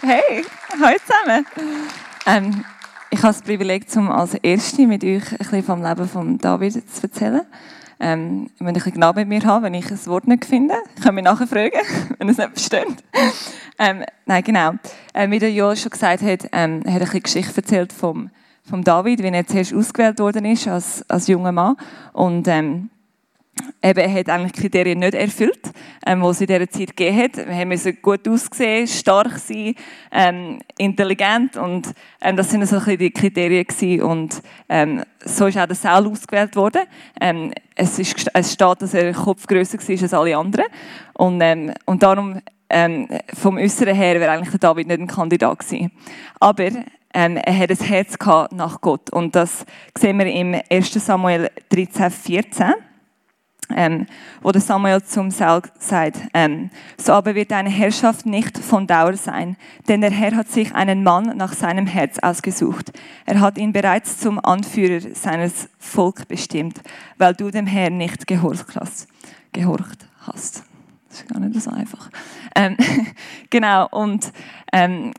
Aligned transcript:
Hey, 0.00 0.44
hallo 0.80 0.96
zusammen. 1.04 1.46
Ähm, 2.24 2.64
ich 3.10 3.18
habe 3.18 3.32
das 3.32 3.42
Privileg, 3.42 3.84
um 3.96 4.10
als 4.12 4.34
Erste 4.34 4.86
mit 4.86 5.02
euch 5.02 5.32
ein 5.32 5.38
bisschen 5.38 5.64
vom 5.64 5.82
Leben 5.82 6.08
von 6.08 6.38
David 6.38 6.88
zu 6.88 7.02
erzählen. 7.02 7.42
Ähm, 7.98 8.48
wenn 8.60 8.68
ich 8.68 8.68
ein 8.68 8.74
bisschen 8.74 8.92
genau 8.92 9.12
mit 9.12 9.26
mir 9.26 9.42
habe, 9.42 9.64
wenn 9.64 9.74
ich 9.74 9.90
ein 9.90 10.06
Wort 10.06 10.28
nicht 10.28 10.44
finde, 10.44 10.76
könnt 11.02 11.16
mich 11.16 11.24
nachher 11.24 11.48
fragen, 11.48 11.80
wenn 12.18 12.28
es 12.28 12.38
nicht 12.38 12.50
versteht. 12.50 13.02
Ähm, 13.80 14.04
nein, 14.24 14.44
genau. 14.44 14.74
Ähm, 15.14 15.32
wie 15.32 15.40
der 15.40 15.52
Joel 15.52 15.76
schon 15.76 15.90
gesagt 15.90 16.22
hat, 16.22 16.48
ähm, 16.52 16.82
er 16.84 16.92
hat 16.92 17.00
ein 17.00 17.06
bisschen 17.06 17.22
Geschichte 17.22 17.56
erzählt 17.56 17.92
vom, 17.92 18.30
vom 18.62 18.84
David, 18.84 19.20
wie 19.24 19.28
er 19.28 19.46
zuerst 19.48 19.74
ausgewählt 19.74 20.20
worden 20.20 20.44
ist 20.44 20.68
als, 20.68 21.04
als 21.10 21.26
junger 21.26 21.52
Mann. 21.52 21.76
Und 22.12 22.46
ähm, 22.46 22.90
eben, 23.82 23.98
er 23.98 24.12
hat 24.12 24.28
eigentlich 24.28 24.52
Kriterien 24.52 24.98
nicht 24.98 25.14
erfüllt, 25.14 25.70
ähm, 26.06 26.22
die 26.22 26.28
es 26.28 26.40
in 26.40 26.46
dieser 26.46 26.70
Zeit 26.70 26.96
gegeben 26.96 27.18
hat. 27.18 27.36
Wir 27.36 27.66
müssen 27.66 27.98
gut 28.02 28.28
aussehen, 28.28 28.86
stark 28.86 29.38
sein, 29.38 29.74
ähm, 30.12 30.58
intelligent 30.76 31.56
und 31.56 31.94
ähm, 32.20 32.36
das 32.36 32.50
sind 32.50 32.66
so 32.66 32.76
ein 32.76 32.84
bisschen 32.84 32.98
die 32.98 33.10
Kriterien 33.10 33.66
gewesen. 33.66 34.02
und 34.02 34.42
ähm, 34.68 35.02
so 35.24 35.46
ist 35.46 35.58
auch 35.58 35.66
der 35.66 35.76
Saul 35.76 36.08
ausgewählt 36.08 36.56
worden. 36.56 36.82
Ähm, 37.20 37.52
es, 37.74 37.98
ist, 37.98 38.30
es 38.32 38.52
steht, 38.52 38.82
dass 38.82 38.94
er 38.94 39.12
Kopf 39.12 39.46
grösser 39.46 39.78
war 39.78 40.02
als 40.02 40.14
alle 40.14 40.36
anderen 40.36 40.66
und, 41.14 41.40
ähm, 41.40 41.72
und 41.86 42.02
darum 42.02 42.40
ähm, 42.70 43.08
vom 43.34 43.56
Äußeren 43.56 43.94
her 43.94 44.20
wäre 44.20 44.30
eigentlich 44.32 44.50
der 44.50 44.60
David 44.60 44.88
nicht 44.88 45.00
ein 45.00 45.06
Kandidat 45.06 45.58
gewesen. 45.58 45.90
Aber 46.38 46.68
ähm, 47.14 47.36
er 47.36 47.58
hat 47.58 47.70
ein 47.70 47.76
Herz 47.78 48.16
nach 48.52 48.80
Gott 48.80 49.10
und 49.10 49.34
das 49.34 49.64
sehen 49.96 50.18
wir 50.18 50.26
im 50.26 50.60
1. 50.70 50.92
Samuel 50.92 51.50
13, 51.70 52.10
14 52.10 52.74
ähm, 53.74 54.06
wo 54.42 54.50
der 54.52 54.60
Samuel 54.60 55.02
zum 55.02 55.30
Saul 55.30 55.62
sagt, 55.78 56.20
ähm, 56.34 56.70
so 56.96 57.12
aber 57.12 57.34
wird 57.34 57.50
deine 57.50 57.70
Herrschaft 57.70 58.26
nicht 58.26 58.58
von 58.58 58.86
Dauer 58.86 59.16
sein, 59.16 59.56
denn 59.88 60.00
der 60.00 60.10
Herr 60.10 60.36
hat 60.36 60.48
sich 60.48 60.74
einen 60.74 61.02
Mann 61.02 61.36
nach 61.36 61.52
seinem 61.52 61.86
Herz 61.86 62.18
ausgesucht. 62.18 62.92
Er 63.26 63.40
hat 63.40 63.58
ihn 63.58 63.72
bereits 63.72 64.18
zum 64.18 64.42
Anführer 64.44 65.00
seines 65.14 65.68
Volk 65.78 66.28
bestimmt, 66.28 66.80
weil 67.18 67.34
du 67.34 67.50
dem 67.50 67.66
Herrn 67.66 67.98
nicht 67.98 68.26
gehorcht 68.26 68.76
hast. 68.76 69.08
Gehorcht 69.52 70.06
hast. 70.20 70.64
Das 71.08 71.20
ist 71.20 71.28
gar 71.28 71.40
nicht 71.40 71.60
so 71.60 71.70
einfach. 71.70 72.10
Ähm, 72.54 72.76
genau, 73.50 73.88
und 73.90 74.32
ähm, 74.72 75.12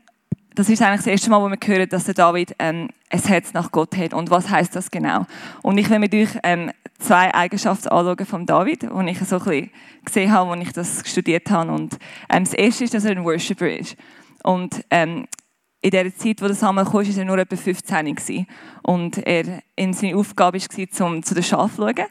das 0.54 0.68
ist 0.68 0.82
eigentlich 0.82 1.00
das 1.00 1.06
erste 1.06 1.30
Mal, 1.30 1.40
wo 1.40 1.48
wir 1.48 1.58
hören, 1.62 1.88
dass 1.88 2.04
der 2.04 2.14
David 2.14 2.54
ähm, 2.58 2.88
ein 3.08 3.22
Herz 3.22 3.52
nach 3.52 3.70
Gott 3.70 3.96
hat. 3.96 4.14
Und 4.14 4.30
was 4.30 4.50
heißt 4.50 4.74
das 4.74 4.90
genau? 4.90 5.26
Und 5.62 5.78
ich 5.78 5.88
will 5.90 5.98
mit 5.98 6.14
euch 6.14 6.30
ähm, 6.42 6.70
zwei 6.98 7.32
Eigenschaften 7.34 7.88
anschauen 7.88 8.26
von 8.26 8.46
David, 8.46 8.82
die 8.82 9.10
ich 9.10 9.18
so 9.20 9.38
ein 9.38 9.70
gesehen 10.04 10.32
habe, 10.32 10.50
als 10.50 10.62
ich 10.62 10.72
das 10.72 11.02
studiert 11.06 11.50
habe. 11.50 11.72
Und 11.72 11.98
ähm, 12.28 12.44
das 12.44 12.54
erste 12.54 12.84
ist, 12.84 12.94
dass 12.94 13.04
er 13.04 13.12
ein 13.12 13.24
Worshipper 13.24 13.70
ist. 13.70 13.96
Und 14.42 14.84
ähm, 14.90 15.26
in 15.82 15.90
der 15.90 16.14
Zeit, 16.14 16.42
wo 16.42 16.46
der 16.46 16.54
Samuel 16.54 16.84
kam, 16.84 16.94
war 16.94 17.18
er 17.18 17.24
nur 17.24 17.38
etwa 17.38 17.56
15 17.56 18.14
gewesen. 18.14 18.46
Und 18.82 19.18
er, 19.26 19.62
in 19.76 19.94
seine 19.94 20.16
Aufgabe 20.16 20.58
war, 20.58 20.90
zum, 20.90 21.22
zu 21.22 21.34
den 21.34 21.42
Schafen 21.42 21.76
zu 21.76 21.82
schauen. 21.82 22.06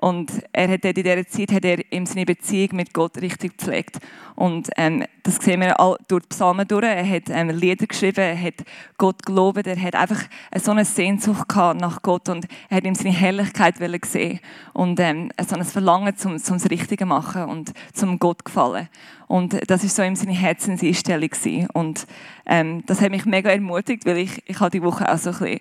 Und 0.00 0.30
er 0.52 0.68
hat 0.68 0.84
in 0.84 0.94
dieser 0.94 1.26
Zeit 1.26 1.52
hat 1.52 1.64
er 1.64 1.80
in 1.90 2.04
seine 2.04 2.26
Beziehung 2.26 2.76
mit 2.76 2.92
Gott 2.92 3.16
richtig 3.18 3.56
gepflegt. 3.56 3.98
Und 4.36 4.68
ähm, 4.76 5.04
das 5.22 5.36
sehen 5.36 5.60
wir 5.60 5.78
all 5.78 5.96
durch 6.08 6.22
die 6.24 6.28
Psalmen 6.28 6.66
durch. 6.66 6.84
Er 6.84 7.08
hat 7.08 7.24
ähm, 7.28 7.50
Lieder 7.50 7.86
geschrieben, 7.86 8.20
er 8.20 8.40
hat 8.40 8.64
Gott 8.98 9.24
gelobt, 9.24 9.66
er 9.66 9.80
hat 9.80 9.94
einfach 9.94 10.22
so 10.60 10.72
eine 10.72 10.84
Sehnsucht 10.84 11.48
gehabt 11.48 11.80
nach 11.80 12.02
Gott 12.02 12.28
und 12.28 12.46
er 12.68 12.78
hat 12.78 12.84
ihm 12.84 12.94
seine 12.94 13.12
Herrlichkeit 13.12 13.76
sehen 14.06 14.40
und 14.72 14.98
ähm, 14.98 15.30
so 15.46 15.54
ein 15.54 15.64
Verlangen 15.64 16.16
zum, 16.16 16.38
zum 16.38 16.58
das 16.58 16.70
Richtige 16.70 17.06
machen 17.06 17.44
und 17.44 17.72
zum 17.92 18.18
Gott 18.18 18.44
gefallen. 18.44 18.88
Und 19.28 19.70
das 19.70 19.84
ist 19.84 19.96
so 19.96 20.02
ihm 20.02 20.16
seine 20.16 20.32
Herzenseinstellung. 20.32 21.30
Und 21.72 22.06
ähm, 22.46 22.84
das 22.86 23.00
hat 23.00 23.10
mich 23.10 23.24
mega 23.24 23.50
ermutigt, 23.50 24.04
weil 24.04 24.18
ich, 24.18 24.42
ich 24.46 24.60
habe 24.60 24.70
die 24.70 24.82
Woche 24.82 25.10
auch 25.10 25.18
so 25.18 25.30
ein 25.30 25.38
bisschen 25.38 25.60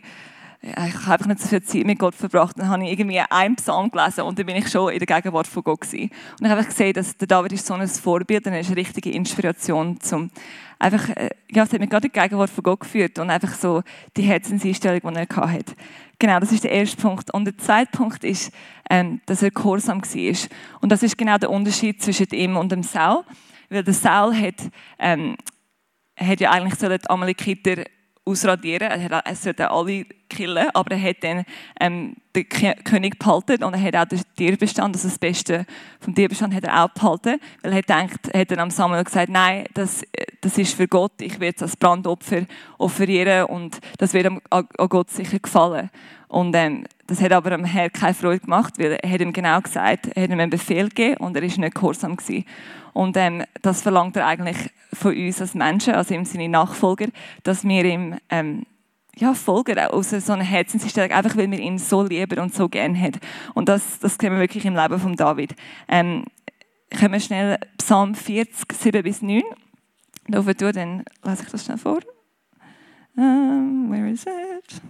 ich 0.64 0.76
habe 0.76 1.12
einfach 1.12 1.26
nicht 1.26 1.42
so 1.42 1.50
viel 1.50 1.62
Zeit 1.62 1.86
mit 1.86 2.00
Gott 2.00 2.16
verbracht. 2.16 2.58
Dann 2.58 2.70
habe 2.70 2.84
ich 2.86 2.92
irgendwie 2.92 3.20
einen 3.20 3.58
Psalm 3.58 3.92
gelesen 3.92 4.22
und 4.22 4.40
dann 4.40 4.46
bin 4.46 4.56
ich 4.56 4.70
schon 4.70 4.94
in 4.94 5.00
der 5.00 5.08
Gegenwart 5.08 5.46
von 5.46 5.62
Gott 5.62 5.82
gewesen. 5.82 6.10
Und 6.40 6.46
ich 6.46 6.52
habe 6.52 6.64
gesehen, 6.64 6.94
dass 6.94 7.18
der 7.18 7.28
David 7.28 7.52
ist 7.52 7.66
so 7.66 7.74
ein 7.74 7.86
Vorbild 7.88 8.48
und 8.48 8.54
er 8.54 8.62
ist 8.62 8.68
eine 8.68 8.78
richtige 8.78 9.12
Inspiration 9.12 10.00
zum 10.00 10.32
einfach, 10.80 11.10
äh, 11.10 11.30
ja, 11.52 11.64
es 11.64 11.74
hat 11.74 11.80
mich 11.80 11.90
gerade 11.90 12.08
in 12.08 12.14
die 12.14 12.20
Gegenwart 12.20 12.50
von 12.50 12.64
Gott 12.64 12.82
geführt 12.82 13.20
und 13.20 13.30
einfach 13.30 13.54
so 13.54 13.84
die 14.16 14.22
Herzenseinstellung, 14.22 15.02
die 15.14 15.20
er 15.20 15.52
hatte. 15.52 15.74
Genau, 16.20 16.40
das 16.40 16.52
ist 16.52 16.64
der 16.64 16.72
erste 16.72 16.98
Punkt. 16.98 17.34
Und 17.34 17.46
der 17.46 17.58
zweite 17.58 17.92
Punkt 17.92 18.24
ist, 18.24 18.52
ähm, 18.90 19.22
dass 19.26 19.44
er 19.44 19.52
gehorsam 19.52 20.02
war. 20.02 20.50
Und 20.82 20.92
das 20.92 21.04
ist 21.04 21.18
genau 21.18 21.38
der 21.38 21.50
Unterschied 21.50 22.02
zwischen 22.02 22.28
ihm 22.32 22.56
und 22.58 22.72
dem 22.72 22.84
Saul. 22.84 23.24
Weil 23.70 23.84
der 23.84 23.94
Saul 23.94 24.36
hat, 24.36 24.56
ähm, 25.00 25.36
hat 26.18 26.40
ja 26.40 26.52
eigentlich 26.52 26.76
so 26.76 26.88
die 26.88 27.10
Amalekiter 27.10 27.84
ausradieren. 28.26 28.90
Er 28.90 29.36
sollte 29.36 29.70
alle 29.70 30.06
killen, 30.34 30.68
aber 30.74 30.92
er 30.92 31.02
hat 31.02 31.18
dann 31.22 31.44
ähm, 31.80 32.16
den 32.36 32.50
König 32.50 33.20
behalten 33.20 33.64
und 33.64 33.74
er 33.74 33.82
hat 33.82 33.96
auch 33.96 34.06
den 34.06 34.22
Tierbestand, 34.36 34.96
also 34.96 35.08
das 35.08 35.20
Beste 35.20 35.66
vom 36.00 36.16
Tierbestand 36.16 36.54
hat 36.54 36.64
er 36.64 36.84
auch 36.84 36.90
behalten, 36.90 37.40
weil 37.62 37.74
er 37.74 37.82
denkt, 37.82 38.34
hat 38.34 38.52
dann 38.52 38.60
am 38.60 38.72
Samuel 38.72 39.04
gesagt, 39.04 39.30
nein, 39.30 39.66
das, 39.74 40.04
das 40.42 40.58
ist 40.58 40.76
für 40.76 40.88
Gott, 40.88 41.14
ich 41.22 41.40
werde 41.40 41.56
es 41.58 41.62
als 41.62 41.78
Brandopfer 41.78 42.46
offerieren 42.78 43.46
und 43.46 43.80
das 43.98 44.14
wird 44.14 44.26
an, 44.26 44.42
an 44.50 44.90
Gott 44.90 45.12
sicher 45.12 45.40
gefallen. 45.40 45.90
Und 46.28 46.56
ähm, 46.56 46.86
das 47.06 47.22
hat 47.22 47.32
aber 47.32 47.52
am 47.52 47.64
Herrn 47.64 47.92
keine 47.92 48.16
Freude 48.16 48.40
gemacht, 48.40 48.80
weil 48.80 48.94
er 48.94 49.10
hat 49.10 49.22
ihm 49.22 49.34
genau 49.34 49.62
gesagt, 49.62 50.08
er 50.08 50.24
hat 50.24 50.32
ihm 50.32 50.40
einen 50.40 50.50
Befehl 50.50 50.90
gegeben 50.90 51.18
und 51.18 51.36
er 51.36 51.44
ist 51.44 51.60
nicht 51.60 51.76
gehorsam 51.76 52.16
gewesen. 52.16 52.46
Und 52.94 53.18
ähm, 53.18 53.44
das 53.62 53.84
verlangt 53.84 54.16
er 54.16 54.26
eigentlich 54.26 54.58
von 54.94 55.16
uns 55.16 55.42
als 55.42 55.54
Menschen, 55.54 55.94
also 55.94 56.14
ihm 56.14 56.26
seine 56.26 56.50
Nachfolger, 56.50 57.08
dass 57.44 57.64
wir 57.64 57.86
ihm 57.86 58.18
ähm, 58.30 58.66
ja, 59.18 59.34
folgen, 59.34 59.78
aus 59.80 60.10
so 60.10 60.34
einer 60.34 60.44
Herzenseinstellung, 60.44 61.12
einfach 61.12 61.38
weil 61.38 61.52
wir 61.52 61.60
ihn 61.60 61.78
so 61.78 62.04
lieben 62.04 62.40
und 62.40 62.54
so 62.54 62.68
gerne 62.68 63.00
haben. 63.00 63.20
Und 63.54 63.70
das, 63.70 64.00
das 64.00 64.16
sehen 64.16 64.34
wir 64.34 64.40
wirklich 64.40 64.66
im 64.66 64.76
Leben 64.76 65.00
von 65.00 65.16
David. 65.16 65.56
Ähm, 65.88 66.26
können 66.90 67.14
wir 67.14 67.20
schnell 67.20 67.60
Psalm 67.78 68.16
40, 68.16 68.72
7 68.72 69.04
bis 69.04 69.22
9 69.22 69.44
da 70.28 70.42
tun, 70.42 70.72
dann 70.72 71.04
lese 71.24 71.44
ich 71.44 71.50
das 71.50 71.66
schnell 71.66 71.78
vor. 71.78 72.00
Um, 73.16 73.92
where 73.92 74.10
is 74.10 74.26
it? 74.26 74.82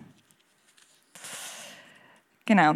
Genau, 2.45 2.75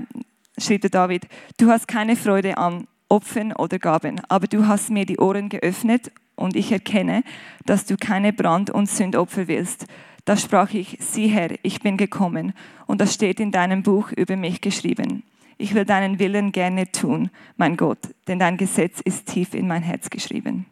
schreibt 0.57 0.93
David, 0.93 1.27
du 1.57 1.69
hast 1.69 1.87
keine 1.87 2.15
Freude 2.15 2.57
an 2.57 2.87
Opfern 3.09 3.53
oder 3.53 3.79
Gaben, 3.79 4.21
aber 4.27 4.47
du 4.47 4.67
hast 4.67 4.89
mir 4.89 5.05
die 5.05 5.17
Ohren 5.17 5.49
geöffnet 5.49 6.11
und 6.35 6.55
ich 6.55 6.71
erkenne, 6.71 7.23
dass 7.65 7.85
du 7.85 7.95
keine 7.95 8.33
Brand- 8.33 8.69
und 8.69 8.89
Sündopfer 8.89 9.47
willst. 9.47 9.85
Da 10.27 10.35
sprach 10.35 10.73
ich, 10.73 10.97
sieh 10.99 11.29
Herr, 11.29 11.51
ich 11.63 11.79
bin 11.79 11.95
gekommen 11.95 12.51
und 12.85 12.99
das 12.99 13.13
steht 13.13 13.39
in 13.39 13.53
deinem 13.53 13.81
Buch 13.81 14.11
über 14.11 14.35
mich 14.35 14.59
geschrieben. 14.59 15.23
Ich 15.57 15.73
will 15.73 15.85
deinen 15.85 16.19
Willen 16.19 16.51
gerne 16.51 16.91
tun, 16.91 17.29
mein 17.55 17.77
Gott, 17.77 17.99
denn 18.27 18.37
dein 18.37 18.57
Gesetz 18.57 18.99
ist 18.99 19.27
tief 19.27 19.53
in 19.53 19.69
mein 19.69 19.83
Herz 19.83 20.09
geschrieben. 20.09 20.65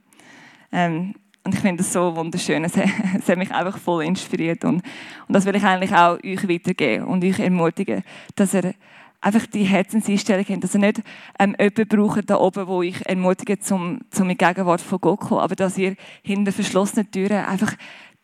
Ähm, 0.73 1.15
und 1.45 1.53
ich 1.53 1.61
finde 1.61 1.83
das 1.83 1.93
so 1.93 2.13
wunderschön. 2.17 2.65
Es, 2.65 2.73
es, 3.17 3.29
hat 3.29 3.37
mich 3.37 3.49
einfach 3.53 3.77
voll 3.77 4.03
inspiriert. 4.03 4.65
Und, 4.65 4.81
und 5.25 5.33
das 5.33 5.45
will 5.45 5.55
ich 5.55 5.63
eigentlich 5.63 5.93
auch 5.93 6.21
euch 6.21 6.49
weitergeben 6.49 7.05
und 7.05 7.23
euch 7.23 7.39
ermutigen, 7.39 8.03
dass 8.35 8.53
ihr 8.53 8.73
einfach 9.21 9.45
die 9.47 9.63
Herzenseinstellung 9.63 10.45
haben, 10.45 10.59
dass 10.59 10.75
ihr 10.75 10.81
nicht 10.81 11.01
ähm, 11.39 11.55
jemanden 11.57 11.87
braucht 11.87 12.29
da 12.29 12.37
oben, 12.37 12.67
wo 12.67 12.81
ich 12.81 13.03
ermutige, 13.05 13.57
zum, 13.57 14.01
zum 14.11 14.29
in 14.29 14.37
Gegenwart 14.37 14.81
von 14.81 14.99
Gott 14.99 15.21
zu 15.21 15.27
kommen, 15.29 15.41
aber 15.41 15.55
dass 15.55 15.77
ihr 15.77 15.95
hinter 16.23 16.51
verschlossenen 16.51 17.09
Türen 17.09 17.45
einfach 17.45 17.73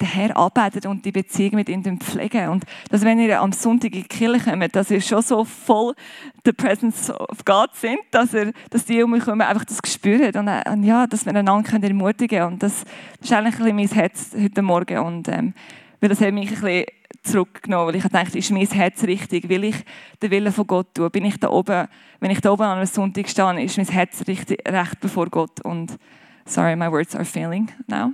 den 0.02 0.08
Herr 0.08 0.36
arbeitet 0.36 0.86
und 0.86 1.06
die 1.06 1.12
Beziehung 1.12 1.56
mit 1.56 1.70
ihm 1.70 2.00
pflegen. 2.00 2.50
Und 2.50 2.66
dass, 2.90 3.04
wenn 3.04 3.20
ihr 3.20 3.42
am 3.42 3.52
Sonntag 3.52 3.94
in 3.94 4.02
die 4.04 4.08
Kirche 4.08 4.52
kommt, 4.52 4.76
dass 4.76 4.92
ihr 4.92 5.02
schon 5.02 5.22
so 5.22 5.46
voll 5.46 5.94
the 6.44 6.52
presence 6.52 7.10
of 7.10 7.46
God 7.46 7.70
sind, 7.74 8.00
dass, 8.12 8.34
ihr, 8.34 8.52
dass 8.70 8.86
die 8.86 9.02
um 9.04 9.12
mich 9.12 9.24
kommen, 9.24 9.42
einfach 9.42 9.66
das 9.66 9.80
spüren 9.86 10.36
und, 10.36 10.48
äh, 10.48 10.64
und 10.70 10.84
ja, 10.84 11.08
dass 11.08 11.26
wir 11.26 11.36
einander 11.36 11.70
können 11.70 11.84
ermutigen 11.84 12.40
können. 12.40 12.54
Und 12.54 12.64
das 12.64 12.84
ist 13.22 13.32
eigentlich 13.32 13.56
ein 13.56 13.76
bisschen 13.76 13.76
mein 13.76 13.88
Herz 13.88 14.32
heute 14.38 14.62
Morgen. 14.62 14.98
Und, 15.00 15.28
ähm, 15.28 15.54
weil 16.00 16.10
das 16.10 16.20
hat 16.20 16.34
mich 16.34 16.50
ein 16.50 16.56
bisschen 16.56 16.86
zurückgenommen, 17.24 17.88
weil 17.88 17.96
ich 17.96 18.04
dachte, 18.04 18.38
ist 18.38 18.52
mein 18.52 18.66
Herz 18.66 19.04
richtig? 19.04 19.48
Will 19.50 19.64
ich 19.66 19.76
den 20.22 20.32
Willen 20.32 20.52
von 20.52 20.66
Gott 20.66 20.96
tun? 20.96 21.12
Bin 21.12 21.26
ich 21.26 21.40
da 21.40 21.50
oben, 21.50 21.88
wenn 22.20 22.32
ich 22.32 22.42
da 22.42 22.52
oben 22.52 22.64
an 22.64 22.78
einem 22.78 22.88
Sonntag 22.88 23.30
stehe, 23.30 23.64
ist 23.64 23.78
mein 23.78 23.88
Herz 23.88 24.24
richtig, 24.28 24.68
recht 24.68 25.00
bevor 25.00 25.28
Gott? 25.28 25.62
Und 25.62 25.98
sorry, 26.46 26.76
my 26.76 26.92
words 26.92 27.16
are 27.16 27.26
failing 27.26 27.70
now, 27.88 28.14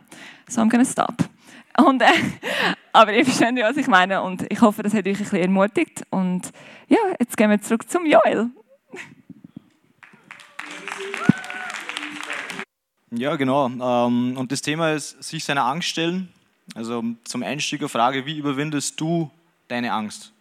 so 0.50 0.62
I'm 0.62 0.70
gonna 0.70 0.86
stop. 0.86 1.30
Und, 1.78 2.02
äh, 2.02 2.06
aber 2.92 3.14
ihr 3.14 3.24
versteht, 3.24 3.64
was 3.64 3.78
ich 3.78 3.88
meine 3.88 4.22
und 4.22 4.46
ich 4.52 4.62
hoffe, 4.62 4.84
das 4.84 4.94
hat 4.94 5.08
euch 5.08 5.18
ein 5.18 5.24
bisschen 5.24 5.40
ermutigt. 5.40 6.04
Und 6.10 6.52
ja, 6.88 6.98
jetzt 7.20 7.38
gehen 7.38 7.50
wir 7.50 7.62
zurück 7.62 7.90
zum 7.90 8.06
Joel. 8.06 8.50
Ja, 13.12 13.36
genau. 13.36 13.68
Ähm, 13.68 14.38
und 14.38 14.52
das 14.52 14.62
Thema 14.62 14.92
ist, 14.92 15.24
sich 15.24 15.46
seiner 15.46 15.66
Angst 15.66 15.88
stellen. 15.88 16.30
Also 16.76 17.04
zum 17.24 17.44
Einstieg 17.44 17.80
eine 17.80 17.90
Frage, 17.90 18.26
wie 18.26 18.38
überwindest 18.38 19.00
du 19.00 19.32
deine 19.68 19.94
Angst? 19.94 20.34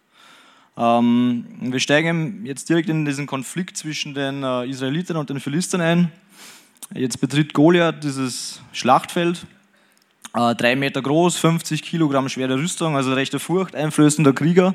Ähm, 0.77 1.47
wir 1.61 1.81
steigen 1.81 2.45
jetzt 2.45 2.69
direkt 2.69 2.89
in 2.89 3.05
diesen 3.05 3.27
Konflikt 3.27 3.77
zwischen 3.77 4.15
den 4.15 4.43
äh, 4.43 4.67
Israelitern 4.67 5.17
und 5.17 5.31
den 5.31 5.41
Philistern 5.41 5.81
ein. 5.81 6.13
Jetzt 6.95 7.21
betritt 7.21 7.53
Goliath 7.53 8.03
dieses 8.03 8.61
Schlachtfeld 8.73 9.47
äh, 10.37 10.55
drei 10.55 10.77
Meter 10.77 11.03
groß, 11.03 11.37
50 11.39 11.83
Kilogramm 11.83 12.29
schwere 12.29 12.57
Rüstung, 12.57 12.97
also 12.97 13.15
rechter 13.15 13.41
furchteinflößender 13.41 14.33
Krieger, 14.33 14.75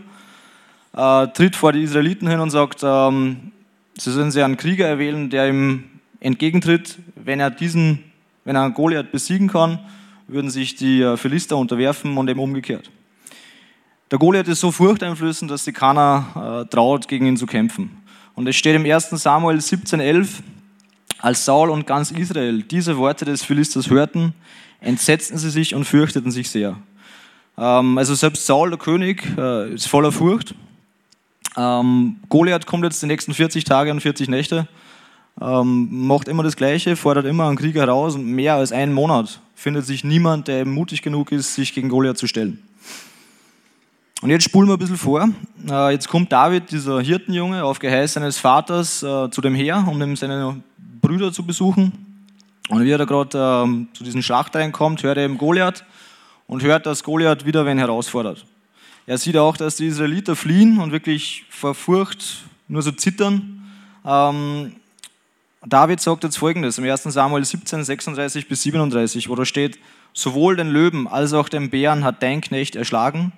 äh, 0.93 1.27
tritt 1.27 1.55
vor 1.55 1.71
die 1.71 1.83
Israeliten 1.83 2.27
hin 2.27 2.39
und 2.39 2.49
sagt, 2.49 2.81
ähm, 2.83 3.51
sie 3.97 4.11
sollen 4.11 4.31
sich 4.31 4.43
einen 4.43 4.57
Krieger 4.57 4.87
erwählen, 4.87 5.29
der 5.29 5.47
ihm 5.47 5.83
entgegentritt. 6.19 6.97
Wenn 7.15 7.39
er 7.39 7.51
diesen, 7.51 8.03
wenn 8.43 8.55
er 8.55 8.69
Goliath 8.71 9.11
besiegen 9.11 9.47
kann, 9.47 9.79
würden 10.27 10.49
sich 10.49 10.75
die 10.75 11.01
äh, 11.01 11.15
Philister 11.17 11.57
unterwerfen 11.57 12.17
und 12.17 12.29
eben 12.29 12.39
umgekehrt. 12.39 12.89
Der 14.09 14.19
Goliath 14.19 14.47
ist 14.47 14.59
so 14.59 14.71
furchteinflößend, 14.71 15.49
dass 15.51 15.63
sich 15.63 15.75
keiner 15.75 16.65
äh, 16.65 16.69
traut, 16.69 17.07
gegen 17.07 17.27
ihn 17.27 17.37
zu 17.37 17.45
kämpfen. 17.45 17.97
Und 18.33 18.47
es 18.47 18.55
steht 18.55 18.75
im 18.75 18.85
1. 18.85 19.11
Samuel 19.11 19.57
17,11, 19.57 20.41
als 21.19 21.45
Saul 21.45 21.69
und 21.69 21.85
ganz 21.85 22.11
Israel 22.11 22.63
diese 22.63 22.97
Worte 22.97 23.25
des 23.25 23.43
Philisters 23.43 23.89
hörten, 23.89 24.33
entsetzten 24.81 25.38
sie 25.38 25.50
sich 25.50 25.74
und 25.74 25.86
fürchteten 25.86 26.31
sich 26.31 26.50
sehr. 26.50 26.75
Ähm, 27.57 27.98
also 27.98 28.16
selbst 28.16 28.45
Saul, 28.45 28.69
der 28.72 28.80
König, 28.80 29.24
äh, 29.38 29.74
ist 29.74 29.88
voller 29.88 30.12
Furcht. 30.12 30.56
Ähm, 31.56 32.18
Goliath 32.30 32.66
kommt 32.66 32.83
jetzt 32.83 33.01
die 33.01 33.07
nächsten 33.07 33.33
40 33.33 33.63
Tage 33.63 33.92
und 33.92 34.01
40 34.01 34.30
Nächte, 34.30 34.68
ähm, 35.39 36.07
macht 36.07 36.28
immer 36.28 36.44
das 36.44 36.56
Gleiche, 36.56 36.95
fordert 36.95 37.25
immer 37.25 37.48
einen 37.48 37.57
Krieg 37.57 37.75
heraus 37.75 38.16
und 38.16 38.25
mehr 38.25 38.56
als 38.56 38.72
einen 38.72 38.94
Monat 38.94 39.39
findet 39.54 39.86
sich 39.86 40.04
niemand, 40.04 40.48
der 40.48 40.66
mutig 40.66 41.04
genug 41.04 41.31
ist, 41.31 41.54
sich 41.54 41.74
gegen 41.74 41.89
Goliath 41.89 42.18
zu 42.18 42.25
stellen. 42.25 42.63
Und 44.22 44.30
jetzt 44.30 44.44
spulen 44.44 44.68
wir 44.68 44.74
ein 44.74 44.80
bisschen 44.80 44.98
vor. 44.98 45.30
Äh, 45.69 45.92
jetzt 45.92 46.07
kommt 46.07 46.31
David, 46.31 46.72
dieser 46.72 47.01
Hirtenjunge, 47.01 47.63
auf 47.63 47.80
Geheiß 47.80 48.13
seines 48.13 48.38
Vaters 48.38 49.04
äh, 49.04 49.30
zu 49.30 49.42
dem 49.42 49.56
Heer, 49.56 49.86
um 49.88 50.16
seine 50.16 50.62
Brüder 51.01 51.31
zu 51.31 51.45
besuchen. 51.45 52.10
Und 52.71 52.85
wie 52.85 52.91
er 52.91 52.97
da 52.97 53.03
gerade 53.03 53.38
ähm, 53.38 53.89
zu 53.91 54.06
diesen 54.06 54.23
Schlacht 54.23 54.56
reinkommt, 54.56 55.03
hört 55.03 55.18
er 55.18 55.25
eben 55.25 55.38
Goliath 55.38 55.83
und 56.47 56.63
hört, 56.63 56.85
dass 56.85 57.03
Goliath 57.03 57.45
wieder 57.45 57.65
wen 57.65 57.77
herausfordert. 57.77 58.45
Er 59.06 59.18
sieht 59.18 59.35
auch, 59.35 59.57
dass 59.57 59.75
die 59.75 59.88
Israeliter 59.88 60.38
fliehen 60.38 60.79
und 60.79 60.94
wirklich 60.94 61.44
vor 61.50 61.75
Furcht 61.75 62.45
nur 62.69 62.81
so 62.81 62.94
zittern. 62.94 63.69
Ähm, 64.06 64.77
David 65.65 66.00
sagt 66.00 66.23
jetzt 66.23 66.38
folgendes 66.38 66.77
im 66.77 66.85
1. 66.85 67.03
Samuel 67.03 67.44
17, 67.44 67.83
36 67.83 68.47
bis 68.47 68.62
37, 68.63 69.27
wo 69.27 69.35
da 69.35 69.44
steht, 69.44 69.77
sowohl 70.13 70.56
den 70.56 70.69
Löwen 70.69 71.07
als 71.07 71.33
auch 71.33 71.50
den 71.50 71.71
Bären 71.71 72.06
hat 72.06 72.23
dein 72.23 72.39
Knecht 72.39 72.77
erschlagen 72.77 73.33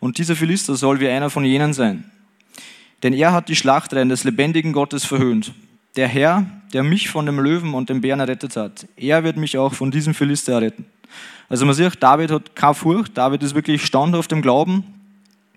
und 0.00 0.16
dieser 0.16 0.34
Philister 0.34 0.76
soll 0.76 0.98
wie 1.00 1.08
einer 1.08 1.28
von 1.28 1.44
jenen 1.44 1.74
sein. 1.74 2.10
Denn 3.02 3.12
er 3.12 3.32
hat 3.32 3.50
die 3.50 3.56
Schlachtreihen 3.56 4.08
des 4.08 4.24
lebendigen 4.24 4.72
Gottes 4.72 5.04
verhöhnt. 5.04 5.52
Der 5.96 6.08
Herr, 6.08 6.46
der 6.72 6.82
mich 6.82 7.08
von 7.08 7.26
dem 7.26 7.40
Löwen 7.40 7.74
und 7.74 7.88
dem 7.88 8.00
Bären 8.00 8.20
errettet 8.20 8.56
hat, 8.56 8.86
er 8.96 9.24
wird 9.24 9.36
mich 9.36 9.58
auch 9.58 9.74
von 9.74 9.90
diesem 9.90 10.14
Philister 10.14 10.52
erretten. 10.54 10.86
Also 11.48 11.64
man 11.64 11.74
sieht, 11.74 12.02
David 12.02 12.30
hat 12.30 12.54
keine 12.54 12.74
Furcht, 12.74 13.16
David 13.16 13.42
ist 13.42 13.54
wirklich 13.54 13.84
standhaft 13.84 14.30
im 14.32 14.42
Glauben 14.42 14.84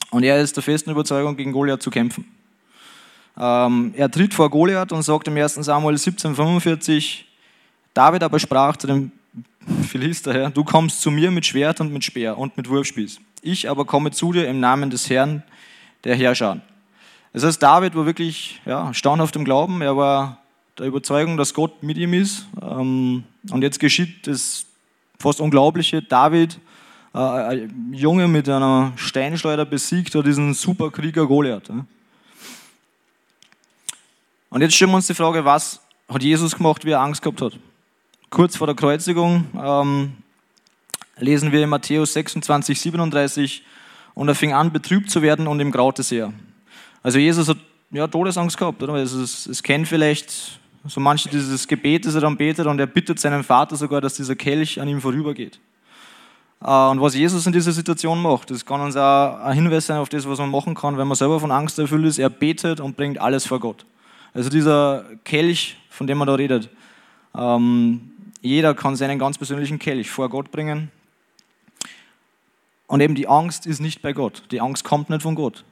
und 0.09 0.23
er 0.23 0.39
ist 0.41 0.55
der 0.55 0.63
festen 0.63 0.91
Überzeugung, 0.91 1.35
gegen 1.35 1.51
Goliath 1.51 1.81
zu 1.81 1.89
kämpfen. 1.89 2.25
Ähm, 3.37 3.93
er 3.95 4.09
tritt 4.09 4.33
vor 4.33 4.49
Goliath 4.49 4.91
und 4.91 5.03
sagt 5.03 5.27
im 5.27 5.35
1. 5.35 5.55
Samuel 5.55 5.95
17,45, 5.95 7.23
David 7.93 8.23
aber 8.23 8.39
sprach 8.39 8.77
zu 8.77 8.87
dem 8.87 9.11
Philister, 9.87 10.37
ja, 10.37 10.49
du 10.49 10.63
kommst 10.63 11.01
zu 11.01 11.11
mir 11.11 11.29
mit 11.31 11.45
Schwert 11.45 11.81
und 11.81 11.91
mit 11.91 12.03
Speer 12.03 12.37
und 12.37 12.57
mit 12.57 12.69
Wurfspieß. 12.69 13.19
Ich 13.41 13.69
aber 13.69 13.85
komme 13.85 14.11
zu 14.11 14.31
dir 14.33 14.47
im 14.47 14.59
Namen 14.59 14.89
des 14.89 15.09
Herrn, 15.09 15.43
der 16.03 16.15
Herrscher. 16.15 16.61
Das 17.33 17.43
heißt, 17.43 17.61
David 17.61 17.95
war 17.95 18.05
wirklich 18.05 18.61
ja, 18.65 18.93
standhaft 18.93 19.35
im 19.35 19.45
Glauben. 19.45 19.81
Er 19.81 19.95
war 19.95 20.39
der 20.77 20.87
Überzeugung, 20.87 21.37
dass 21.37 21.53
Gott 21.53 21.81
mit 21.81 21.97
ihm 21.97 22.13
ist. 22.13 22.45
Ähm, 22.61 23.23
und 23.49 23.61
jetzt 23.61 23.79
geschieht 23.79 24.27
das 24.27 24.65
fast 25.19 25.39
Unglaubliche. 25.39 26.01
David, 26.01 26.59
äh, 27.13 27.19
ein 27.19 27.93
Junge 27.93 28.27
mit 28.27 28.49
einer 28.49 28.91
Steinschleuder, 28.95 29.65
besiegt 29.65 30.13
diesen 30.13 30.53
Superkrieger 30.53 31.25
Goliath. 31.25 31.69
Und 34.49 34.61
jetzt 34.61 34.75
stellen 34.75 34.91
wir 34.91 34.97
uns 34.97 35.07
die 35.07 35.13
Frage, 35.13 35.45
was 35.45 35.79
hat 36.09 36.23
Jesus 36.23 36.55
gemacht, 36.57 36.83
wie 36.83 36.91
er 36.91 36.99
Angst 36.99 37.21
gehabt 37.21 37.41
hat? 37.41 37.53
Kurz 38.29 38.57
vor 38.57 38.67
der 38.67 38.75
Kreuzigung 38.75 39.45
ähm, 39.57 40.17
lesen 41.17 41.53
wir 41.53 41.63
in 41.63 41.69
Matthäus 41.69 42.13
26, 42.13 42.79
37, 42.79 43.63
und 44.13 44.27
er 44.27 44.35
fing 44.35 44.51
an, 44.51 44.73
betrübt 44.73 45.09
zu 45.09 45.21
werden 45.21 45.47
und 45.47 45.61
ihm 45.61 45.71
graute 45.71 46.03
sehr. 46.03 46.33
Also 47.03 47.19
Jesus 47.19 47.49
hat 47.49 47.57
ja, 47.91 48.07
Todesangst 48.07 48.57
gehabt, 48.57 48.81
oder? 48.83 48.93
Also 48.93 49.21
es, 49.21 49.47
es 49.47 49.61
kennt 49.61 49.87
vielleicht 49.87 50.59
so 50.85 50.99
manche 50.99 51.29
dieses 51.29 51.67
Gebet, 51.67 52.05
das 52.05 52.15
er 52.15 52.21
dann 52.21 52.37
betet 52.37 52.65
und 52.65 52.79
er 52.79 52.87
bittet 52.87 53.19
seinen 53.19 53.43
Vater 53.43 53.75
sogar, 53.75 54.01
dass 54.01 54.15
dieser 54.15 54.35
Kelch 54.35 54.79
an 54.79 54.87
ihm 54.87 55.01
vorübergeht. 55.01 55.59
Äh, 56.63 56.71
und 56.71 57.01
was 57.01 57.15
Jesus 57.15 57.45
in 57.45 57.53
dieser 57.53 57.71
Situation 57.71 58.21
macht, 58.21 58.51
das 58.51 58.65
kann 58.65 58.81
uns 58.81 58.95
auch 58.95 59.39
ein 59.39 59.53
Hinweis 59.53 59.87
sein 59.87 59.97
auf 59.97 60.09
das, 60.09 60.27
was 60.27 60.39
man 60.39 60.49
machen 60.49 60.75
kann, 60.75 60.97
wenn 60.97 61.07
man 61.07 61.15
selber 61.15 61.39
von 61.39 61.51
Angst 61.51 61.77
erfüllt 61.79 62.05
ist. 62.05 62.19
Er 62.19 62.29
betet 62.29 62.79
und 62.79 62.95
bringt 62.95 63.19
alles 63.19 63.45
vor 63.45 63.59
Gott. 63.59 63.85
Also 64.33 64.49
dieser 64.49 65.05
Kelch, 65.23 65.77
von 65.89 66.07
dem 66.07 66.17
man 66.17 66.27
da 66.27 66.35
redet, 66.35 66.69
ähm, 67.35 68.11
jeder 68.41 68.73
kann 68.73 68.95
seinen 68.95 69.19
ganz 69.19 69.37
persönlichen 69.37 69.77
Kelch 69.77 70.09
vor 70.09 70.29
Gott 70.29 70.51
bringen. 70.51 70.91
Und 72.87 73.01
eben 73.01 73.15
die 73.15 73.27
Angst 73.27 73.67
ist 73.67 73.79
nicht 73.79 74.01
bei 74.01 74.13
Gott. 74.13 74.43
Die 74.51 74.61
Angst 74.61 74.83
kommt 74.83 75.09
nicht 75.09 75.21
von 75.21 75.35
Gott. 75.35 75.63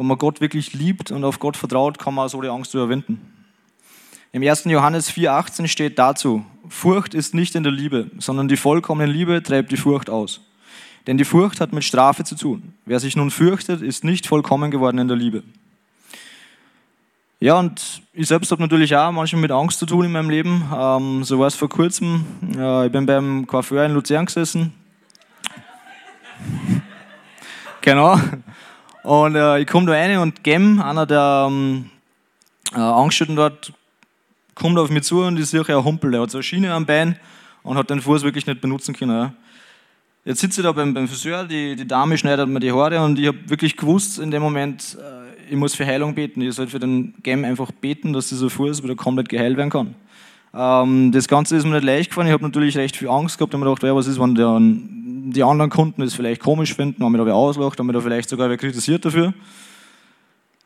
Wenn 0.00 0.06
man 0.06 0.16
Gott 0.16 0.40
wirklich 0.40 0.72
liebt 0.72 1.10
und 1.10 1.24
auf 1.24 1.40
Gott 1.40 1.58
vertraut, 1.58 1.98
kann 1.98 2.14
man 2.14 2.26
so 2.30 2.40
die 2.40 2.48
Angst 2.48 2.72
überwinden. 2.72 3.20
Im 4.32 4.42
1. 4.42 4.64
Johannes 4.64 5.12
4,18 5.12 5.68
steht 5.68 5.98
dazu: 5.98 6.42
Furcht 6.70 7.12
ist 7.12 7.34
nicht 7.34 7.54
in 7.54 7.64
der 7.64 7.72
Liebe, 7.72 8.10
sondern 8.18 8.48
die 8.48 8.56
vollkommene 8.56 9.12
Liebe 9.12 9.42
treibt 9.42 9.70
die 9.70 9.76
Furcht 9.76 10.08
aus. 10.08 10.40
Denn 11.06 11.18
die 11.18 11.26
Furcht 11.26 11.60
hat 11.60 11.74
mit 11.74 11.84
Strafe 11.84 12.24
zu 12.24 12.34
tun. 12.34 12.72
Wer 12.86 12.98
sich 12.98 13.14
nun 13.14 13.30
fürchtet, 13.30 13.82
ist 13.82 14.02
nicht 14.02 14.26
vollkommen 14.26 14.70
geworden 14.70 14.96
in 14.96 15.08
der 15.08 15.18
Liebe. 15.18 15.42
Ja, 17.38 17.58
und 17.58 18.00
ich 18.14 18.26
selbst 18.26 18.50
habe 18.52 18.62
natürlich 18.62 18.96
auch 18.96 19.12
manchmal 19.12 19.42
mit 19.42 19.50
Angst 19.50 19.80
zu 19.80 19.84
tun 19.84 20.06
in 20.06 20.12
meinem 20.12 20.30
Leben. 20.30 20.64
Ähm, 20.74 21.24
so 21.24 21.38
war 21.38 21.48
es 21.48 21.56
vor 21.56 21.68
kurzem. 21.68 22.24
Äh, 22.56 22.86
ich 22.86 22.92
bin 22.92 23.04
beim 23.04 23.46
Coiffeur 23.46 23.84
in 23.84 23.92
Luzern 23.92 24.24
gesessen. 24.24 24.72
genau. 27.82 28.18
Und 29.02 29.34
äh, 29.34 29.60
ich 29.60 29.66
komme 29.66 29.86
da 29.86 29.92
rein 29.92 30.18
und 30.18 30.44
Gem, 30.44 30.80
einer 30.80 31.06
der 31.06 31.46
ähm, 31.48 31.90
äh, 32.74 32.78
Angestellten 32.78 33.36
dort, 33.36 33.72
kommt 34.54 34.78
auf 34.78 34.90
mich 34.90 35.04
zu 35.04 35.22
und 35.22 35.38
ich 35.38 35.46
sehe 35.46 35.66
ein 35.66 35.84
Humpel. 35.84 36.10
Der 36.10 36.22
hat 36.22 36.30
so 36.30 36.38
eine 36.38 36.42
Schiene 36.42 36.72
am 36.72 36.84
Bein 36.84 37.16
und 37.62 37.76
hat 37.76 37.88
den 37.90 38.00
Fuß 38.00 38.22
wirklich 38.22 38.46
nicht 38.46 38.60
benutzen 38.60 38.94
können. 38.94 39.12
Ja. 39.12 39.32
Jetzt 40.24 40.40
sitze 40.40 40.60
ich 40.60 40.64
da 40.64 40.72
beim, 40.72 40.92
beim 40.92 41.08
Friseur, 41.08 41.44
die, 41.44 41.76
die, 41.76 41.88
Dame 41.88 42.18
schneidet 42.18 42.46
mir 42.46 42.60
die 42.60 42.72
Haare 42.72 43.00
und 43.02 43.18
ich 43.18 43.26
habe 43.26 43.38
wirklich 43.48 43.76
gewusst 43.76 44.18
in 44.18 44.30
dem 44.30 44.42
Moment, 44.42 44.98
äh, 45.00 45.50
ich 45.50 45.56
muss 45.56 45.74
für 45.74 45.86
Heilung 45.86 46.14
beten. 46.14 46.42
Ich 46.42 46.54
soll 46.54 46.68
für 46.68 46.78
den 46.78 47.14
Gem 47.22 47.44
einfach 47.44 47.72
beten, 47.72 48.12
dass 48.12 48.28
dieser 48.28 48.50
Fuß 48.50 48.82
wieder 48.82 48.94
komplett 48.94 49.28
geheilt 49.28 49.56
werden 49.56 49.70
kann. 49.70 49.94
Ähm, 50.52 51.12
das 51.12 51.28
Ganze 51.28 51.56
ist 51.56 51.64
mir 51.64 51.74
nicht 51.74 51.84
leicht 51.84 52.10
gefallen. 52.10 52.26
Ich 52.26 52.32
habe 52.32 52.44
natürlich 52.44 52.76
recht 52.76 52.96
viel 52.96 53.08
Angst 53.08 53.38
gehabt 53.38 53.54
und 53.54 53.60
mir 53.60 53.66
gedacht, 53.66 53.82
was 53.82 54.06
ist, 54.06 54.20
wenn 54.20 54.34
der 54.34 54.60
die 55.32 55.44
anderen 55.44 55.70
Kunden 55.70 56.02
es 56.02 56.14
vielleicht 56.14 56.42
komisch 56.42 56.74
finden, 56.74 57.04
haben 57.04 57.12
mich 57.12 57.20
da 57.20 57.26
wer 57.26 57.34
auslacht, 57.34 57.78
haben 57.78 57.86
mich 57.86 57.94
da 57.94 58.00
vielleicht 58.00 58.28
sogar 58.28 58.48
wer 58.48 58.56
kritisiert 58.56 59.04
dafür. 59.04 59.32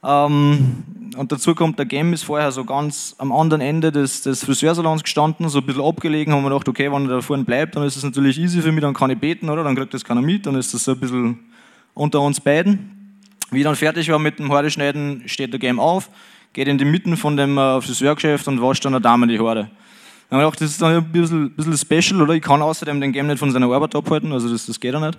Ähm, 0.03 0.85
und 1.17 1.33
dazu 1.33 1.55
kommt, 1.55 1.79
der 1.79 1.87
Gem 1.87 2.13
ist 2.13 2.25
vorher 2.25 2.53
so 2.53 2.65
ganz 2.65 3.15
am 3.19 3.33
anderen 3.33 3.61
Ende 3.61 3.91
des, 3.91 4.23
des 4.23 4.45
Friseursalons 4.45 5.03
gestanden, 5.03 5.49
so 5.49 5.59
ein 5.59 5.67
bisschen 5.67 5.83
abgelegen, 5.83 6.33
haben 6.33 6.43
wir 6.43 6.51
gedacht, 6.51 6.69
okay, 6.69 6.91
wenn 6.93 7.05
er 7.05 7.17
da 7.17 7.21
vorne 7.21 7.45
bleibt, 7.45 7.77
dann 7.77 7.85
ist 7.85 7.97
es 7.97 8.03
natürlich 8.03 8.39
easy 8.39 8.61
für 8.61 8.73
mich, 8.73 8.83
dann 8.83 8.95
kann 8.95 9.11
ich 9.11 9.19
beten, 9.19 9.49
oder? 9.49 9.65
Dann 9.65 9.77
kriegt 9.77 9.95
das 9.95 10.05
keiner 10.05 10.23
mit, 10.23 10.47
dann 10.47 10.57
ist 10.57 10.75
das 10.75 10.85
so 10.85 10.93
ein 10.93 11.01
bisschen 11.01 11.39
unter 11.95 12.21
uns 12.21 12.41
beiden. 12.41 13.23
Wie 13.51 13.59
ich 13.59 13.65
dann 13.65 13.77
fertig 13.77 14.11
war 14.11 14.19
mit 14.19 14.39
dem 14.39 14.53
Haareschneiden, 14.53 15.23
steht 15.27 15.53
der 15.53 15.61
Gem 15.61 15.79
auf, 15.79 16.11
geht 16.55 16.69
in 16.69 16.79
die 16.79 16.85
Mitte 16.85 17.15
von 17.17 17.37
dem 17.37 17.59
äh, 17.59 17.81
Friseurgeschäft 17.83 18.49
und 18.49 18.63
wascht 18.63 18.85
dann 18.85 18.93
der 18.93 19.01
Dame 19.01 19.27
die 19.27 19.39
Haare. 19.39 19.69
Dann 20.31 20.41
habe 20.41 20.49
ich 20.49 20.53
gedacht, 20.53 20.61
das 20.63 20.71
ist 20.71 20.81
dann 20.81 20.97
ein 20.97 21.13
bisschen, 21.13 21.51
bisschen 21.51 21.77
special, 21.77 22.23
oder? 22.23 22.33
Ich 22.35 22.43
kann 22.43 22.63
außerdem 22.63 23.01
den 23.01 23.13
Game 23.13 23.27
nicht 23.27 23.39
von 23.39 23.51
seiner 23.51 23.71
Arbeit 23.71 23.95
abhalten, 23.95 24.33
also 24.33 24.49
das, 24.51 24.65
das 24.65 24.81
geht 24.81 24.95
auch 24.95 25.01
nicht. 25.01 25.19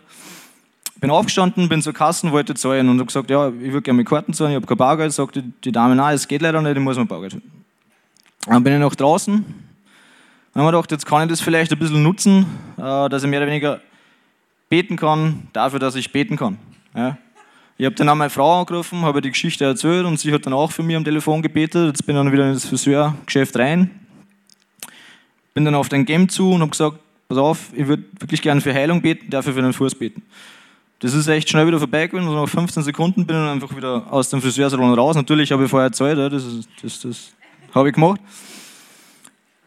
Bin 1.00 1.12
aufgestanden, 1.12 1.70
bin 1.70 1.82
zur 1.82 1.94
Kasse, 1.94 2.32
wollte 2.32 2.56
zahlen 2.56 2.88
und 2.90 2.98
habe 2.98 3.06
gesagt, 3.06 3.30
ja, 3.30 3.50
ich 3.50 3.72
würde 3.72 3.82
gerne 3.82 3.98
mit 3.98 4.08
Karten 4.08 4.34
zahlen, 4.34 4.52
ich 4.52 4.56
habe 4.56 4.66
kein 4.66 4.78
Bargeld. 4.78 5.12
Sagte 5.12 5.44
die 5.64 5.72
Dame, 5.72 5.94
nein, 5.94 6.16
es 6.16 6.28
geht 6.28 6.42
leider 6.42 6.62
nicht, 6.62 6.78
ich 6.78 6.82
muss 6.82 6.98
mir 6.98 7.06
Bargeld. 7.06 7.38
Dann 8.48 8.64
bin 8.64 8.74
ich 8.74 8.80
nach 8.80 8.96
draußen 8.96 9.34
und 9.36 9.44
habe 10.56 10.66
mir 10.66 10.72
gedacht, 10.72 10.92
jetzt 10.92 11.06
kann 11.06 11.24
ich 11.24 11.30
das 11.30 11.42
vielleicht 11.42 11.72
ein 11.74 11.80
bisschen 11.80 12.02
nutzen, 12.02 12.46
äh, 12.78 13.10
dass 13.10 13.24
ich 13.24 13.30
mehr 13.30 13.40
oder 13.42 13.48
weniger 13.48 13.82
beten 14.70 14.96
kann, 14.96 15.48
dafür, 15.52 15.80
dass 15.80 15.96
ich 15.96 16.12
beten 16.14 16.38
kann. 16.38 16.58
Ich 17.78 17.86
habe 17.86 17.96
dann 17.96 18.08
auch 18.08 18.16
meine 18.16 18.30
Frau 18.30 18.62
angerufen, 18.62 19.02
habe 19.02 19.22
die 19.22 19.32
Geschichte 19.32 19.66
erzählt 19.66 20.06
und 20.06 20.18
sie 20.18 20.32
hat 20.32 20.46
dann 20.46 20.54
auch 20.54 20.72
für 20.72 20.82
mich 20.82 20.96
am 20.96 21.04
Telefon 21.04 21.42
gebetet. 21.42 21.88
Jetzt 21.88 22.06
bin 22.06 22.16
ich 22.16 22.22
dann 22.22 22.32
wieder 22.32 22.48
in 22.48 22.54
das 22.54 22.66
Friseurgeschäft 22.66 23.58
rein, 23.58 23.90
bin 25.54 25.66
dann 25.66 25.76
auf 25.76 25.90
den 25.90 26.06
Game 26.06 26.30
zu 26.30 26.52
und 26.52 26.62
habe 26.62 26.72
gesagt, 26.72 26.98
pass 27.28 27.38
auf, 27.38 27.74
ich 27.74 27.86
würde 27.86 28.04
wirklich 28.18 28.42
gerne 28.42 28.62
für 28.62 28.74
Heilung 28.74 29.02
beten, 29.02 29.30
dafür 29.30 29.54
für 29.54 29.62
den 29.62 29.74
Fuß 29.74 29.96
beten. 29.96 30.24
Das 31.00 31.14
ist 31.14 31.28
echt 31.28 31.50
schnell 31.50 31.68
wieder 31.68 31.80
vorbei 31.80 32.08
gewesen, 32.08 32.28
also 32.28 32.40
nach 32.40 32.50
15 32.50 32.84
Sekunden 32.84 33.26
bin 33.26 33.36
ich 33.36 33.42
dann 33.42 33.62
einfach 33.62 33.76
wieder 33.76 34.06
aus 34.10 34.30
dem 34.30 34.42
Friseursalon 34.42 34.94
raus. 34.94 35.18
Natürlich 35.18 35.52
habe 35.52 35.66
ich 35.66 35.70
vorher 35.70 35.92
Zeit, 35.92 36.18
das, 36.18 36.46
das, 36.82 37.02
das 37.02 37.34
habe 37.74 37.90
ich 37.90 37.96
gemacht. 37.96 38.22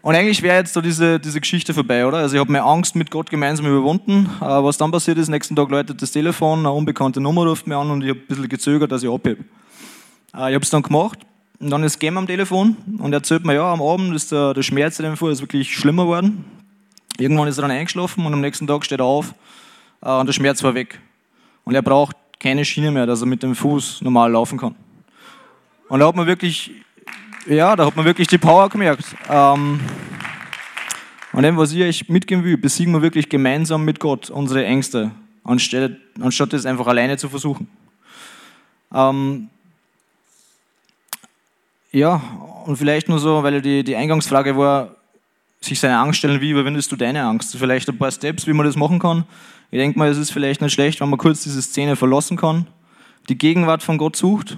Und 0.08 0.14
eigentlich 0.14 0.40
wäre 0.40 0.56
jetzt 0.56 0.72
so 0.72 0.80
diese, 0.80 1.20
diese 1.20 1.38
Geschichte 1.38 1.74
vorbei, 1.74 2.06
oder? 2.06 2.16
Also 2.16 2.34
ich 2.34 2.40
habe 2.40 2.50
meine 2.50 2.64
Angst 2.64 2.96
mit 2.96 3.10
Gott 3.10 3.28
gemeinsam 3.28 3.66
überwunden. 3.66 4.24
Äh, 4.40 4.44
was 4.46 4.78
dann 4.78 4.90
passiert 4.90 5.18
ist, 5.18 5.28
nächsten 5.28 5.54
Tag 5.54 5.68
läutet 5.68 6.00
das 6.00 6.12
Telefon, 6.12 6.60
eine 6.60 6.70
unbekannte 6.70 7.20
Nummer 7.20 7.44
ruft 7.44 7.66
mir 7.66 7.76
an 7.76 7.90
und 7.90 8.02
ich 8.02 8.08
habe 8.08 8.20
ein 8.20 8.26
bisschen 8.26 8.48
gezögert, 8.48 8.90
dass 8.90 9.02
ich 9.02 9.10
abhebe. 9.10 9.44
Äh, 10.34 10.48
ich 10.48 10.54
habe 10.54 10.60
es 10.60 10.70
dann 10.70 10.80
gemacht 10.80 11.18
und 11.60 11.68
dann 11.68 11.84
ist 11.84 11.98
Game 11.98 12.16
am 12.16 12.26
Telefon 12.26 12.74
und 12.96 13.12
er 13.12 13.18
erzählt 13.18 13.44
mir, 13.44 13.52
ja, 13.52 13.70
am 13.70 13.82
Abend 13.82 14.14
ist 14.14 14.32
der, 14.32 14.54
der 14.54 14.62
Schmerz 14.62 14.98
in 14.98 15.04
dem 15.04 15.18
Fall 15.18 15.30
ist 15.30 15.42
wirklich 15.42 15.76
schlimmer 15.76 16.04
geworden. 16.04 16.42
Irgendwann 17.18 17.46
ist 17.46 17.58
er 17.58 17.62
dann 17.62 17.70
eingeschlafen 17.70 18.24
und 18.24 18.32
am 18.32 18.40
nächsten 18.40 18.66
Tag 18.66 18.86
steht 18.86 19.00
er 19.00 19.04
auf 19.04 19.34
äh, 20.00 20.10
und 20.10 20.24
der 20.24 20.32
Schmerz 20.32 20.62
war 20.62 20.72
weg. 20.72 20.98
Und 21.64 21.74
er 21.74 21.82
braucht 21.82 22.16
keine 22.40 22.64
Schiene 22.64 22.92
mehr, 22.92 23.04
dass 23.04 23.20
er 23.20 23.26
mit 23.26 23.42
dem 23.42 23.54
Fuß 23.54 24.00
normal 24.00 24.32
laufen 24.32 24.56
kann. 24.56 24.74
Und 25.90 26.00
da 26.00 26.08
hat 26.08 26.16
man 26.16 26.26
wirklich, 26.26 26.70
ja, 27.46 27.76
da 27.76 27.86
hat 27.86 27.96
man 27.96 28.04
wirklich 28.04 28.28
die 28.28 28.38
Power 28.38 28.68
gemerkt. 28.68 29.04
Ähm, 29.28 29.80
und 31.32 31.42
dem, 31.42 31.56
was 31.56 31.72
ich 31.72 31.82
euch 31.82 32.08
mitgeben 32.08 32.44
will, 32.44 32.56
besiegen 32.56 32.92
wir 32.92 33.02
wirklich 33.02 33.28
gemeinsam 33.28 33.84
mit 33.84 34.00
Gott 34.00 34.30
unsere 34.30 34.64
Ängste, 34.64 35.12
anstatt, 35.44 35.92
anstatt 36.20 36.52
es 36.52 36.66
einfach 36.66 36.86
alleine 36.86 37.16
zu 37.16 37.28
versuchen. 37.28 37.68
Ähm, 38.92 39.48
ja, 41.92 42.22
und 42.64 42.76
vielleicht 42.76 43.08
nur 43.08 43.18
so, 43.18 43.42
weil 43.42 43.62
die, 43.62 43.84
die 43.84 43.96
Eingangsfrage 43.96 44.56
war, 44.56 44.96
sich 45.60 45.80
seine 45.80 45.98
Angst 45.98 46.18
stellen, 46.18 46.40
wie 46.40 46.50
überwindest 46.50 46.90
du 46.92 46.96
deine 46.96 47.24
Angst? 47.24 47.56
Vielleicht 47.56 47.88
ein 47.88 47.98
paar 47.98 48.12
Steps, 48.12 48.46
wie 48.46 48.52
man 48.52 48.66
das 48.66 48.76
machen 48.76 48.98
kann. 48.98 49.24
Ich 49.70 49.78
denke 49.78 49.98
mal, 49.98 50.08
es 50.08 50.18
ist 50.18 50.30
vielleicht 50.30 50.60
nicht 50.60 50.72
schlecht, 50.72 51.00
wenn 51.00 51.10
man 51.10 51.18
kurz 51.18 51.42
diese 51.42 51.60
Szene 51.60 51.96
verlassen 51.96 52.36
kann, 52.36 52.66
die 53.28 53.36
Gegenwart 53.36 53.82
von 53.82 53.98
Gott 53.98 54.16
sucht 54.16 54.56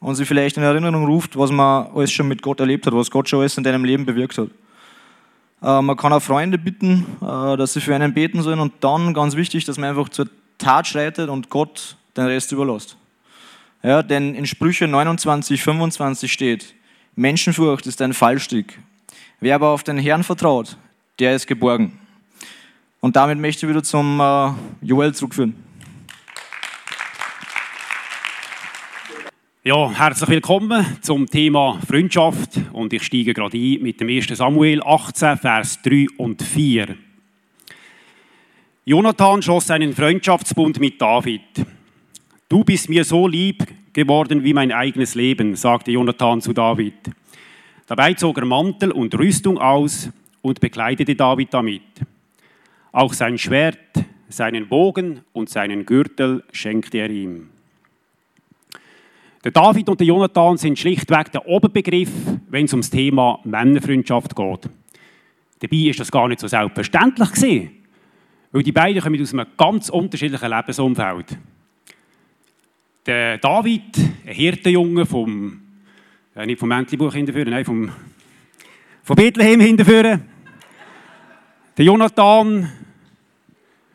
und 0.00 0.14
sich 0.14 0.28
vielleicht 0.28 0.56
in 0.56 0.62
Erinnerung 0.62 1.06
ruft, 1.06 1.36
was 1.36 1.50
man 1.50 1.88
alles 1.94 2.12
schon 2.12 2.28
mit 2.28 2.42
Gott 2.42 2.60
erlebt 2.60 2.86
hat, 2.86 2.94
was 2.94 3.10
Gott 3.10 3.28
schon 3.28 3.40
alles 3.40 3.56
in 3.58 3.64
deinem 3.64 3.84
Leben 3.84 4.06
bewirkt 4.06 4.38
hat. 4.38 4.48
Äh, 5.62 5.82
man 5.82 5.96
kann 5.96 6.12
auch 6.12 6.22
Freunde 6.22 6.58
bitten, 6.58 7.06
äh, 7.20 7.56
dass 7.56 7.72
sie 7.72 7.80
für 7.80 7.94
einen 7.94 8.14
beten 8.14 8.42
sollen 8.42 8.60
und 8.60 8.72
dann, 8.80 9.14
ganz 9.14 9.34
wichtig, 9.36 9.64
dass 9.64 9.78
man 9.78 9.90
einfach 9.90 10.08
zur 10.08 10.28
Tat 10.58 10.86
schreitet 10.86 11.28
und 11.28 11.50
Gott 11.50 11.96
den 12.16 12.26
Rest 12.26 12.52
überlässt. 12.52 12.96
Ja, 13.82 14.02
denn 14.02 14.34
in 14.34 14.46
Sprüche 14.46 14.88
29, 14.88 15.62
25 15.62 16.32
steht, 16.32 16.74
Menschenfurcht 17.14 17.86
ist 17.86 18.02
ein 18.02 18.12
Fallstrick. 18.12 18.78
Wer 19.40 19.54
aber 19.54 19.68
auf 19.68 19.84
den 19.84 19.98
Herrn 19.98 20.24
vertraut, 20.24 20.76
der 21.18 21.34
ist 21.34 21.46
geborgen. 21.46 21.98
Und 23.00 23.14
damit 23.14 23.38
möchte 23.38 23.66
ich 23.66 23.70
wieder 23.70 23.82
zum 23.82 24.20
äh, 24.20 24.50
Joel 24.82 25.14
zurückführen. 25.14 25.54
Ja, 29.68 29.90
herzlich 29.90 30.30
willkommen 30.30 30.82
zum 31.02 31.26
Thema 31.26 31.78
Freundschaft 31.86 32.58
und 32.72 32.90
ich 32.94 33.02
steige 33.02 33.34
gerade 33.34 33.58
ein 33.58 33.82
mit 33.82 34.00
dem 34.00 34.08
1. 34.08 34.28
Samuel 34.28 34.82
18, 34.82 35.36
Vers 35.36 35.82
3 35.82 36.06
und 36.16 36.42
4. 36.42 36.96
Jonathan 38.86 39.42
schloss 39.42 39.70
einen 39.70 39.92
Freundschaftsbund 39.92 40.80
mit 40.80 40.98
David. 40.98 41.42
Du 42.48 42.64
bist 42.64 42.88
mir 42.88 43.04
so 43.04 43.28
lieb 43.28 43.62
geworden 43.92 44.42
wie 44.42 44.54
mein 44.54 44.72
eigenes 44.72 45.14
Leben, 45.14 45.54
sagte 45.54 45.90
Jonathan 45.90 46.40
zu 46.40 46.54
David. 46.54 46.94
Dabei 47.86 48.14
zog 48.14 48.38
er 48.38 48.46
Mantel 48.46 48.90
und 48.90 49.14
Rüstung 49.18 49.58
aus 49.58 50.08
und 50.40 50.60
bekleidete 50.60 51.14
David 51.14 51.52
damit. 51.52 51.82
Auch 52.90 53.12
sein 53.12 53.36
Schwert, 53.36 54.02
seinen 54.30 54.66
Bogen 54.66 55.20
und 55.34 55.50
seinen 55.50 55.84
Gürtel 55.84 56.42
schenkte 56.52 56.96
er 56.96 57.10
ihm. 57.10 57.50
Der 59.44 59.52
David 59.52 59.88
und 59.88 60.00
der 60.00 60.06
Jonathan 60.06 60.56
sind 60.56 60.78
schlichtweg 60.78 61.30
der 61.30 61.46
Oberbegriff, 61.46 62.10
wenn 62.48 62.64
es 62.64 62.72
ums 62.72 62.90
Thema 62.90 63.38
Männerfreundschaft 63.44 64.34
geht. 64.34 64.70
Dabei 65.60 65.76
ist 65.76 66.00
das 66.00 66.10
gar 66.10 66.26
nicht 66.28 66.40
so 66.40 66.48
selbstverständlich 66.48 67.30
gewesen, 67.32 67.70
weil 68.50 68.62
die 68.62 68.72
beiden 68.72 69.00
kommen 69.00 69.22
aus 69.22 69.32
einem 69.32 69.46
ganz 69.56 69.88
unterschiedlichen 69.90 70.50
Lebensumfeld. 70.50 71.38
Der 73.06 73.38
David, 73.38 73.96
ein 74.26 74.34
Hirtenjunge 74.34 75.06
vom, 75.06 75.60
äh, 76.34 76.44
nicht 76.44 76.58
vom 76.58 76.68
Mäntelbuch 76.68 77.14
hinterführen, 77.14 77.50
nein, 77.50 77.64
vom, 77.64 77.90
von 79.02 79.16
Bethlehem 79.16 79.60
hinterführen. 79.60 80.24
Der 81.76 81.84
Jonathan, 81.84 82.72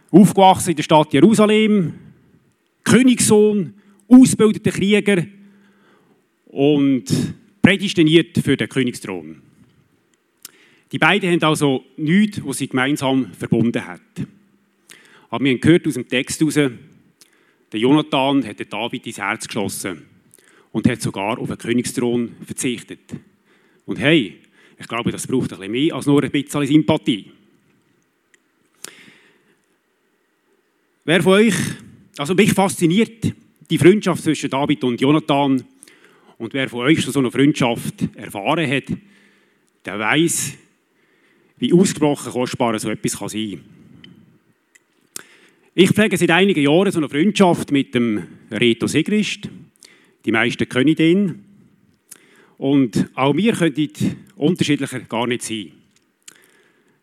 aufgewachsen 0.09 0.69
in 0.69 0.75
der 0.77 0.83
Stadt 0.83 1.11
Jerusalem, 1.11 1.93
Königssohn, 2.83 3.73
ausgebildeter 4.13 4.71
Krieger 4.71 5.25
und 6.45 7.05
prädestiniert 7.61 8.37
für 8.37 8.55
den 8.55 8.69
Königsthron. 8.69 9.41
Die 10.91 10.99
beiden 10.99 11.31
haben 11.31 11.43
also 11.43 11.83
nichts, 11.97 12.41
was 12.45 12.59
sie 12.59 12.67
gemeinsam 12.67 13.33
verbunden 13.33 13.85
hat. 13.85 14.01
Aber 15.29 15.43
wir 15.43 15.53
haben 15.53 15.61
gehört 15.61 15.87
aus 15.87 15.95
dem 15.95 16.07
Text 16.07 16.39
heraus, 16.39 16.53
der 16.55 17.79
Jonathan 17.79 18.45
hat 18.45 18.71
David 18.71 19.07
ins 19.07 19.17
Herz 19.17 19.47
geschlossen 19.47 20.03
und 20.71 20.87
hat 20.87 21.01
sogar 21.01 21.39
auf 21.39 21.47
den 21.47 21.57
Königsthron 21.57 22.35
verzichtet. 22.45 22.99
Und 23.85 23.99
hey, 23.99 24.39
ich 24.77 24.87
glaube, 24.87 25.11
das 25.11 25.25
braucht 25.25 25.51
ein 25.53 25.57
bisschen 25.57 25.71
mehr 25.71 25.95
als 25.95 26.05
nur 26.05 26.21
ein 26.21 26.29
bisschen 26.29 26.65
Sympathie. 26.67 27.31
Wer 31.05 31.23
von 31.23 31.33
euch, 31.33 31.55
also 32.17 32.35
mich 32.35 32.53
fasziniert 32.53 33.33
die 33.73 33.79
Freundschaft 33.79 34.21
zwischen 34.21 34.51
David 34.51 34.83
und 34.83 35.01
Jonathan 35.01 35.63
und 36.37 36.53
wer 36.53 36.69
von 36.69 36.81
euch 36.81 37.01
schon 37.01 37.11
so 37.11 37.17
eine 37.17 37.31
Freundschaft 37.31 38.07
erfahren 38.13 38.69
hat, 38.69 38.83
der 39.83 39.97
weiß, 39.97 40.53
wie 41.57 41.73
ausgesprochen 41.73 42.31
kostbar 42.31 42.77
so 42.77 42.91
etwas 42.91 43.17
kann 43.17 43.29
sein 43.29 43.51
kann. 43.51 43.61
Ich 45.73 45.89
pflege 45.89 46.17
seit 46.17 46.29
einigen 46.29 46.61
Jahren 46.61 46.91
so 46.91 46.99
eine 46.99 47.09
Freundschaft 47.09 47.71
mit 47.71 47.95
dem 47.95 48.27
Reto 48.51 48.85
Sigrist. 48.85 49.49
Die 50.23 50.31
meisten 50.31 50.69
kennen 50.69 50.95
ihn. 50.95 51.45
Und 52.59 53.09
auch 53.15 53.35
wir 53.35 53.53
können 53.53 53.89
unterschiedlicher 54.35 54.99
gar 54.99 55.25
nicht 55.25 55.41
sein. 55.41 55.71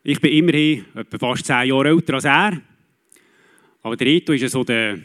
Ich 0.05 0.21
bin 0.21 0.33
immerhin 0.33 0.85
etwa 0.95 1.19
fast 1.19 1.47
zehn 1.47 1.67
Jahre 1.67 1.89
älter 1.89 2.15
als 2.15 2.27
er. 2.27 2.62
Aber 3.83 3.97
der 3.97 4.07
Reto 4.07 4.33
ist 4.33 4.49
so 4.53 4.62
der, 4.62 5.00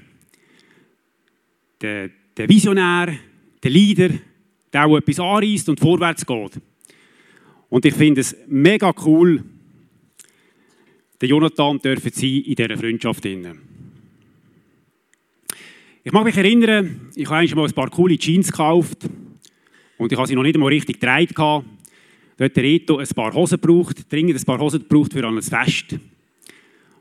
der, 1.86 2.10
der 2.36 2.50
Visionär, 2.50 3.15
der 3.62 3.72
Leader, 3.72 4.10
der 4.74 4.86
auch 4.86 4.98
etwas 4.98 5.20
anreißt 5.20 5.70
und 5.70 5.80
vorwärts 5.80 6.25
geht. 6.25 6.60
Und 7.70 7.86
ich 7.86 7.94
finde 7.94 8.22
es 8.22 8.36
mega 8.48 8.92
cool, 9.06 9.44
der 11.22 11.30
Jonathan 11.30 11.80
dürfen 11.80 12.12
sein 12.12 12.42
in 12.42 12.56
dieser 12.56 12.77
Freundschaft. 12.77 13.25
Ich 13.25 13.38
mag 16.12 16.25
mich 16.25 16.38
erinnern, 16.38 17.10
ich 17.15 17.30
habe 17.30 17.48
einmal 17.48 17.68
ein 17.68 17.74
paar 17.74 17.89
coole 17.89 18.18
Jeans 18.18 18.51
gekauft 18.51 19.08
und 19.98 20.12
ich 20.12 20.18
habe 20.18 20.27
sie 20.27 20.36
noch 20.36 20.44
nicht 20.44 20.56
einmal 20.56 20.70
richtig 20.70 21.00
getragen. 21.00 21.65
Dort 22.38 22.50
hat 22.50 22.58
der 22.58 22.63
Reto 22.63 22.98
ein 22.98 23.08
paar 23.08 23.34
Hosen 23.34 23.62
gebraucht, 23.62 24.12
dringend 24.12 24.38
ein 24.39 24.46
paar 24.46 24.60
Hosen 24.60 24.80
gebraucht 24.80 25.13
für 25.13 25.25
ein 25.25 25.42
Fest. 25.42 25.98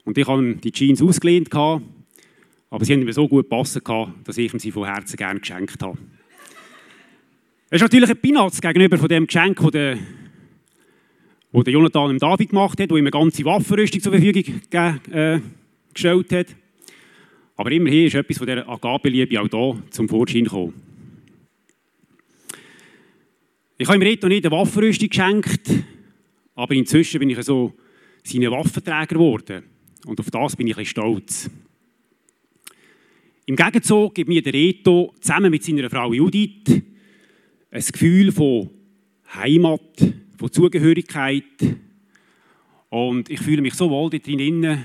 Und 0.05 0.19
ich 0.19 0.27
habe 0.27 0.57
die 0.57 0.73
Jeans 0.73 1.03
ausgelehnt, 1.03 1.51
aber 2.75 2.85
sie 2.85 2.93
haben 2.93 3.05
mir 3.05 3.13
so 3.13 3.29
gut 3.29 3.49
gepasst, 3.49 3.81
dass 4.25 4.37
ich 4.37 4.53
ihm 4.53 4.59
sie 4.59 4.73
von 4.73 4.85
Herzen 4.85 5.17
gerne 5.17 5.39
geschenkt 5.39 5.81
habe. 5.81 5.97
Es 7.71 7.77
ist 7.77 7.83
natürlich 7.83 8.11
ein 8.11 8.17
Pinatz 8.17 8.61
gegenüber 8.61 8.99
von 8.99 9.07
dem 9.07 9.29
Geschenk, 9.29 9.61
das 9.61 9.71
der, 9.71 9.99
wo 11.53 11.63
der 11.63 11.73
Jonathan 11.73 12.09
dem 12.09 12.19
David 12.19 12.49
gemacht 12.49 12.81
hat, 12.81 12.91
wo 12.91 12.97
ihm 12.97 13.05
eine 13.05 13.13
ganze 13.13 13.45
Waffenrüstung 13.45 14.01
zur 14.01 14.11
Verfügung 14.11 14.61
äh, 14.73 15.41
gestellt 15.93 16.33
hat. 16.33 16.47
Aber 17.55 17.71
immerhin 17.71 18.09
ist 18.09 18.17
etwas 18.17 18.39
von 18.39 18.47
dieser 18.49 18.69
Agapeliebe 18.69 19.41
auch 19.41 19.49
hier 19.49 19.83
zum 19.91 20.09
Vorschein 20.09 20.43
gekommen. 20.43 20.75
Ich 23.79 23.87
habe 23.87 23.99
ihm 23.99 24.03
Reto 24.03 24.27
nicht 24.27 24.47
eine 24.47 24.57
Waffenrüstung 24.57 25.11
geschenkt, 25.11 25.71
aber 26.57 26.75
inzwischen 26.75 27.21
bin 27.21 27.31
ich 27.31 27.41
so 27.45 27.73
seine 28.25 28.51
Waffenträger 28.51 29.07
geworden. 29.07 29.63
Und 30.07 30.19
auf 30.19 30.29
das 30.33 30.57
bin 30.57 30.67
ich 30.67 30.77
ein 30.77 30.85
stolz. 30.85 31.49
Im 33.47 33.57
Gegenzug 33.57 34.15
gibt 34.15 34.29
mir 34.29 34.41
der 34.41 34.55
Reto 34.55 35.13
zusammen 35.21 35.51
mit 35.51 35.63
seiner 35.63 35.91
Frau 35.91 36.15
Judith 36.15 36.83
ein 37.71 37.85
Gefühl 37.93 38.33
von 38.33 38.71
Heimat, 39.35 40.15
von 40.39 40.51
Zugehörigkeit. 40.51 41.45
Und 42.89 43.29
ich 43.29 43.41
fühle 43.41 43.61
mich 43.61 43.75
so 43.75 43.91
wohl 43.91 44.09
da 44.09 44.17
drin. 44.17 44.85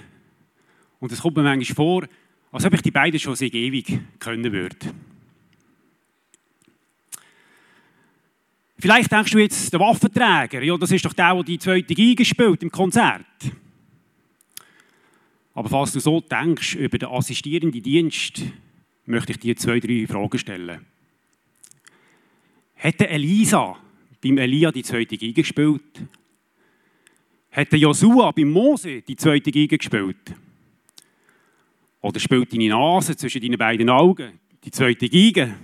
Und 1.00 1.12
es 1.12 1.22
kommt 1.22 1.38
mir 1.38 1.44
manchmal 1.44 1.76
vor, 1.76 2.08
als 2.52 2.66
ob 2.66 2.74
ich 2.74 2.82
die 2.82 2.92
beiden 2.92 3.18
schon 3.18 3.36
sehr 3.36 3.54
ewig 3.54 3.98
können 4.20 4.52
würde. 4.52 4.76
Vielleicht 8.78 9.12
denkst 9.12 9.32
du 9.32 9.40
jetzt, 9.40 9.72
der 9.72 9.80
Waffenträger, 9.80 10.64
ja, 10.64 10.78
das 10.78 10.92
ist 10.92 11.06
doch 11.06 11.14
der, 11.14 11.34
der 11.34 11.44
die 11.44 11.60
zweite 11.60 11.96
Geige 11.96 12.26
spielt 12.26 12.64
im 12.64 12.72
Konzert. 12.72 13.26
Aber 15.60 15.68
falls 15.68 15.92
du 15.92 16.00
so 16.00 16.22
denkst 16.22 16.76
über 16.76 16.98
den 16.98 17.10
assistierenden 17.10 17.84
Dienst, 17.84 18.44
möchte 19.06 19.34
ich 19.34 19.40
dir 19.40 19.58
zwei, 19.58 19.82
drei 19.82 20.08
Fragen 20.08 20.40
stellen. 20.40 20.86
Hätte 22.76 23.10
Elisa 23.10 23.76
beim 24.24 24.38
Elia 24.38 24.72
die 24.72 24.84
zweite 24.84 25.18
Geige 25.18 25.34
gespielt? 25.34 25.82
Hat 27.52 27.74
der 27.74 27.80
Josua 27.80 28.32
beim 28.32 28.50
Mose 28.50 29.02
die 29.02 29.18
zweite 29.18 29.52
Geige 29.52 29.78
gespielt? 29.78 30.34
Oder 32.00 32.22
spielt 32.22 32.54
deine 32.54 32.70
Nase 32.70 33.18
zwischen 33.18 33.42
deinen 33.42 33.58
beiden 33.58 33.90
Augen 33.90 34.40
die 34.64 34.72
zweite 34.72 35.10
Geige? 35.10 35.56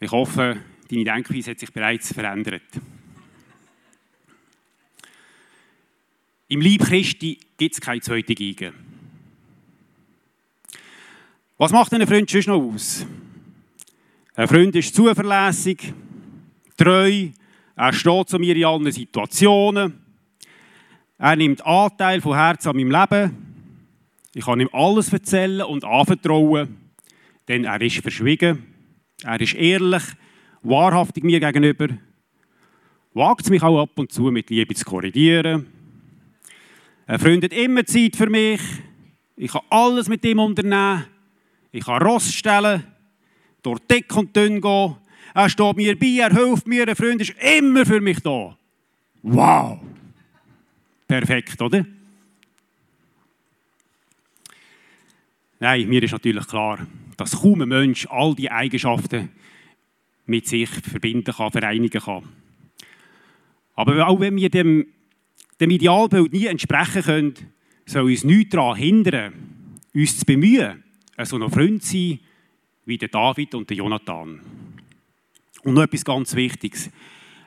Ich 0.00 0.10
hoffe, 0.10 0.60
deine 0.90 1.04
Denkweise 1.04 1.52
hat 1.52 1.60
sich 1.60 1.72
bereits 1.72 2.12
verändert. 2.12 2.64
Im 6.52 6.60
Lieb 6.60 6.84
Christi 6.84 7.38
gibt 7.56 7.72
es 7.72 7.80
keine 7.80 8.02
zweite 8.02 8.34
Geige. 8.34 8.74
Was 11.56 11.72
macht 11.72 11.94
ein 11.94 12.06
Freund 12.06 12.28
sonst 12.28 12.46
noch 12.46 12.60
aus? 12.60 13.06
Ein 14.34 14.48
Freund 14.48 14.76
ist 14.76 14.94
zuverlässig, 14.94 15.94
treu, 16.76 17.28
er 17.74 17.92
steht 17.94 18.28
zu 18.28 18.38
mir 18.38 18.54
in 18.54 18.66
allen 18.66 18.92
Situationen, 18.92 19.94
er 21.16 21.36
nimmt 21.36 21.64
Anteil 21.64 22.20
von 22.20 22.36
Herzen 22.36 22.68
an 22.68 22.76
meinem 22.76 22.90
Leben, 22.90 23.36
ich 24.34 24.44
kann 24.44 24.60
ihm 24.60 24.68
alles 24.74 25.10
erzählen 25.10 25.62
und 25.62 25.86
anvertrauen, 25.86 26.76
denn 27.48 27.64
er 27.64 27.80
ist 27.80 28.02
verschwiegen, 28.02 28.62
er 29.24 29.40
ist 29.40 29.54
ehrlich, 29.54 30.02
wahrhaftig 30.60 31.24
mir 31.24 31.40
gegenüber, 31.40 31.88
wagt 33.14 33.40
es 33.40 33.50
mich 33.50 33.62
auch 33.62 33.80
ab 33.80 33.98
und 33.98 34.12
zu 34.12 34.24
mit 34.24 34.50
Liebe 34.50 34.74
zu 34.74 34.84
korrigieren. 34.84 35.80
Er 37.12 37.18
freundet 37.18 37.52
immer 37.52 37.84
Zeit 37.84 38.16
für 38.16 38.30
mich, 38.30 38.58
ich 39.36 39.52
kann 39.52 39.60
alles 39.68 40.08
mit 40.08 40.24
ihm 40.24 40.38
unternehmen, 40.38 41.04
ich 41.70 41.84
kann 41.84 42.02
Ross 42.02 42.32
stellen, 42.32 42.84
durch 43.62 43.80
dick 43.80 44.16
und 44.16 44.34
dünn 44.34 44.62
gehen. 44.62 44.96
Er 45.34 45.50
steht 45.50 45.76
mir 45.76 45.98
bei, 45.98 46.06
er 46.20 46.32
hilft 46.32 46.66
mir, 46.66 46.88
ein 46.88 46.96
Freund 46.96 47.20
ist 47.20 47.34
immer 47.38 47.84
für 47.84 48.00
mich 48.00 48.20
da. 48.20 48.56
Wow! 49.20 49.78
Perfekt, 51.06 51.60
oder? 51.60 51.84
Nein, 55.60 55.88
mir 55.90 56.02
ist 56.02 56.12
natürlich 56.12 56.46
klar, 56.46 56.78
dass 57.18 57.42
kaum 57.42 57.60
ein 57.60 57.68
Mensch 57.68 58.06
all 58.08 58.34
die 58.34 58.50
Eigenschaften 58.50 59.28
mit 60.24 60.46
sich 60.46 60.70
verbinden 60.70 61.34
kann, 61.34 61.52
vereinigen 61.52 62.00
kann. 62.00 62.26
Aber 63.74 64.08
auch 64.08 64.18
wenn 64.18 64.36
wir 64.36 64.48
dem, 64.48 64.86
dem 65.62 65.70
Idealbild 65.70 66.32
nie 66.32 66.46
entsprechen 66.46 67.02
können, 67.02 67.34
soll 67.86 68.10
uns 68.10 68.24
nichts 68.24 68.50
daran 68.50 68.76
hindern, 68.76 69.32
uns 69.94 70.18
zu 70.18 70.24
bemühen, 70.26 70.82
so 71.22 71.36
ein 71.36 71.50
Freund 71.50 71.84
sein 71.84 72.18
wie 72.84 72.98
der 72.98 73.08
David 73.08 73.54
und 73.54 73.70
der 73.70 73.76
Jonathan. 73.76 74.40
Und 75.62 75.74
noch 75.74 75.82
etwas 75.82 76.04
ganz 76.04 76.34
Wichtiges. 76.34 76.90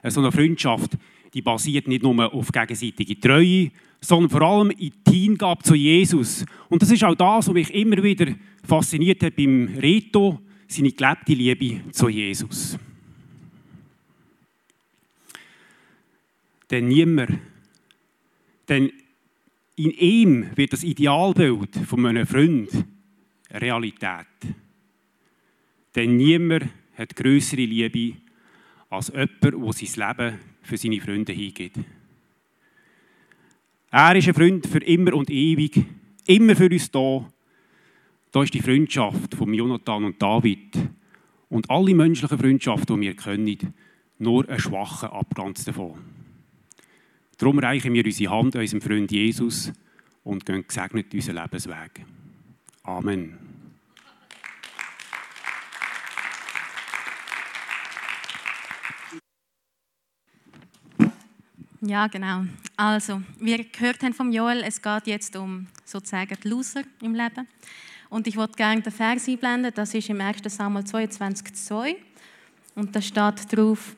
So 0.07 0.21
eine 0.21 0.31
Freundschaft, 0.31 0.97
die 1.33 1.41
basiert 1.41 1.89
nicht 1.89 2.03
nur 2.03 2.33
auf 2.33 2.53
gegenseitige 2.53 3.19
Treue, 3.19 3.71
sondern 3.99 4.29
vor 4.29 4.41
allem 4.43 4.69
in 4.71 4.93
die 5.05 5.19
Hingabe 5.19 5.63
zu 5.63 5.75
Jesus. 5.75 6.45
Und 6.69 6.81
das 6.81 6.91
ist 6.91 7.03
auch 7.03 7.15
das, 7.15 7.47
was 7.47 7.53
mich 7.53 7.73
immer 7.73 8.01
wieder 8.01 8.33
fasziniert 8.63 9.23
hat 9.23 9.35
beim 9.35 9.67
Reto, 9.77 10.39
seine 10.67 10.91
gelebte 10.91 11.33
Liebe 11.33 11.91
zu 11.91 12.07
Jesus. 12.07 12.77
Denn 16.71 16.87
niemand, 16.87 17.39
denn 18.67 18.91
in 19.75 19.91
ihm 19.91 20.49
wird 20.55 20.73
das 20.73 20.83
Idealbild 20.83 21.75
von 21.85 22.01
meinem 22.01 22.25
Freund 22.25 22.69
Realität. 23.51 24.27
Denn 25.95 26.17
niemand 26.17 26.69
hat 26.97 27.15
größere 27.15 27.65
Liebe 27.65 28.17
als 28.89 29.09
jemand, 29.09 29.43
der 29.43 29.73
sein 29.73 30.15
Leben 30.17 30.39
für 30.61 30.77
seine 30.77 31.01
Freunde 31.01 31.33
hingibt. 31.33 31.79
Er 33.91 34.15
ist 34.15 34.27
ein 34.27 34.33
Freund 34.33 34.67
für 34.67 34.83
immer 34.83 35.13
und 35.13 35.29
ewig, 35.29 35.85
immer 36.25 36.55
für 36.55 36.69
uns 36.69 36.91
da. 36.91 37.25
Da 38.31 38.43
ist 38.43 38.53
die 38.53 38.61
Freundschaft 38.61 39.35
von 39.35 39.53
Jonathan 39.53 40.03
und 40.03 40.21
David 40.21 40.77
und 41.49 41.69
alle 41.69 41.95
menschlichen 41.95 42.37
Freundschaften, 42.37 42.99
die 42.99 43.07
wir 43.07 43.15
können, 43.15 43.73
nur 44.17 44.49
ein 44.49 44.59
schwacher 44.59 45.13
Abglanz 45.13 45.63
davon. 45.65 45.95
Darum 47.37 47.59
reichen 47.59 47.93
wir 47.93 48.05
unsere 48.05 48.31
Hand 48.31 48.55
unserem 48.55 48.81
Freund 48.81 49.11
Jesus 49.11 49.71
und 50.23 50.45
gehen 50.45 50.65
gesegnet 50.65 51.13
unseren 51.13 51.35
Lebensweg. 51.35 52.05
Amen. 52.83 53.37
Ja, 61.81 62.07
genau. 62.07 62.45
Also, 62.77 63.21
wir 63.39 63.63
gehört 63.63 64.01
haben 64.01 64.13
vom 64.13 64.31
Joel, 64.31 64.63
es 64.63 64.81
geht 64.81 65.05
jetzt 65.05 65.35
um 65.35 65.67
sozusagen 65.83 66.35
die 66.43 66.47
Loser 66.47 66.83
im 67.01 67.13
Leben. 67.13 67.47
Und 68.09 68.25
ich 68.27 68.37
wollte 68.37 68.53
gerne 68.53 68.81
den 68.81 68.91
Vers 68.91 69.27
einblenden, 69.27 69.71
das 69.75 69.93
ist 69.93 70.09
im 70.09 70.19
1. 70.19 70.41
Samuel 70.45 70.83
22,2. 70.83 71.95
Und 72.75 72.95
da 72.95 73.01
steht 73.01 73.55
drauf, 73.55 73.95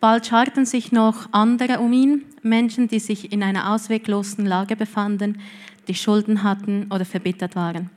bald 0.00 0.26
scharten 0.26 0.66
sich 0.66 0.92
noch 0.92 1.28
andere 1.32 1.80
um 1.80 1.92
ihn, 1.92 2.24
Menschen, 2.42 2.88
die 2.88 3.00
sich 3.00 3.32
in 3.32 3.42
einer 3.42 3.72
ausweglosen 3.72 4.46
Lage 4.46 4.76
befanden, 4.76 5.40
die 5.88 5.94
Schulden 5.94 6.42
hatten 6.42 6.86
oder 6.90 7.04
verbittert 7.04 7.56
waren. 7.56 7.90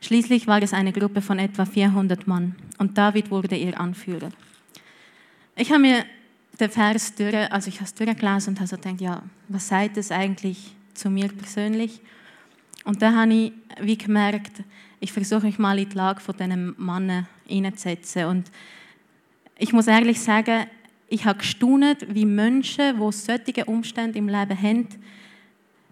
Schließlich 0.00 0.46
war 0.46 0.62
es 0.62 0.72
eine 0.72 0.92
Gruppe 0.92 1.20
von 1.20 1.38
etwa 1.38 1.64
400 1.64 2.26
Mann 2.26 2.54
und 2.78 2.96
David 2.96 3.30
wurde 3.30 3.56
ihr 3.56 3.78
Anführer. 3.78 4.30
Ich 5.56 5.70
habe 5.70 5.80
mir 5.80 6.04
den 6.60 6.70
Vers 6.70 7.14
durch, 7.14 7.34
also 7.52 7.68
ich 7.68 7.76
habe 7.76 7.84
es 7.84 7.94
durchgelesen 7.94 8.54
und 8.54 8.60
habe 8.60 8.68
so 8.68 8.76
gedacht, 8.76 9.00
ja, 9.00 9.22
was 9.48 9.68
sagt 9.68 9.96
das 9.96 10.10
eigentlich 10.10 10.74
zu 10.94 11.10
mir 11.10 11.28
persönlich? 11.28 12.00
Und 12.84 13.02
dann 13.02 13.16
habe 13.16 13.32
ich 13.32 13.52
wie 13.80 13.98
gemerkt, 13.98 14.62
ich 15.00 15.12
versuche 15.12 15.46
mich 15.46 15.58
mal 15.58 15.78
in 15.78 15.88
die 15.88 15.96
Lage 15.96 16.20
von 16.20 16.36
diesem 16.36 16.74
Mann 16.78 17.26
hineinzusetzen. 17.46 18.24
Und 18.26 18.50
ich 19.58 19.72
muss 19.72 19.86
ehrlich 19.86 20.20
sagen, 20.20 20.66
ich 21.08 21.24
habe 21.24 21.38
gestaunt, 21.38 22.06
wie 22.08 22.26
Menschen, 22.26 23.00
die 23.00 23.12
solche 23.12 23.64
Umstände 23.64 24.18
im 24.18 24.28
Leben 24.28 24.62
haben, 24.62 24.88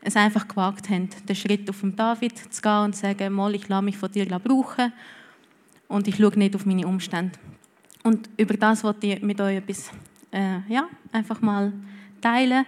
es 0.02 0.14
einfach 0.14 0.46
gewagt 0.46 0.88
haben, 0.88 1.08
den 1.28 1.36
Schritt 1.36 1.68
auf 1.68 1.80
den 1.80 1.96
David 1.96 2.38
zu 2.52 2.62
gehen 2.62 2.84
und 2.84 2.94
zu 2.94 3.02
sagen, 3.02 3.32
mal, 3.32 3.54
ich 3.54 3.68
lasse 3.68 3.84
mich 3.84 3.96
von 3.96 4.10
dir 4.10 4.26
brauchen 4.26 4.92
und 5.88 6.06
ich 6.06 6.16
schaue 6.16 6.38
nicht 6.38 6.54
auf 6.54 6.64
meine 6.64 6.86
Umstände. 6.86 7.36
Und 8.04 8.28
über 8.36 8.54
das 8.54 8.84
wollte 8.84 9.06
ich 9.08 9.22
mit 9.22 9.40
euch 9.40 9.56
etwas 9.56 9.90
äh, 10.30 10.58
ja, 10.68 10.88
einfach 11.10 11.40
mal 11.40 11.72
teilen. 12.20 12.64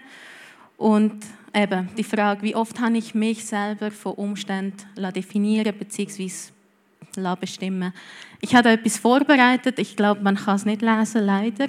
Und 0.76 1.24
eben 1.54 1.88
die 1.96 2.04
Frage, 2.04 2.42
wie 2.42 2.56
oft 2.56 2.80
habe 2.80 2.96
ich 2.96 3.14
mich 3.14 3.44
selber 3.44 3.90
von 3.90 4.14
Umständen 4.14 5.12
definieren 5.14 5.76
bzw. 5.78 6.30
bestimmen 7.40 7.92
Ich 8.40 8.54
habe 8.54 8.70
etwas 8.70 8.98
vorbereitet. 8.98 9.78
Ich 9.78 9.96
glaube, 9.96 10.22
man 10.22 10.36
kann 10.36 10.56
es 10.56 10.64
nicht 10.64 10.82
lesen, 10.82 11.24
leider. 11.24 11.68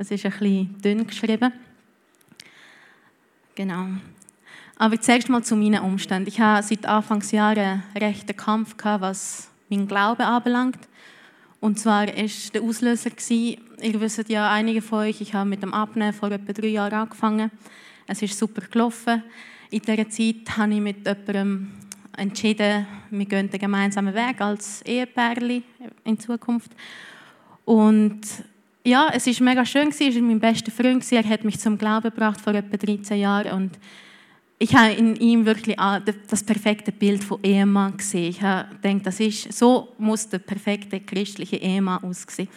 Es 0.00 0.10
ist 0.10 0.24
ein 0.24 0.30
bisschen 0.30 0.80
dünn 0.80 1.06
geschrieben. 1.06 1.52
Genau. 3.54 3.84
Aber 4.76 4.98
zuerst 4.98 5.28
mal 5.28 5.44
zu 5.44 5.54
meinen 5.56 5.82
Umständen. 5.82 6.26
Ich 6.26 6.40
habe 6.40 6.62
seit 6.62 6.86
Anfangsjahren 6.86 7.58
einen 7.58 7.82
rechten 7.98 8.34
Kampf 8.34 8.78
gehabt, 8.78 9.02
was 9.02 9.50
mein 9.68 9.86
Glauben 9.86 10.22
anbelangt. 10.22 10.78
Und 11.60 11.78
zwar 11.78 12.06
war 12.06 12.14
der 12.14 12.62
Auslöser, 12.62 13.10
ihr 13.28 14.00
wisst 14.00 14.30
ja, 14.30 14.50
einige 14.50 14.80
von 14.80 15.00
euch, 15.00 15.20
ich 15.20 15.34
habe 15.34 15.50
mit 15.50 15.62
dem 15.62 15.74
Abnehmen 15.74 16.14
vor 16.14 16.30
etwa 16.30 16.50
drei 16.54 16.68
Jahren 16.68 16.94
angefangen. 16.94 17.50
Es 18.06 18.22
ist 18.22 18.38
super 18.38 18.62
gelaufen. 18.70 19.22
In 19.68 19.82
dieser 19.82 20.08
Zeit 20.08 20.56
habe 20.56 20.72
ich 20.72 20.80
mit 20.80 21.06
jemandem 21.06 21.72
entschieden, 22.16 22.86
wir 23.10 23.26
gehen 23.26 23.50
den 23.50 23.60
gemeinsamen 23.60 24.14
Weg 24.14 24.40
als 24.40 24.80
Ehepärli 24.80 25.62
in 26.04 26.18
Zukunft. 26.18 26.70
Und 27.66 28.22
ja, 28.84 29.10
es 29.12 29.26
war 29.26 29.44
mega 29.44 29.64
schön, 29.64 29.90
er 29.90 30.14
war 30.14 30.22
mein 30.22 30.40
bester 30.40 30.70
Freund, 30.70 31.04
er 31.12 31.28
hat 31.28 31.44
mich 31.44 31.58
zum 31.58 31.76
Glauben 31.76 32.10
gebracht 32.10 32.40
vor 32.40 32.54
etwa 32.54 32.76
13 32.76 33.18
Jahren 33.20 33.52
und 33.52 33.78
ich 34.62 34.74
habe 34.74 34.92
in 34.92 35.16
ihm 35.16 35.46
wirklich 35.46 35.76
das 36.28 36.44
perfekte 36.44 36.92
Bild 36.92 37.24
von 37.24 37.42
Ehemann 37.42 37.96
gesehen. 37.96 38.28
Ich 38.28 38.42
habe 38.42 38.68
gedacht, 38.76 39.06
das 39.06 39.18
ist, 39.18 39.52
so 39.54 39.88
muss 39.96 40.28
der 40.28 40.38
perfekte 40.38 41.00
christliche 41.00 41.56
Ehemann 41.56 42.04
aussehen. 42.04 42.48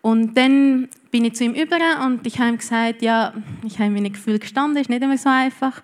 Und 0.00 0.34
dann 0.34 0.88
bin 1.10 1.26
ich 1.26 1.34
zu 1.34 1.44
ihm 1.44 1.52
über 1.52 1.76
und 2.04 2.26
ich 2.26 2.38
habe 2.38 2.50
ihm 2.50 2.58
gesagt, 2.58 3.02
ja, 3.02 3.34
ich 3.64 3.78
habe 3.78 3.90
mir 3.90 4.02
ein 4.02 4.12
Gefühl 4.12 4.38
gestanden, 4.38 4.80
ist 4.80 4.88
nicht 4.88 5.02
immer 5.02 5.18
so 5.18 5.28
einfach. 5.28 5.82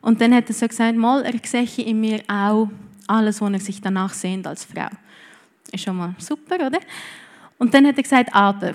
Und 0.00 0.20
dann 0.20 0.34
hat 0.34 0.48
er 0.48 0.54
so 0.54 0.66
gesagt, 0.66 0.96
mal, 0.96 1.22
er 1.24 1.34
sehe 1.44 1.84
in 1.84 2.00
mir 2.00 2.22
auch 2.26 2.70
alles, 3.06 3.42
was 3.42 3.52
er 3.52 3.60
sich 3.60 3.80
danach 3.82 4.14
sehnt 4.14 4.46
als 4.46 4.64
Frau. 4.64 4.88
Ist 5.72 5.84
schon 5.84 5.96
mal 5.96 6.14
super, 6.18 6.56
oder? 6.56 6.80
Und 7.58 7.74
dann 7.74 7.86
hat 7.86 7.96
er 7.96 8.02
gesagt, 8.02 8.34
aber. 8.34 8.74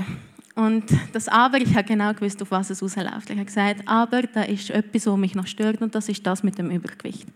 Und 0.56 0.86
das 1.14 1.30
Aber, 1.30 1.58
ich 1.58 1.74
habe 1.74 1.86
genau 1.86 2.14
gewusst, 2.14 2.42
auf 2.42 2.52
was 2.52 2.70
es 2.70 2.84
rausläuft. 2.84 3.30
Ich 3.30 3.38
habe 3.38 3.46
gesagt, 3.46 3.82
aber 3.86 4.24
da 4.24 4.44
ist 4.44 4.70
etwas, 4.72 5.06
was 5.06 5.18
mich 5.18 5.34
noch 5.34 5.48
stört 5.48 5.82
und 5.82 5.96
das 5.96 6.10
ist 6.10 6.26
das 6.28 6.44
mit 6.44 6.58
dem 6.58 6.70
Übergewicht. 6.70 7.28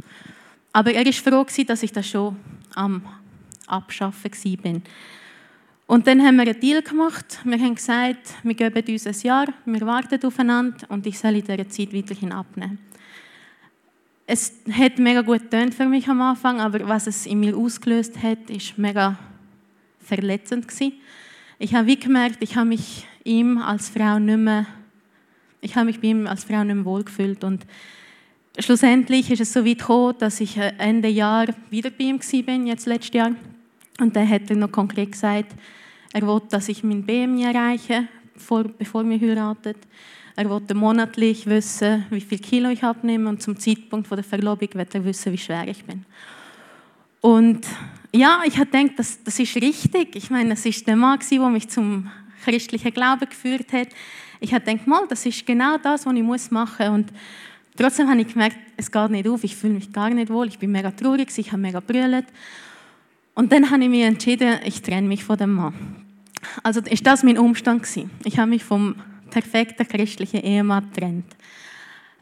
Aber 0.74 0.92
er 0.92 1.06
ist 1.06 1.20
froh 1.20 1.46
dass 1.66 1.84
ich 1.84 1.94
das 1.94 2.10
schon 2.10 2.36
am 2.76 3.02
Abschaffen 3.68 4.32
bin. 4.62 4.84
Und 5.88 6.08
dann 6.08 6.22
haben 6.22 6.36
wir 6.36 6.44
einen 6.44 6.60
Deal 6.60 6.82
gemacht. 6.82 7.40
Wir 7.44 7.60
haben 7.60 7.76
gesagt, 7.76 8.34
wir 8.44 8.56
geben 8.56 8.84
uns 8.88 9.08
ein 9.08 9.16
Jahr, 9.22 9.48
wir 9.66 9.82
warten 9.82 10.26
aufeinander 10.26 10.86
und 10.90 11.06
ich 11.06 11.18
soll 11.18 11.36
in 11.36 11.44
dieser 11.44 11.70
Zeit 11.70 11.94
weiterhin 11.94 12.32
abnehmen. 12.32 12.80
Es 14.26 14.54
hat 14.72 14.98
mega 15.00 15.22
gut 15.22 15.44
getönt 15.44 15.76
für 15.76 15.86
mich 15.86 16.08
am 16.08 16.22
Anfang, 16.22 16.60
aber 16.60 16.88
was 16.88 17.08
es 17.08 17.26
in 17.26 17.40
mir 17.40 17.56
ausgelöst 17.56 18.22
hat, 18.22 18.50
ist 18.50 18.78
mega 18.78 19.18
verletzend 20.00 20.68
gewesen. 20.68 20.94
Ich 21.60 21.76
habe 21.76 21.96
gemerkt, 21.96 22.38
ich 22.42 22.56
habe 22.56 22.70
mich 22.70 23.06
ihm 23.24 23.58
als 23.60 23.90
Frau 23.90 24.20
nicht 24.20 24.38
mehr, 24.38 24.66
ich 25.62 25.76
habe 25.76 25.86
mich 25.86 26.00
bei 26.00 26.08
ihm 26.08 26.28
als 26.28 26.44
Frau 26.44 26.64
nicht 26.64 26.76
mehr 26.76 26.86
wohlgefühlt 26.86 27.44
und 27.44 27.66
schlussendlich 28.60 29.32
ist 29.32 29.42
es 29.42 29.54
so 29.54 29.66
weit 29.66 29.80
gekommen, 29.80 30.16
dass 30.20 30.42
ich 30.42 30.58
Ende 30.58 31.08
Jahr 31.08 31.48
wieder 31.70 31.90
bei 31.90 32.06
ihm 32.06 32.20
bin, 32.46 32.68
jetzt 32.68 32.88
letztes 32.88 33.14
Jahr. 33.14 33.32
Und 34.00 34.16
dann 34.16 34.28
hat 34.28 34.50
er 34.50 34.56
noch 34.56 34.72
konkret 34.72 35.12
gesagt, 35.12 35.54
er 36.12 36.22
will, 36.24 36.42
dass 36.50 36.70
ich 36.70 36.84
mein 36.84 37.04
BMI 37.04 37.44
erreiche, 37.44 38.08
bevor 38.78 39.08
wir 39.08 39.20
heiraten. 39.20 39.76
Er 40.36 40.50
wollte 40.50 40.74
monatlich 40.74 41.46
wissen, 41.46 42.06
wie 42.10 42.22
viel 42.22 42.40
Kilo 42.40 42.70
ich 42.70 42.84
abnehme 42.84 43.30
und 43.30 43.42
zum 43.42 43.58
Zeitpunkt 43.58 44.10
der 44.10 44.24
Verlobung 44.24 44.70
wird 44.74 44.96
er 44.96 45.06
wissen, 45.06 45.32
wie 45.32 45.38
schwer 45.38 45.68
ich 45.68 45.84
bin. 45.86 46.06
Und 47.24 47.66
ja, 48.12 48.42
ich 48.46 48.58
habe 48.58 48.70
gedacht, 48.70 49.00
das, 49.00 49.24
das 49.24 49.40
ist 49.40 49.56
richtig. 49.56 50.14
Ich 50.14 50.30
meine, 50.30 50.50
das 50.50 50.66
ist 50.66 50.86
der 50.86 50.98
Mann, 50.98 51.20
der 51.32 51.50
mich 51.50 51.70
zum 51.70 52.12
christlichen 52.44 52.94
Glauben 52.94 53.30
geführt 53.30 53.72
hat. 53.72 53.88
Ich 54.42 54.54
habe 54.54 54.66
gedacht, 54.66 54.86
mal, 54.88 55.08
das 55.08 55.26
ist 55.26 55.46
genau 55.46 55.78
das, 55.78 56.06
was 56.06 56.14
ich 56.14 56.52
machen 56.52 56.52
muss. 56.52 56.80
Und 56.90 57.14
trotzdem 57.78 58.10
habe 58.10 58.20
ich 58.20 58.28
gemerkt, 58.28 58.58
es 58.76 58.92
geht 58.92 59.10
nicht 59.10 59.26
auf. 59.30 59.42
Ich 59.46 59.56
fühle 59.56 59.76
mich 59.76 59.94
gar 59.94 60.10
nicht 60.10 60.30
wohl. 60.30 60.50
Ich 60.50 60.60
bin 60.60 60.74
mega 60.74 60.92
traurig, 60.92 61.30
ich 61.34 61.48
habe 61.54 61.62
mega 61.62 61.80
brüllt. 61.80 62.26
Und 63.36 63.54
dann 63.54 63.72
habe 63.72 63.82
ich 63.84 63.90
mich 63.90 64.04
entschieden, 64.04 64.60
ich 64.66 64.82
trenne 64.82 65.08
mich 65.08 65.24
von 65.24 65.38
dem 65.38 65.54
Mann. 65.54 65.74
Also 66.62 66.82
ist 66.82 67.08
das 67.08 67.24
mein 67.24 67.38
Umstand 67.38 67.84
gewesen. 67.84 68.12
Ich 68.26 68.38
habe 68.38 68.50
mich 68.50 68.66
vom 68.66 68.96
perfekten 69.30 69.88
christlichen 69.88 70.42
Ehemann 70.42 70.90
getrennt. 70.90 71.38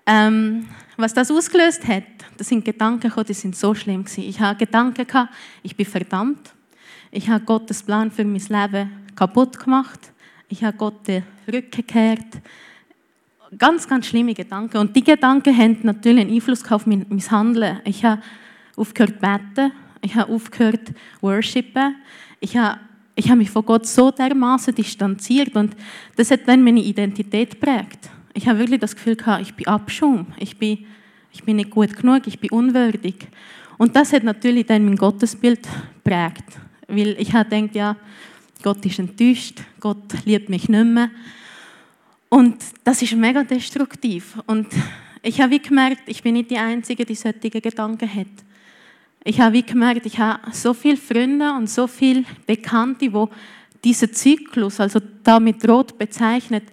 Ähm, 0.06 0.68
was 0.96 1.16
das 1.16 1.32
ausgelöst 1.32 1.88
hat, 1.88 2.04
das 2.42 2.48
sind 2.48 2.66
Gedanken, 2.66 3.12
die 3.28 3.34
sind 3.36 3.56
so 3.56 3.76
schlimm 3.76 4.04
gewesen. 4.04 4.24
Ich 4.24 4.40
habe 4.40 4.58
Gedanken 4.58 5.06
gehabt, 5.06 5.32
ich 5.62 5.76
bin 5.76 5.86
verdammt. 5.86 6.56
Ich 7.12 7.30
habe 7.30 7.46
Gottes 7.46 7.84
Plan 7.84 8.10
für 8.10 8.26
mein 8.26 8.42
Leben 8.42 8.90
kaputt 9.16 9.60
gemacht. 9.60 10.12
Ich 10.50 10.64
habe 10.64 10.76
Gott 10.76 11.08
den 11.08 11.22
Rücken 11.48 11.70
gekehrt. 11.70 12.26
Ganz, 13.60 13.88
ganz 13.88 14.08
schlimme 14.08 14.34
Gedanken. 14.34 14.78
Und 14.78 14.96
die 14.96 15.04
Gedanken 15.04 15.56
haben 15.56 15.78
natürlich 15.84 16.22
einen 16.22 16.34
Einfluss 16.34 16.66
auf 16.72 16.88
mein, 16.88 17.06
mein 17.10 17.22
Handeln. 17.30 17.80
Ich 17.84 18.04
habe 18.04 18.24
aufgehört 18.76 19.14
zu 19.14 19.20
beten. 19.20 19.72
Ich 20.02 20.16
habe 20.16 20.34
aufgehört 20.34 20.94
worshipen. 21.20 21.96
Ich 22.40 22.58
habe, 22.58 22.80
ich 23.14 23.30
habe 23.30 23.38
mich 23.38 23.52
von 23.52 23.64
Gott 23.64 23.86
so 23.86 24.10
dermaßen 24.10 24.74
distanziert. 24.74 25.56
Und 25.56 25.76
das 26.16 26.32
hat 26.32 26.48
dann 26.48 26.64
meine 26.64 26.82
Identität 26.82 27.52
geprägt. 27.52 28.10
Ich 28.34 28.48
habe 28.48 28.58
wirklich 28.58 28.80
das 28.80 28.96
Gefühl 28.96 29.16
gehabt, 29.16 29.44
ich 29.44 29.54
bin 29.54 29.68
Abschum. 29.68 30.26
Ich 30.40 30.58
bin, 30.58 30.88
ich 31.34 31.44
bin 31.44 31.58
nicht 31.58 31.70
gut 31.70 31.96
genug. 31.96 32.28
Ich 32.28 32.40
bin 32.40 32.52
unwürdig. 32.52 33.16
Und 33.78 33.96
das 33.96 34.14
hat 34.14 34.24
natürlich 34.24 34.66
dann 34.66 34.86
mein 34.86 34.96
Gottesbild 34.96 35.68
geprägt. 36.04 36.46
Weil 36.88 37.16
ich 37.20 37.34
habe 37.34 37.50
gedacht, 37.50 37.76
ja, 37.76 37.96
Gott 38.62 38.86
ist 38.86 39.00
enttäuscht, 39.00 39.60
Gott 39.80 40.26
liebt 40.26 40.50
mich 40.50 40.70
nicht 40.70 40.86
mehr. 40.86 41.10
Und 42.30 42.58
das 42.84 43.02
ist 43.02 43.16
mega 43.16 43.44
destruktiv. 43.44 44.38
Und 44.46 44.68
ich 45.24 45.42
habe 45.42 45.52
wie 45.52 45.60
gemerkt, 45.60 46.04
ich 46.06 46.22
bin 46.22 46.34
nicht 46.34 46.52
die 46.52 46.58
Einzige, 46.58 47.06
die 47.06 47.16
solche 47.16 47.50
Gedanken 47.50 48.14
hat. 48.14 48.28
Ich 49.24 49.40
habe 49.40 49.54
wie 49.54 49.64
gemerkt, 49.64 50.06
ich 50.06 50.18
habe 50.18 50.40
so 50.52 50.74
viele 50.74 50.98
Freunde 50.98 51.52
und 51.54 51.70
so 51.70 51.88
viele 51.88 52.24
Bekannte, 52.46 53.10
die 53.10 53.26
diesen 53.84 54.14
Zyklus, 54.14 54.80
also 54.80 55.00
damit 55.24 55.68
rot 55.68 55.98
bezeichnet, 55.98 56.64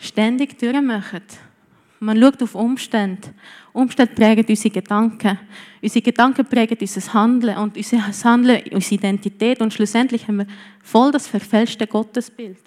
ständig 0.00 0.58
durchmachen. 0.58 1.22
Man 2.00 2.20
schaut 2.20 2.42
auf 2.42 2.54
Umstände. 2.54 3.28
Umstände 3.72 4.14
prägen 4.14 4.44
unsere 4.48 4.70
Gedanken. 4.70 5.38
Unsere 5.82 6.02
Gedanken 6.02 6.44
prägen 6.44 6.76
unser 6.80 7.14
Handeln 7.14 7.56
und 7.58 7.76
unser 7.76 8.06
Handeln 8.24 8.62
unsere 8.72 8.94
Identität. 8.96 9.60
Und 9.60 9.72
schlussendlich 9.72 10.28
haben 10.28 10.38
wir 10.38 10.46
voll 10.82 11.10
das 11.12 11.26
verfälschte 11.26 11.86
Gottesbild. 11.86 12.58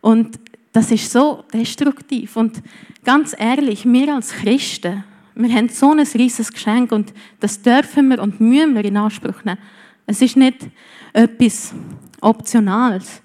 Und 0.00 0.38
das 0.72 0.90
ist 0.90 1.10
so 1.10 1.44
destruktiv. 1.52 2.36
Und 2.36 2.62
ganz 3.04 3.34
ehrlich, 3.38 3.84
wir 3.84 4.14
als 4.14 4.32
Christen, 4.32 5.04
wir 5.34 5.54
haben 5.54 5.68
so 5.68 5.92
ein 5.92 6.00
riesiges 6.00 6.52
Geschenk 6.52 6.92
und 6.92 7.12
das 7.40 7.62
dürfen 7.62 8.08
wir 8.08 8.20
und 8.20 8.40
müssen 8.40 8.74
wir 8.74 8.84
in 8.84 8.96
Anspruch 8.96 9.44
nehmen. 9.44 9.58
Es 10.06 10.20
ist 10.20 10.36
nicht 10.36 10.58
etwas 11.12 11.74
Optionales. 12.20 13.22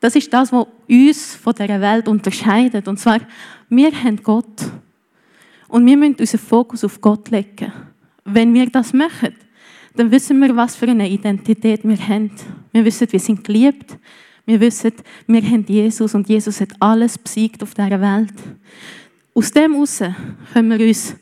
Das 0.00 0.16
ist 0.16 0.32
das, 0.32 0.52
was 0.52 0.66
uns 0.88 1.34
von 1.36 1.54
dieser 1.54 1.80
Welt 1.80 2.08
unterscheidet. 2.08 2.88
Und 2.88 2.98
zwar, 2.98 3.20
wir 3.68 3.92
haben 3.92 4.22
Gott. 4.22 4.70
Und 5.68 5.86
wir 5.86 5.96
müssen 5.96 6.16
unseren 6.16 6.40
Fokus 6.40 6.82
auf 6.84 7.00
Gott 7.00 7.30
legen. 7.30 7.72
Wenn 8.24 8.52
wir 8.54 8.68
das 8.70 8.92
machen, 8.92 9.34
dann 9.94 10.10
wissen 10.10 10.40
wir, 10.40 10.56
was 10.56 10.76
für 10.76 10.88
eine 10.88 11.08
Identität 11.08 11.84
wir 11.84 12.08
haben. 12.08 12.30
Wir 12.72 12.84
wissen, 12.84 13.08
wir 13.10 13.20
sind 13.20 13.44
geliebt. 13.44 13.96
Wir 14.46 14.60
wissen, 14.60 14.92
wir 15.26 15.42
haben 15.42 15.64
Jesus 15.66 16.14
und 16.14 16.28
Jesus 16.28 16.60
hat 16.60 16.70
alles 16.80 17.18
besiegt 17.18 17.62
auf 17.62 17.74
dieser 17.74 18.00
Welt. 18.00 18.34
Aus 19.34 19.52
dem 19.52 19.72
heraus 19.72 20.02
können 20.52 20.78
wir 20.78 20.86
uns 20.86 21.16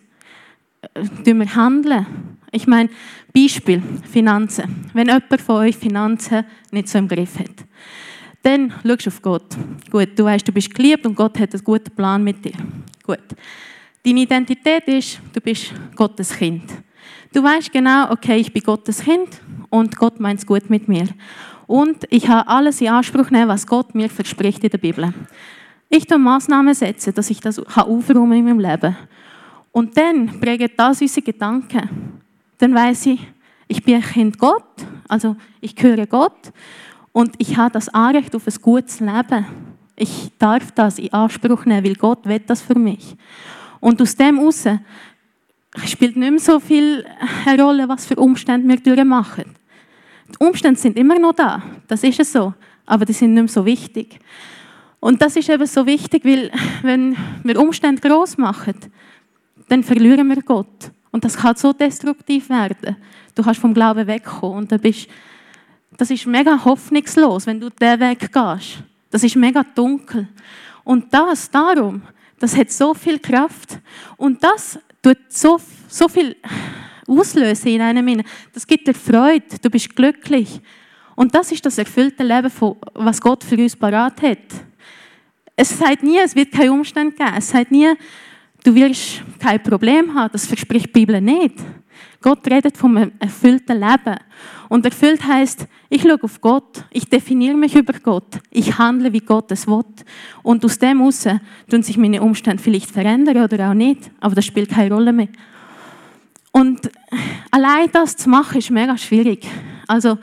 äh, 0.95 1.35
wir 1.35 1.55
handeln. 1.55 2.07
Ich 2.53 2.67
meine, 2.67 2.89
Beispiel, 3.35 3.83
Finanzen. 4.11 4.87
Wenn 4.95 5.09
jemand 5.09 5.41
von 5.41 5.57
euch 5.57 5.77
Finanzen 5.77 6.45
nicht 6.71 6.89
so 6.89 6.99
im 6.99 7.09
Griff 7.09 7.39
hat, 7.39 7.51
dann 8.43 8.73
schaust 8.85 9.07
du 9.07 9.11
auf 9.11 9.23
Gott. 9.23 9.57
Gut, 9.91 10.11
du 10.17 10.25
weißt, 10.25 10.47
du 10.47 10.53
bist 10.53 10.73
geliebt 10.75 11.05
und 11.07 11.15
Gott 11.15 11.39
hat 11.39 11.53
einen 11.53 11.65
guten 11.65 11.91
Plan 11.95 12.23
mit 12.23 12.45
dir. 12.45 12.53
Gut. 13.03 13.19
Deine 14.05 14.21
Identität 14.21 14.87
ist, 14.87 15.21
du 15.33 15.41
bist 15.41 15.73
Gottes 15.97 16.37
Kind. 16.37 16.65
Du 17.33 17.43
weißt 17.43 17.73
genau, 17.73 18.11
okay, 18.11 18.37
ich 18.37 18.53
bin 18.53 18.63
Gottes 18.63 19.03
Kind 19.03 19.29
und 19.71 19.97
Gott 19.97 20.19
meint 20.21 20.41
es 20.41 20.47
gut 20.47 20.71
mit 20.71 20.89
mir. 20.89 21.09
Und 21.67 22.07
ich 22.09 22.27
habe 22.29 22.49
alles 22.49 22.81
in 22.81 22.89
Anspruch 22.89 23.31
nehmen, 23.31 23.49
was 23.49 23.67
Gott 23.67 23.95
mir 23.95 24.09
verspricht 24.09 24.65
in 24.65 24.71
der 24.71 24.79
Bibel. 24.79 25.13
Ich 25.91 26.07
tue 26.07 26.19
Maßnahmen 26.19 26.75
setzen, 26.75 27.15
dass 27.15 27.31
ich 27.31 27.41
das 27.41 27.59
aufräumen 27.59 28.39
in 28.39 28.45
meinem 28.45 28.61
Leben. 28.61 28.97
Und 29.73 29.97
dann 29.97 30.41
prägt 30.41 30.79
das 30.79 31.03
unsere 31.03 31.25
Gedanken. 31.25 32.21
Dann 32.59 32.75
weiß 32.75 33.07
ich, 33.07 33.21
ich 33.69 33.83
bin 33.83 33.97
ein 33.97 34.03
Kind 34.03 34.39
Gott, 34.39 34.65
also 35.09 35.37
ich 35.61 35.77
gehöre 35.77 36.07
Gott 36.07 36.53
und 37.13 37.35
ich 37.39 37.57
habe 37.57 37.73
das 37.73 37.89
Anrecht 37.89 38.35
auf 38.35 38.47
ein 38.47 38.63
gutes 38.63 39.01
Leben. 39.01 39.47
Ich 39.97 40.31
darf 40.39 40.71
das 40.73 40.99
in 40.99 41.13
Anspruch 41.13 41.65
nehmen, 41.65 41.85
weil 41.85 41.95
Gott 41.95 42.25
will 42.27 42.41
das 42.47 42.63
für 42.63 42.79
mich. 42.79 43.17
Und 43.81 44.01
aus 44.01 44.15
dem 44.15 44.39
heraus 44.39 44.65
spielt 45.87 46.17
nicht 46.17 46.31
mehr 46.31 46.41
so 46.41 46.61
viel 46.61 47.05
eine 47.47 47.63
Rolle, 47.63 47.89
was 47.89 48.07
für 48.07 48.17
Umstände 48.17 48.69
wir 48.69 48.77
durchmachen. 48.79 49.45
Die 50.29 50.45
Umstände 50.45 50.79
sind 50.79 50.97
immer 50.97 51.19
noch 51.19 51.33
da, 51.33 51.63
das 51.87 52.03
ist 52.05 52.21
es 52.21 52.33
so, 52.33 52.53
aber 52.87 53.05
die 53.05 53.13
sind 53.13 53.35
nicht 53.35 53.43
mehr 53.43 53.49
so 53.49 53.65
wichtig. 53.65 54.19
Und 55.01 55.23
das 55.23 55.37
ist 55.37 55.49
eben 55.49 55.67
so 55.67 55.87
wichtig, 55.87 56.25
weil 56.25 56.51
wenn 56.83 57.17
wir 57.45 57.61
Umstände 57.61 58.01
groß 58.01 58.37
machen, 58.39 58.75
dann 59.69 59.85
verlieren 59.85 60.29
wir 60.29 60.43
Gott. 60.43 60.91
Und 61.11 61.25
das 61.25 61.37
kann 61.37 61.57
so 61.57 61.73
destruktiv 61.73 62.51
werden. 62.51 62.97
Du 63.35 63.43
kannst 63.43 63.61
vom 63.61 63.73
Glauben 63.73 64.07
wegkommen 64.07 64.59
und 64.59 64.73
dann 64.73 64.81
bist 64.81 65.09
das 65.99 66.11
ist 66.11 66.27
mega 66.27 66.65
hoffnungslos, 66.65 67.47
wenn 67.47 67.61
du 67.61 67.69
den 67.71 68.01
Weg 68.01 68.21
gehst. 68.21 68.85
Das 69.11 69.25
ist 69.25 69.35
mega 69.35 69.65
dunkel. 69.75 70.29
Und 70.85 71.13
das, 71.13 71.51
darum, 71.51 72.03
das 72.39 72.57
hat 72.57 72.71
so 72.71 72.95
viel 72.95 73.19
Kraft. 73.19 73.81
Und 74.17 74.43
das 74.43 74.79
tut 75.03 75.19
so, 75.29 75.61
so 75.89 76.09
viel 76.09 76.37
auslösen 77.07 77.69
in 77.69 77.81
einem. 77.81 78.23
Das 78.55 78.65
gibt 78.65 78.87
dir 78.87 78.95
Freude. 78.95 79.59
Du 79.61 79.69
bist 79.69 79.95
glücklich. 79.95 80.61
Und 81.17 81.35
das 81.35 81.51
ist 81.51 81.67
das 81.67 81.79
erfüllte 81.79 82.23
Leben, 82.23 82.51
was 82.95 83.21
Gott 83.21 83.43
für 83.43 83.57
uns 83.57 83.75
parat 83.75 84.23
hat. 84.23 84.39
Es 85.57 85.77
sagt 85.77 86.05
nie, 86.05 86.19
es 86.19 86.37
wird 86.37 86.53
keinen 86.53 86.71
Umstand 86.71 87.17
geben. 87.17 87.33
Es 87.37 87.51
sagt 87.51 87.73
nie, 87.73 87.93
du 88.63 88.73
wirst 88.73 89.23
kein 89.41 89.61
Problem 89.61 90.15
haben. 90.15 90.31
Das 90.31 90.47
verspricht 90.47 90.87
die 90.87 91.01
Bibel 91.01 91.21
nicht. 91.21 91.57
Gott 92.23 92.47
redet 92.49 92.77
vom 92.77 92.97
erfüllten 93.19 93.81
Leben. 93.81 94.17
Und 94.69 94.85
erfüllt 94.85 95.25
heißt, 95.27 95.67
ich 95.91 96.03
schaue 96.03 96.23
auf 96.23 96.41
Gott, 96.41 96.85
ich 96.91 97.09
definiere 97.09 97.57
mich 97.57 97.75
über 97.75 97.95
Gott, 97.95 98.41
ich 98.51 98.77
handle, 98.79 99.13
wie 99.13 99.21
Gott 99.21 99.51
es 99.53 99.67
will. 99.67 99.85
Und 100.43 100.65
aus 100.65 100.79
dem 100.79 100.99
heraus 100.99 101.27
tun 101.71 101.83
sich 101.83 101.97
meine 101.97 102.23
Umstände 102.23 102.63
vielleicht 102.63 102.91
verändern 102.91 103.43
oder 103.43 103.71
auch 103.71 103.75
nicht, 103.75 104.11
aber 104.21 104.35
das 104.35 104.45
spielt 104.45 104.71
keine 104.71 104.95
Rolle 104.95 105.13
mehr. 105.13 105.29
Und 106.53 106.91
allein 107.51 107.89
das 107.93 108.17
zu 108.17 108.29
machen, 108.29 108.59
ist 108.59 108.71
mega 108.71 108.97
schwierig. 108.99 109.47
Also, 109.87 110.19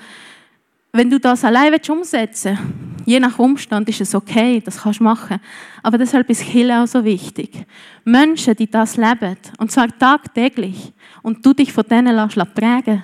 wenn 0.91 1.09
du 1.09 1.19
das 1.19 1.43
allein 1.43 1.73
umsetzen 1.89 2.57
willst, 2.57 3.05
je 3.05 3.19
nach 3.19 3.37
Umstand 3.39 3.89
ist 3.89 4.01
es 4.01 4.15
okay, 4.15 4.61
das 4.63 4.81
kannst 4.81 4.99
du 4.99 5.03
machen. 5.03 5.39
Aber 5.83 5.97
deshalb 5.97 6.29
ist 6.29 6.43
Kirche 6.43 6.79
auch 6.79 6.87
so 6.87 7.03
wichtig. 7.03 7.65
Menschen, 8.03 8.55
die 8.55 8.69
das 8.69 8.97
leben, 8.97 9.37
und 9.57 9.71
zwar 9.71 9.87
tagtäglich, 9.97 10.93
und 11.21 11.45
du 11.45 11.53
dich 11.53 11.73
von 11.73 11.85
denen 11.89 12.15
lässt 12.15 12.53
prägen, 12.53 13.03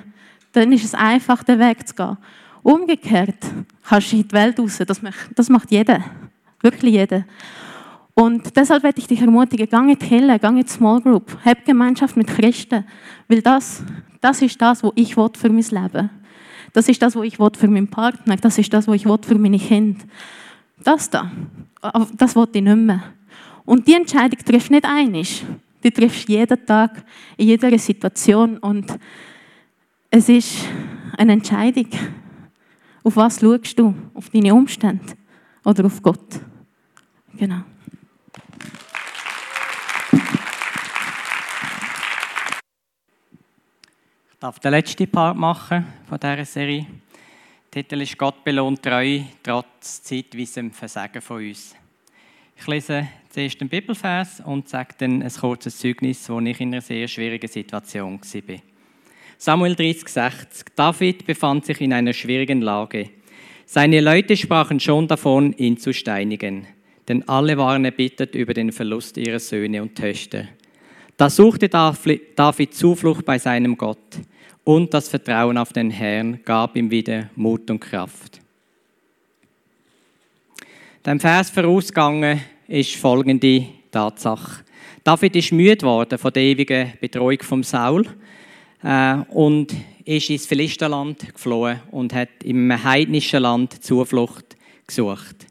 dann 0.51 0.71
ist 0.71 0.85
es 0.85 0.93
einfach, 0.93 1.43
den 1.43 1.59
Weg 1.59 1.87
zu 1.87 1.95
gehen. 1.95 2.17
Umgekehrt 2.63 3.43
kannst 3.83 4.11
du 4.11 4.17
in 4.17 4.27
die 4.27 4.33
Welt 4.33 4.59
raus. 4.59 4.79
Das 4.85 5.01
macht, 5.01 5.29
das 5.35 5.49
macht 5.49 5.71
jeder. 5.71 6.03
Wirklich 6.61 6.93
jeder. 6.93 7.25
Und 8.13 8.55
deshalb 8.55 8.83
werde 8.83 8.99
ich 8.99 9.07
dich 9.07 9.21
ermutigen, 9.21 9.67
geh 9.69 9.77
in 9.77 9.87
die 9.87 9.95
Kirche, 9.95 10.39
geh 10.39 10.47
in 10.47 10.55
die 10.57 10.67
Small 10.67 11.01
Group, 11.01 11.37
hab 11.43 11.65
Gemeinschaft 11.65 12.17
mit 12.17 12.27
Christen. 12.27 12.85
Weil 13.27 13.41
das, 13.41 13.83
das 14.19 14.41
ist 14.41 14.61
das, 14.61 14.83
was 14.83 14.91
ich 14.95 15.15
für 15.15 15.49
mein 15.49 15.63
Leben 15.63 16.09
Das 16.73 16.87
ist 16.87 17.01
das, 17.01 17.15
was 17.15 17.23
ich 17.23 17.35
für 17.35 17.67
meinen 17.67 17.87
Partner 17.87 18.35
Das 18.35 18.57
ist 18.57 18.71
das, 18.73 18.87
was 18.87 18.95
ich 18.95 19.03
für 19.03 19.37
meine 19.39 19.57
Kinder 19.57 20.03
Das 20.83 21.09
da, 21.09 21.31
das 22.17 22.35
will 22.35 22.47
ich 22.53 22.61
nicht 22.61 22.75
mehr. 22.77 23.03
Und 23.65 23.87
die 23.87 23.93
Entscheidung 23.93 24.39
triffst 24.43 24.69
du 24.69 24.73
nicht 24.73 24.85
einig. 24.85 25.45
Die 25.83 25.91
triffst 25.91 26.27
jeden 26.29 26.65
Tag, 26.65 27.03
in 27.37 27.47
jeder 27.47 27.75
Situation. 27.77 28.57
Und 28.57 28.99
es 30.09 30.29
ist 30.29 30.57
eine 31.17 31.33
Entscheidung. 31.33 31.87
Auf 33.03 33.15
was 33.15 33.39
schaust 33.39 33.79
du? 33.79 33.95
Auf 34.13 34.29
deine 34.29 34.53
Umstände 34.53 35.13
oder 35.65 35.85
auf 35.85 36.01
Gott? 36.01 36.39
Genau. 37.35 37.63
Ich 44.31 44.39
darf 44.39 44.59
den 44.59 44.71
letzten 44.71 45.09
Part 45.09 45.37
machen 45.37 45.85
von 46.07 46.19
dieser 46.19 46.45
Serie. 46.45 46.85
Der 47.73 47.83
Titel 47.83 48.01
ist 48.01 48.17
Gott 48.17 48.43
belohnt 48.43 48.83
treu, 48.83 49.21
trotz 49.41 50.03
zeitweisem 50.03 50.71
Versagen 50.71 51.21
von 51.21 51.37
uns. 51.47 51.75
Ich 52.55 52.67
lese 52.67 53.07
zuerst 53.29 53.61
den 53.61 53.69
Bibelvers 53.69 54.41
und 54.41 54.69
sage 54.69 54.93
dann 54.99 55.23
ein 55.23 55.31
kurzes 55.31 55.79
Zeugnis, 55.79 56.29
wo 56.29 56.39
ich 56.39 56.59
in 56.59 56.73
einer 56.73 56.81
sehr 56.81 57.07
schwierigen 57.07 57.47
Situation 57.47 58.19
war. 58.19 58.70
Samuel 59.43 59.73
30,60 59.73 60.65
David 60.75 61.25
befand 61.25 61.65
sich 61.65 61.81
in 61.81 61.93
einer 61.93 62.13
schwierigen 62.13 62.61
Lage. 62.61 63.09
Seine 63.65 63.99
Leute 63.99 64.37
sprachen 64.37 64.79
schon 64.79 65.07
davon, 65.07 65.53
ihn 65.53 65.77
zu 65.77 65.95
steinigen, 65.95 66.67
denn 67.07 67.27
alle 67.27 67.57
waren 67.57 67.83
erbittert 67.83 68.35
über 68.35 68.53
den 68.53 68.71
Verlust 68.71 69.17
ihrer 69.17 69.39
Söhne 69.39 69.81
und 69.81 69.95
Töchter. 69.95 70.47
Da 71.17 71.27
suchte 71.27 71.69
David 71.69 72.75
Zuflucht 72.75 73.25
bei 73.25 73.39
seinem 73.39 73.75
Gott 73.77 74.19
und 74.63 74.93
das 74.93 75.09
Vertrauen 75.09 75.57
auf 75.57 75.73
den 75.73 75.89
Herrn 75.89 76.41
gab 76.45 76.77
ihm 76.77 76.91
wieder 76.91 77.31
Mut 77.35 77.67
und 77.71 77.79
Kraft. 77.79 78.39
Dem 81.03 81.19
Vers 81.19 81.49
vorausgegangen 81.49 82.41
ist 82.67 82.95
folgende 82.95 83.65
Tatsache. 83.89 84.63
David 85.03 85.35
ist 85.35 85.51
müde 85.51 85.77
geworden 85.77 86.19
von 86.19 86.31
der 86.31 86.43
ewigen 86.43 86.93
Betreuung 87.01 87.41
vom 87.41 87.63
Saul 87.63 88.05
äh, 88.83 89.17
und 89.29 89.75
ist 90.05 90.29
ins 90.29 90.45
Philisterland 90.45 91.33
geflohen 91.33 91.81
und 91.91 92.13
hat 92.13 92.43
im 92.43 92.71
heidnischen 92.83 93.41
Land 93.41 93.83
Zuflucht 93.83 94.55
gesucht. 94.87 95.47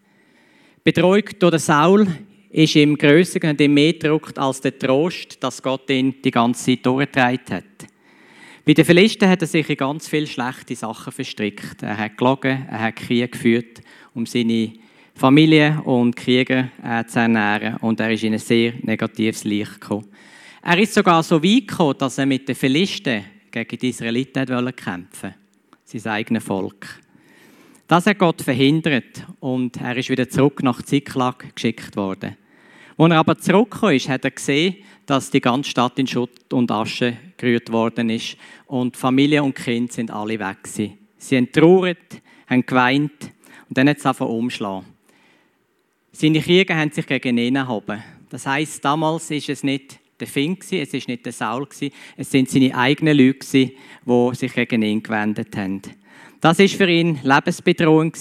Betreuung 0.82 1.24
durch 1.38 1.62
Saul 1.62 2.06
ist 2.50 2.74
ihm 2.74 2.96
grösser 2.96 3.48
und 3.48 3.60
ihm 3.60 3.74
mehr 3.74 3.92
gedruckt 3.92 4.38
als 4.38 4.60
der 4.60 4.78
Trost, 4.78 5.42
dass 5.42 5.62
Gott 5.62 5.88
ihn 5.90 6.14
die 6.22 6.30
ganze 6.30 6.64
Zeit 6.64 6.84
durchgetragen 6.84 7.40
hat. 7.50 7.64
Bei 8.64 8.74
den 8.74 8.84
Philisten 8.84 9.28
hat 9.28 9.40
er 9.40 9.48
sich 9.48 9.68
in 9.70 9.76
ganz 9.76 10.08
viele 10.08 10.26
schlechte 10.26 10.76
Sachen 10.76 11.12
verstrickt. 11.12 11.82
Er 11.82 11.96
hat 11.96 12.18
gelogen, 12.18 12.66
er 12.70 12.80
hat 12.80 12.96
Krieg 12.96 13.32
geführt, 13.32 13.80
um 14.14 14.26
seine 14.26 14.72
Familie 15.14 15.80
und 15.84 16.16
Krieger 16.16 16.70
äh, 16.82 17.04
zu 17.04 17.20
ernähren. 17.20 17.76
Und 17.78 18.00
er 18.00 18.12
ist 18.12 18.24
in 18.24 18.34
ein 18.34 18.38
sehr 18.38 18.74
negatives 18.82 19.44
Licht 19.44 19.80
gekommen. 19.80 20.08
Er 20.62 20.78
ist 20.78 20.92
sogar 20.92 21.22
so 21.22 21.42
weit 21.42 21.68
gekommen, 21.68 21.96
dass 21.98 22.18
er 22.18 22.26
mit 22.26 22.46
den 22.46 22.54
Philisten 22.54 23.24
gegen 23.50 23.78
die 23.78 23.88
Israeliten 23.88 24.48
wollte 24.48 24.72
kämpfen 24.74 25.34
sein 25.84 26.12
eigenes 26.12 26.44
Volk. 26.44 27.00
Das 27.88 28.06
hat 28.06 28.18
Gott 28.18 28.42
verhindert 28.42 29.26
und 29.40 29.76
er 29.78 29.96
ist 29.96 30.10
wieder 30.10 30.28
zurück 30.28 30.62
nach 30.62 30.82
Ziklag 30.82 31.54
geschickt 31.56 31.96
worden. 31.96 32.36
Als 32.96 33.10
er 33.10 33.18
aber 33.18 33.38
zurückgekommen 33.38 33.96
ist, 33.96 34.08
hat 34.08 34.24
er 34.24 34.30
gesehen, 34.30 34.76
dass 35.06 35.30
die 35.30 35.40
ganze 35.40 35.70
Stadt 35.70 35.98
in 35.98 36.06
Schutt 36.06 36.52
und 36.52 36.70
Asche 36.70 37.16
gerührt 37.36 37.72
worden 37.72 38.10
ist 38.10 38.36
und 38.66 38.96
Familie 38.96 39.42
und 39.42 39.56
Kind 39.56 39.92
sind 39.92 40.10
alle 40.10 40.38
weg 40.38 40.62
gewesen. 40.62 40.98
Sie 41.16 41.36
haben 41.36 41.50
trauert, 41.50 42.22
haben 42.46 42.64
geweint 42.64 43.32
und 43.68 43.78
dann 43.78 43.88
hat 43.88 43.98
es 43.98 44.06
einfach 44.06 44.28
umschlagen. 44.28 44.86
Seine 46.12 46.40
Krieger 46.40 46.76
haben 46.76 46.92
sich 46.92 47.06
gegen 47.06 47.38
ihn 47.38 47.56
erhoben. 47.56 48.02
Das 48.28 48.46
heißt, 48.46 48.84
damals 48.84 49.30
ist 49.30 49.48
es 49.48 49.64
nicht 49.64 49.99
der 50.20 50.28
Fink, 50.28 50.64
es 50.70 50.94
ist 50.94 51.08
nicht 51.08 51.24
der 51.24 51.32
Saul, 51.32 51.66
es 52.16 52.30
sind 52.30 52.50
seine 52.50 52.74
eigenen 52.76 53.16
Leute, 53.16 53.46
die 53.50 54.34
sich 54.34 54.52
gegen 54.52 54.82
ihn 54.82 55.02
gewendet 55.02 55.56
haben. 55.56 55.82
Das 56.40 56.58
ist 56.58 56.74
für 56.74 56.88
ihn 56.88 57.18
Lebensbedrohung 57.22 58.12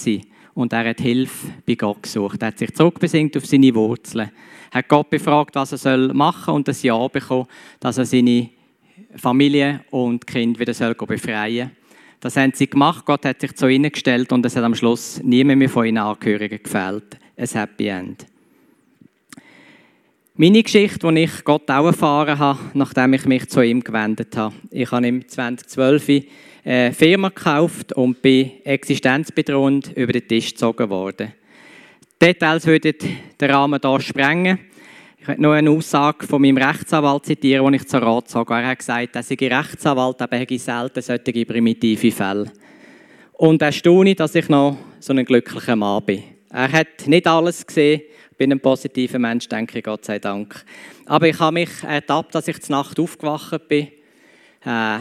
und 0.53 0.73
er 0.73 0.89
hat 0.89 0.99
Hilfe 0.99 1.47
bei 1.65 1.75
Gott 1.75 2.03
gesucht. 2.03 2.41
Er 2.41 2.49
hat 2.49 2.59
sich 2.59 2.73
zurückbesingt 2.73 3.37
auf 3.37 3.45
seine 3.45 3.73
Wurzeln, 3.73 4.31
hat 4.71 4.89
Gott 4.89 5.09
befragt, 5.09 5.55
was 5.55 5.85
er 5.85 6.13
machen 6.13 6.45
soll 6.45 6.55
und 6.55 6.67
das 6.67 6.83
Ja 6.83 7.07
bekommen, 7.07 7.47
dass 7.79 7.97
er 7.97 8.05
seine 8.05 8.49
Familie 9.15 9.81
und 9.91 10.27
Kind 10.27 10.59
wieder 10.59 10.73
soll 10.73 10.93
befreien 10.95 11.67
soll. 11.67 11.75
Das 12.19 12.35
haben 12.35 12.51
sie 12.53 12.69
gemacht. 12.69 13.05
Gott 13.05 13.25
hat 13.25 13.39
sich 13.39 13.55
zu 13.55 13.67
ihnen 13.67 13.91
gestellt 13.91 14.31
und 14.33 14.45
es 14.45 14.55
hat 14.55 14.63
am 14.63 14.75
Schluss 14.75 15.21
niemand 15.23 15.59
mehr 15.59 15.69
von 15.69 15.85
ihren 15.85 15.97
Angehörigen 15.97 16.61
gefällt. 16.61 17.17
Ein 17.37 17.47
Happy 17.47 17.87
End. 17.87 18.28
Meine 20.41 20.63
Geschichte, 20.63 21.05
die 21.11 21.23
ich 21.23 21.43
Gott 21.43 21.69
auch 21.69 21.87
erfahren 21.87 22.39
habe, 22.39 22.59
nachdem 22.73 23.11
ich 23.11 23.25
mich 23.25 23.49
zu 23.49 23.59
ihm 23.59 23.83
gewendet 23.83 24.37
habe. 24.37 24.55
Ich 24.71 24.89
habe 24.89 25.05
im 25.05 25.27
2012 25.27 26.23
eine 26.63 26.93
Firma 26.93 27.27
gekauft 27.27 27.91
und 27.91 28.21
bin 28.21 28.51
existenzbedrohend 28.63 29.91
über 29.97 30.13
den 30.13 30.25
Tisch 30.25 30.51
gezogen 30.51 30.89
worden. 30.89 31.33
Details 32.21 32.65
würden 32.65 32.93
den 33.41 33.51
Rahmen 33.51 33.81
hier 33.83 33.99
sprengen. 33.99 34.59
Ich 35.19 35.27
möchte 35.27 35.41
noch 35.41 35.51
eine 35.51 35.71
Aussage 35.71 36.25
von 36.25 36.41
meinem 36.41 36.55
Rechtsanwalt 36.55 37.25
zitieren, 37.25 37.69
die 37.73 37.75
ich 37.75 37.87
zur 37.89 38.01
Rat 38.01 38.29
sage. 38.29 38.53
Er 38.53 38.67
hat 38.67 38.79
gesagt, 38.79 39.17
er 39.17 39.23
sei 39.23 39.35
Rechtsanwalt, 39.35 40.21
aber 40.21 40.37
er 40.37 40.57
selten 40.57 41.01
solche 41.01 41.45
primitive 41.45 42.11
Fälle. 42.11 42.49
Und 43.33 43.61
erstaune, 43.61 44.15
dass 44.15 44.35
ich 44.35 44.47
noch 44.47 44.77
so 45.01 45.11
ein 45.11 45.25
glücklicher 45.25 45.75
Mann 45.75 46.05
bin. 46.05 46.23
Er 46.49 46.71
hat 46.71 47.07
nicht 47.07 47.27
alles 47.27 47.67
gesehen, 47.67 48.03
bin 48.39 48.53
ein 48.53 48.61
positiver 48.61 49.19
Mensch, 49.19 49.49
denke 49.49 49.77
ich, 49.77 49.83
Gott 49.83 50.05
sei 50.05 50.17
Dank. 50.17 50.63
Aber 51.05 51.27
ich 51.27 51.37
habe 51.39 51.55
mich 51.55 51.69
ertappt, 51.83 52.33
dass 52.33 52.47
ich 52.47 52.61
zur 52.61 52.77
Nacht 52.77 52.97
aufgewacht 52.97 53.67
bin, 53.67 53.89
äh, 54.63 54.99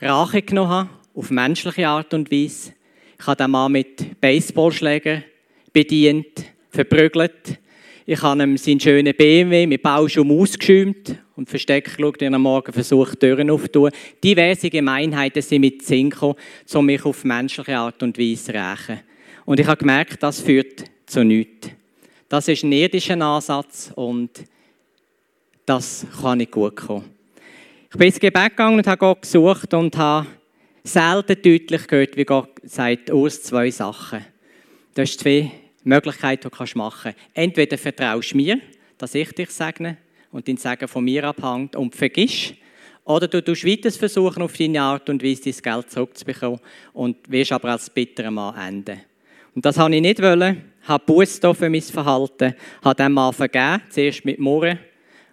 Rache 0.00 0.42
genommen 0.42 0.70
habe, 0.70 0.90
auf 1.14 1.30
menschliche 1.30 1.86
Art 1.86 2.14
und 2.14 2.32
Weise. 2.32 2.72
Ich 3.20 3.26
habe 3.26 3.36
den 3.36 3.50
Mann 3.50 3.72
mit 3.72 4.18
Baseballschlägen 4.22 5.22
bedient, 5.70 6.46
verprügelt. 6.70 7.60
Ich 8.06 8.22
habe 8.22 8.42
ihm 8.42 8.56
seinen 8.56 8.80
schönen 8.80 9.14
BMW 9.14 9.66
mit 9.66 9.82
Bauschaum 9.82 10.30
ausgeschäumt 10.30 11.14
und 11.36 11.50
versteckt 11.50 11.94
geschaut 11.94 12.22
und 12.22 12.34
am 12.34 12.42
Morgen 12.42 12.72
versucht, 12.72 13.20
Türen 13.20 13.50
aufzutun. 13.50 13.90
Diverse 14.24 14.70
Gemeinheiten 14.70 15.42
sind 15.42 15.60
mit 15.60 15.86
gekommen, 15.86 16.36
um 16.72 16.86
mich 16.86 17.04
auf 17.04 17.22
menschliche 17.22 17.76
Art 17.76 18.02
und 18.02 18.18
Weise 18.18 18.44
zu 18.44 18.52
rächen. 18.54 19.00
Und 19.44 19.60
ich 19.60 19.66
habe 19.66 19.76
gemerkt, 19.76 20.22
das 20.22 20.40
führt 20.40 20.84
zu 21.04 21.22
nichts. 21.22 21.70
Das 22.32 22.48
ist 22.48 22.62
ein 22.62 22.72
irdischer 22.72 23.20
Ansatz 23.20 23.92
und 23.94 24.30
das 25.66 26.06
kann 26.18 26.38
nicht 26.38 26.50
gut 26.50 26.76
kommen. 26.76 27.04
Ich 27.90 27.98
bin 27.98 28.06
ins 28.06 28.18
Gebet 28.18 28.52
gegangen 28.52 28.78
und 28.78 28.86
habe 28.86 28.96
Gott 28.96 29.20
gesucht 29.20 29.74
und 29.74 29.94
habe 29.98 30.26
selten 30.82 31.42
deutlich 31.42 31.86
gehört, 31.86 32.16
wie 32.16 32.24
Gott 32.24 32.48
sagt, 32.62 33.10
aus 33.10 33.42
zwei 33.42 33.70
Sachen. 33.70 34.24
Du 34.94 35.02
hast 35.02 35.20
zwei 35.20 35.50
Möglichkeiten, 35.84 36.48
die 36.50 36.64
du 36.72 36.78
machen 36.78 37.12
kannst. 37.12 37.18
Entweder 37.34 37.76
vertraust 37.76 38.32
du 38.32 38.38
mir, 38.38 38.60
dass 38.96 39.14
ich 39.14 39.30
dich 39.32 39.50
segne 39.50 39.98
und 40.30 40.48
dein 40.48 40.56
Segen 40.56 40.88
von 40.88 41.04
mir 41.04 41.24
abhängt 41.24 41.76
und 41.76 41.94
vergisst, 41.94 42.54
oder 43.04 43.28
du 43.28 43.44
tust 43.44 43.66
weiter 43.66 43.90
versuchen, 43.90 44.42
auf 44.42 44.56
deine 44.56 44.80
Art 44.80 45.10
und 45.10 45.22
Weise 45.22 45.52
dein 45.52 45.60
Geld 45.60 45.90
zurückzubekommen 45.90 46.60
und 46.94 47.30
wirst 47.30 47.52
aber 47.52 47.72
als 47.72 47.90
bitterer 47.90 48.30
Mann 48.30 48.56
enden. 48.56 49.02
Und 49.54 49.66
das 49.66 49.76
wollte 49.76 49.96
ich 49.96 50.00
nicht 50.00 50.22
wollen 50.22 50.71
habe 50.84 51.04
Buße 51.06 51.54
für 51.54 51.70
mein 51.70 51.82
Verhalten, 51.82 52.54
habe 52.84 53.02
dem 53.02 53.12
Mann 53.12 53.32
vergeben, 53.32 53.82
zuerst 53.90 54.24
mit 54.24 54.38
Murren. 54.38 54.78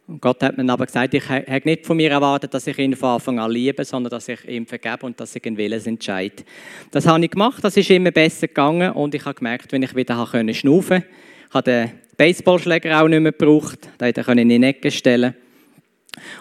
Und 0.07 0.21
Gott 0.21 0.41
hat 0.41 0.57
mir 0.57 0.71
aber 0.71 0.87
gesagt, 0.87 1.13
ich 1.13 1.29
habe 1.29 1.61
nicht 1.65 1.85
von 1.85 1.95
mir 1.95 2.09
erwartet, 2.09 2.51
dass 2.53 2.65
ich 2.65 2.79
ihn 2.79 2.95
von 2.95 3.09
Anfang 3.09 3.37
an 3.37 3.51
liebe, 3.51 3.85
sondern 3.85 4.09
dass 4.09 4.27
ich 4.27 4.43
ihm 4.47 4.65
vergebe 4.65 5.05
und 5.05 5.19
dass 5.19 5.35
ich 5.35 5.45
einen 5.45 5.55
Willensentscheid. 5.55 6.43
Das 6.89 7.05
habe 7.05 7.23
ich 7.23 7.29
gemacht, 7.29 7.63
das 7.63 7.77
ist 7.77 7.91
immer 7.91 8.09
besser 8.09 8.47
gegangen 8.47 8.91
und 8.91 9.13
ich 9.13 9.23
habe 9.23 9.35
gemerkt, 9.35 9.71
wenn 9.71 9.83
ich 9.83 9.95
wieder 9.95 10.15
schnaufen 10.53 11.03
konnte, 11.03 11.05
ich 11.47 11.53
habe 11.53 11.63
den 11.63 11.91
Baseballschläger 12.17 13.01
auch 13.01 13.07
nicht 13.07 13.21
mehr 13.21 13.31
gebraucht, 13.31 13.87
den 13.99 14.13
konnte 14.13 14.31
ich 14.33 14.49
in 14.49 14.61
die 14.61 14.67
Ecke 14.67 14.89
stellen. 14.89 15.35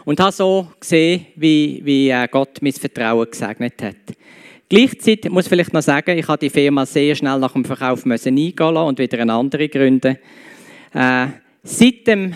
Und 0.04 0.18
habe 0.18 0.32
so 0.32 0.68
gesehen, 0.80 1.26
wie, 1.36 1.80
wie 1.84 2.10
äh, 2.10 2.26
Gott 2.28 2.58
mein 2.62 2.72
Vertrauen 2.72 3.30
gesegnet 3.30 3.82
hat. 3.82 3.96
Gleichzeitig 4.68 5.30
muss 5.30 5.44
ich 5.44 5.48
vielleicht 5.48 5.72
noch 5.72 5.82
sagen, 5.82 6.18
ich 6.18 6.28
habe 6.28 6.38
die 6.38 6.50
Firma 6.50 6.84
sehr 6.84 7.14
schnell 7.14 7.38
nach 7.38 7.54
dem 7.54 7.64
Verkauf 7.64 8.04
müssen 8.04 8.36
eingehen 8.36 8.76
und 8.76 8.98
wieder 8.98 9.18
eine 9.18 9.32
andere 9.32 9.68
gründen. 9.68 10.18
Äh, 10.92 11.26
seit 11.62 12.06
dem 12.06 12.34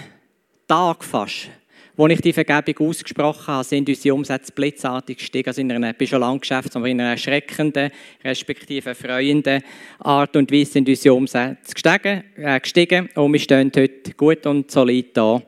Tag 0.67 1.05
fast, 1.05 1.51
Als 1.99 2.13
ich 2.15 2.21
die 2.23 2.33
Vergebung 2.33 2.89
ausgesprochen 2.89 3.47
habe, 3.49 3.65
sind 3.65 3.87
unsere 3.87 4.15
Umsätze 4.15 4.51
blitzartig 4.51 5.19
gestiegen. 5.19 5.49
Also 5.49 5.61
in 5.61 5.71
einer, 5.71 5.95
ich 6.01 6.09
schon 6.09 6.21
lange 6.21 6.39
Geschäft, 6.39 6.75
aber 6.75 6.87
in 6.87 6.99
einer 7.01 7.11
erschreckenden, 7.11 7.91
respektive 8.25 8.89
erfreuenden 8.89 9.63
Art 9.99 10.35
und 10.35 10.51
Weise 10.51 10.73
sind 10.73 10.89
unsere 10.89 11.15
Umsätze 11.15 11.75
gestiegen, 11.75 12.25
äh, 12.37 12.59
gestiegen 12.61 13.11
und 13.15 13.33
wir 13.33 13.41
stehen 13.41 13.71
heute 13.77 14.13
gut 14.17 14.47
und 14.47 14.71
solid 14.71 15.15
da 15.15 15.43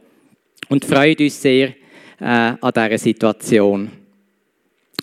und 0.68 0.84
freuen 0.84 1.16
uns 1.18 1.40
sehr 1.40 1.68
äh, 2.20 2.24
an 2.60 2.72
dieser 2.74 2.98
Situation. 2.98 4.03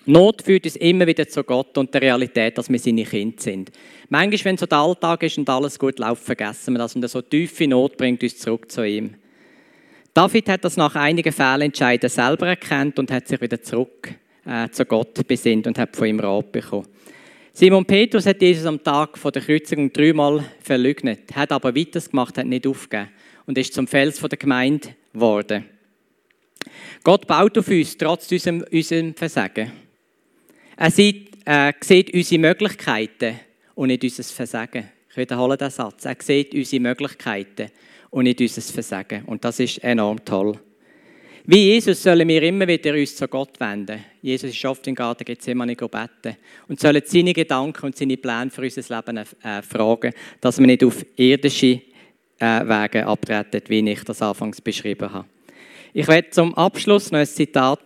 Not 0.05 0.41
führt 0.41 0.65
uns 0.65 0.75
immer 0.77 1.05
wieder 1.05 1.27
zu 1.27 1.43
Gott 1.43 1.77
und 1.77 1.93
der 1.93 2.01
Realität, 2.01 2.57
dass 2.57 2.69
wir 2.69 2.79
seine 2.79 3.03
Kinder 3.03 3.39
sind. 3.39 3.71
Manchmal, 4.09 4.45
wenn 4.45 4.57
so 4.57 4.65
der 4.65 4.79
Alltag 4.79 5.23
ist 5.23 5.37
und 5.37 5.49
alles 5.49 5.77
gut 5.77 5.99
läuft, 5.99 6.23
vergessen 6.23 6.73
wir 6.73 6.79
das 6.79 6.95
und 6.95 7.07
so 7.07 7.21
tiefe 7.21 7.67
Not 7.67 7.97
bringt 7.97 8.23
uns 8.23 8.37
zurück 8.39 8.71
zu 8.71 8.85
ihm. 8.85 9.13
David 10.13 10.49
hat 10.49 10.65
das 10.65 10.75
nach 10.75 10.95
einigen 10.95 11.31
Fehlentscheiden 11.31 12.09
selber 12.09 12.47
erkannt 12.47 12.99
und 12.99 13.11
hat 13.11 13.27
sich 13.27 13.39
wieder 13.39 13.61
zurück 13.61 14.13
äh, 14.45 14.69
zu 14.69 14.85
Gott 14.85 15.25
besinnt 15.27 15.67
und 15.67 15.77
hat 15.77 15.95
von 15.95 16.07
ihm 16.07 16.19
Rat 16.19 16.51
bekommen. 16.51 16.87
Simon 17.53 17.85
Petrus 17.85 18.25
hat 18.25 18.41
Jesus 18.41 18.65
am 18.65 18.83
Tag 18.83 19.17
von 19.17 19.31
der 19.31 19.41
Kreuzigung 19.41 19.91
dreimal 19.91 20.43
verleugnet, 20.61 21.35
hat 21.35 21.51
aber 21.51 21.75
weitergemacht, 21.75 22.37
hat 22.37 22.47
nicht 22.47 22.65
aufgegeben 22.65 23.09
und 23.45 23.57
ist 23.57 23.73
zum 23.73 23.87
Fels 23.87 24.19
der 24.19 24.37
Gemeinde 24.37 24.89
geworden. 25.13 25.65
Gott 27.03 27.25
baut 27.25 27.57
auf 27.57 27.67
uns, 27.67 27.97
trotz 27.97 28.31
unserem, 28.31 28.63
unserem 28.71 29.15
Versagen. 29.15 29.71
Er 30.77 30.91
sieht, 30.91 31.31
äh, 31.45 31.73
sieht 31.81 32.13
unsere 32.13 32.41
Möglichkeiten 32.41 33.39
und 33.75 33.87
nicht 33.87 34.03
unser 34.03 34.23
Versagen. 34.23 34.89
Ich 35.09 35.17
wiederhole 35.17 35.57
den 35.57 35.71
Satz. 35.71 36.05
Er 36.05 36.15
sieht 36.19 36.53
unsere 36.53 36.81
Möglichkeiten 36.81 37.71
und 38.11 38.25
nicht 38.25 38.39
unser 38.39 38.61
Versagen. 38.61 39.23
Und 39.25 39.43
das 39.43 39.59
ist 39.59 39.83
enorm 39.83 40.23
toll. 40.23 40.59
Wie 41.45 41.71
Jesus 41.71 42.03
sollen 42.03 42.27
wir 42.27 42.43
immer 42.43 42.67
wieder 42.67 42.93
uns 42.93 43.15
zu 43.15 43.27
Gott 43.27 43.59
wenden. 43.59 44.05
Jesus 44.21 44.51
ist 44.51 44.63
oft 44.65 44.85
im 44.85 44.93
Garten 44.93 45.25
Gethsemane 45.25 45.75
beten 45.75 46.37
und 46.67 46.79
sollen 46.79 47.01
seine 47.03 47.33
Gedanken 47.33 47.87
und 47.87 47.97
seine 47.97 48.17
Pläne 48.17 48.51
für 48.51 48.61
unser 48.61 48.95
Leben 48.95 49.17
äh, 49.17 49.61
fragen, 49.63 50.13
dass 50.39 50.59
wir 50.59 50.67
nicht 50.67 50.83
auf 50.83 51.03
irdische 51.15 51.81
äh, 52.37 52.61
Wege 52.63 53.07
abtreten, 53.07 53.61
wie 53.67 53.89
ich 53.89 54.03
das 54.03 54.21
anfangs 54.21 54.61
beschrieben 54.61 55.11
habe. 55.11 55.25
Ich 55.93 56.07
werde 56.07 56.29
zum 56.29 56.55
Abschluss 56.55 57.11
noch 57.11 57.19
ein 57.19 57.25
Zitat 57.25 57.81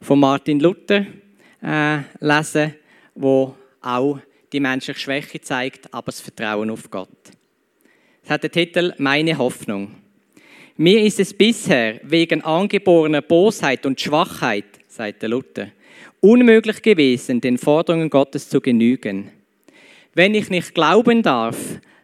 von 0.00 0.20
Martin 0.20 0.60
Luther 0.60 1.04
äh, 1.60 1.98
lesen, 2.20 2.76
wo 3.16 3.56
auch 3.80 4.20
die 4.52 4.60
menschliche 4.60 5.00
Schwäche 5.00 5.40
zeigt, 5.40 5.92
aber 5.92 6.12
das 6.12 6.20
Vertrauen 6.20 6.70
auf 6.70 6.88
Gott. 6.88 7.08
Es 8.22 8.30
hat 8.30 8.44
den 8.44 8.52
Titel 8.52 8.94
Meine 8.98 9.36
Hoffnung. 9.36 9.96
Mir 10.76 11.02
ist 11.02 11.18
es 11.18 11.34
bisher 11.34 11.98
wegen 12.04 12.40
angeborener 12.42 13.20
Bosheit 13.20 13.84
und 13.84 14.00
Schwachheit, 14.00 14.66
sagt 14.86 15.20
Luther, 15.24 15.72
unmöglich 16.20 16.80
gewesen, 16.82 17.40
den 17.40 17.58
Forderungen 17.58 18.10
Gottes 18.10 18.48
zu 18.48 18.60
genügen. 18.60 19.32
Wenn 20.14 20.36
ich 20.36 20.50
nicht 20.50 20.72
glauben 20.72 21.24
darf, 21.24 21.58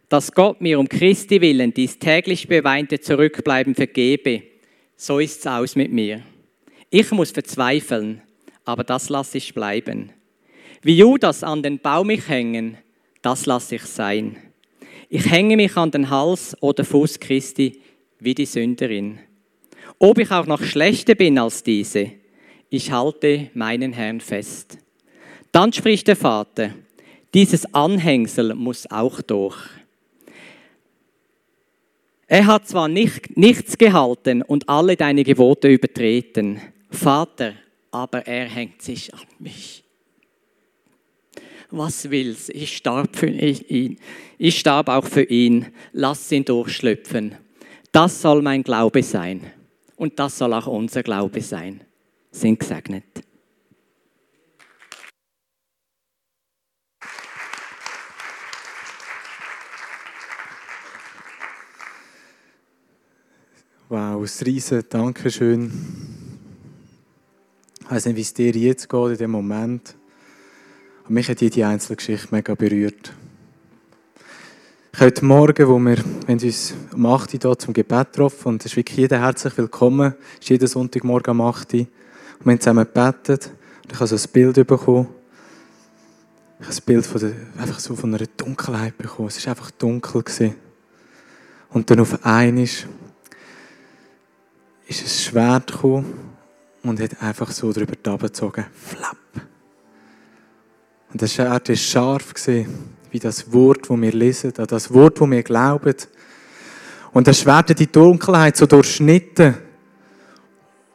dass 0.08 0.32
Gott 0.32 0.60
mir 0.60 0.80
um 0.80 0.88
Christi 0.88 1.40
willen 1.40 1.72
dies 1.72 2.00
täglich 2.00 2.48
beweinte 2.48 2.98
Zurückbleiben 2.98 3.76
vergebe, 3.76 4.42
so 4.96 5.18
ist's 5.18 5.46
aus 5.46 5.76
mit 5.76 5.92
mir. 5.92 6.22
Ich 6.90 7.10
muss 7.10 7.30
verzweifeln, 7.30 8.22
aber 8.64 8.84
das 8.84 9.08
lasse 9.08 9.38
ich 9.38 9.54
bleiben. 9.54 10.10
Wie 10.82 10.96
Judas 10.96 11.42
an 11.42 11.62
den 11.62 11.78
Baum 11.78 12.08
mich 12.08 12.28
hängen, 12.28 12.78
das 13.22 13.46
lasse 13.46 13.76
ich 13.76 13.82
sein. 13.82 14.36
Ich 15.08 15.30
hänge 15.30 15.56
mich 15.56 15.76
an 15.76 15.90
den 15.90 16.10
Hals 16.10 16.56
oder 16.60 16.84
Fuß 16.84 17.20
Christi 17.20 17.80
wie 18.18 18.34
die 18.34 18.46
Sünderin. 18.46 19.18
Ob 19.98 20.18
ich 20.18 20.30
auch 20.30 20.46
noch 20.46 20.62
schlechter 20.62 21.14
bin 21.14 21.38
als 21.38 21.62
diese, 21.62 22.12
ich 22.70 22.90
halte 22.90 23.50
meinen 23.54 23.92
Herrn 23.92 24.20
fest. 24.20 24.78
Dann 25.52 25.72
spricht 25.72 26.08
der 26.08 26.16
Vater, 26.16 26.70
dieses 27.34 27.72
Anhängsel 27.74 28.54
muss 28.54 28.90
auch 28.90 29.22
durch. 29.22 29.56
Er 32.26 32.46
hat 32.46 32.66
zwar 32.66 32.88
nicht, 32.88 33.36
nichts 33.36 33.78
gehalten 33.78 34.42
und 34.42 34.68
alle 34.68 34.96
deine 34.96 35.22
Gebote 35.22 35.68
übertreten, 35.68 36.60
Vater, 36.90 37.54
aber 37.90 38.26
er 38.26 38.46
hängt 38.46 38.82
sich 38.82 39.14
an 39.14 39.20
mich 39.38 39.86
was 41.70 42.10
will's? 42.10 42.48
Ich 42.48 42.76
starb 42.76 43.16
für 43.16 43.28
ihn. 43.28 43.98
Ich 44.38 44.58
starb 44.58 44.88
auch 44.88 45.04
für 45.04 45.22
ihn. 45.22 45.66
Lass 45.92 46.30
ihn 46.32 46.44
durchschlüpfen. 46.44 47.36
Das 47.92 48.20
soll 48.22 48.42
mein 48.42 48.62
Glaube 48.62 49.02
sein. 49.02 49.40
Und 49.96 50.18
das 50.18 50.38
soll 50.38 50.52
auch 50.52 50.66
unser 50.66 51.02
Glaube 51.02 51.40
sein. 51.40 51.80
Sind 52.30 52.60
gesegnet. 52.60 53.04
Wow, 63.88 64.20
ein 64.20 64.44
riesen 64.44 64.82
Dankeschön. 64.88 65.70
Ich 67.82 67.88
weiß 67.88 68.06
nicht, 68.06 68.16
wie 68.16 68.20
es 68.20 68.34
dir 68.34 68.50
jetzt 68.50 68.88
geht 68.88 69.10
in 69.12 69.16
dem 69.16 69.30
Moment. 69.30 69.94
Und 71.06 71.14
mich 71.14 71.28
hat 71.28 71.40
jede 71.40 71.64
einzelne 71.68 71.94
Geschichte 71.94 72.26
mega 72.32 72.56
berührt. 72.56 73.12
Heute 74.98 75.24
Morgen, 75.24 75.68
wo 75.68 75.78
wir, 75.78 75.98
wenn 76.26 76.40
uns 76.40 76.74
um 76.92 77.06
8 77.06 77.34
Uhr 77.34 77.40
hier 77.40 77.58
zum 77.60 77.74
Gebet 77.74 78.12
getroffen 78.12 78.48
und 78.48 78.64
es 78.64 78.72
ist 78.72 78.76
wirklich 78.76 78.98
jeder 78.98 79.20
herzlich 79.20 79.56
willkommen, 79.56 80.16
es 80.32 80.40
ist 80.40 80.48
jeden 80.48 80.66
Sonntagmorgen 80.66 81.30
um 81.30 81.42
8 81.42 81.74
Uhr. 81.74 81.80
Und 81.80 81.88
wir 82.40 82.52
haben 82.54 82.60
zusammen 82.60 82.86
gebetet 82.92 83.52
und 83.84 83.92
ich 83.92 84.00
habe 84.00 84.08
so 84.08 84.16
ein 84.16 84.32
Bild 84.32 84.66
bekommen. 84.66 85.06
Ich 86.58 86.66
habe 86.66 86.76
ein 86.76 86.82
Bild 86.86 87.06
von 87.06 87.20
der, 87.20 87.32
einfach 87.56 87.78
so 87.78 87.94
von 87.94 88.12
einer 88.12 88.26
Dunkelheit 88.36 88.98
bekommen. 88.98 89.28
Es 89.28 89.46
war 89.46 89.52
einfach 89.52 89.70
dunkel. 89.70 90.24
Gewesen. 90.24 90.56
Und 91.70 91.88
dann 91.88 92.00
auf 92.00 92.24
einmal 92.24 92.66
ist, 94.86 95.02
ein 95.02 95.08
Schwert 95.08 95.72
gekommen 95.72 96.12
und 96.82 97.00
hat 97.00 97.20
einfach 97.20 97.50
so 97.50 97.72
drüber 97.72 97.94
gezogen. 98.18 98.64
Flapp! 98.72 99.16
Und 101.12 101.22
das 101.22 101.32
Schwert 101.32 101.68
war 101.68 101.76
scharf, 101.76 102.34
wie 103.10 103.18
das 103.18 103.52
Wort, 103.52 103.88
das 103.88 104.00
wir 104.00 104.12
lesen, 104.12 104.52
das 104.54 104.92
Wort, 104.92 105.20
das 105.20 105.30
wir 105.30 105.42
glauben. 105.42 105.94
Und 107.12 107.26
das 107.26 107.40
Schwert 107.40 107.70
hat 107.70 107.78
die 107.78 107.90
Dunkelheit 107.90 108.56
so 108.56 108.66
durchschnitten. 108.66 109.54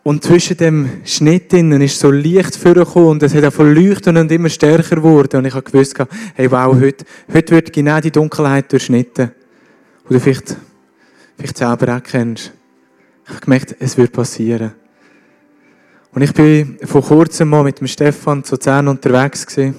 Und 0.03 0.23
zwischen 0.23 0.57
dem 0.57 1.01
Schnitt 1.05 1.53
innen 1.53 1.81
ist 1.81 1.99
so 1.99 2.09
Licht 2.09 2.55
vorgekommen 2.55 3.09
und 3.09 3.23
es 3.23 3.35
hat 3.35 3.43
auch 3.45 3.53
von 3.53 3.73
leuchten 3.73 4.17
und 4.17 4.31
immer 4.31 4.49
stärker 4.49 4.95
geworden. 4.95 5.37
Und 5.37 5.45
ich 5.45 5.53
habe 5.53 5.63
gewusst, 5.63 5.95
hey, 6.35 6.51
wow, 6.51 6.73
heute, 6.73 7.05
heute 7.31 7.55
wird 7.55 7.73
genau 7.73 7.99
die 7.99 8.11
Dunkelheit 8.11 8.71
durchschnitten. 8.71 9.31
Oder 10.09 10.19
vielleicht, 10.19 10.55
vielleicht 11.37 11.57
selber 11.57 11.87
erkennst. 11.87 12.51
Ich 13.25 13.29
habe 13.29 13.41
gemerkt, 13.41 13.75
es 13.79 13.97
wird 13.97 14.11
passieren. 14.11 14.73
Und 16.13 16.21
ich 16.21 16.33
bin 16.33 16.77
vor 16.83 17.03
kurzem 17.03 17.49
mal 17.49 17.63
mit 17.63 17.79
dem 17.79 17.87
Stefan 17.87 18.43
zu 18.43 18.57
Zern 18.57 18.87
unterwegs 18.87 19.45
gewesen 19.45 19.75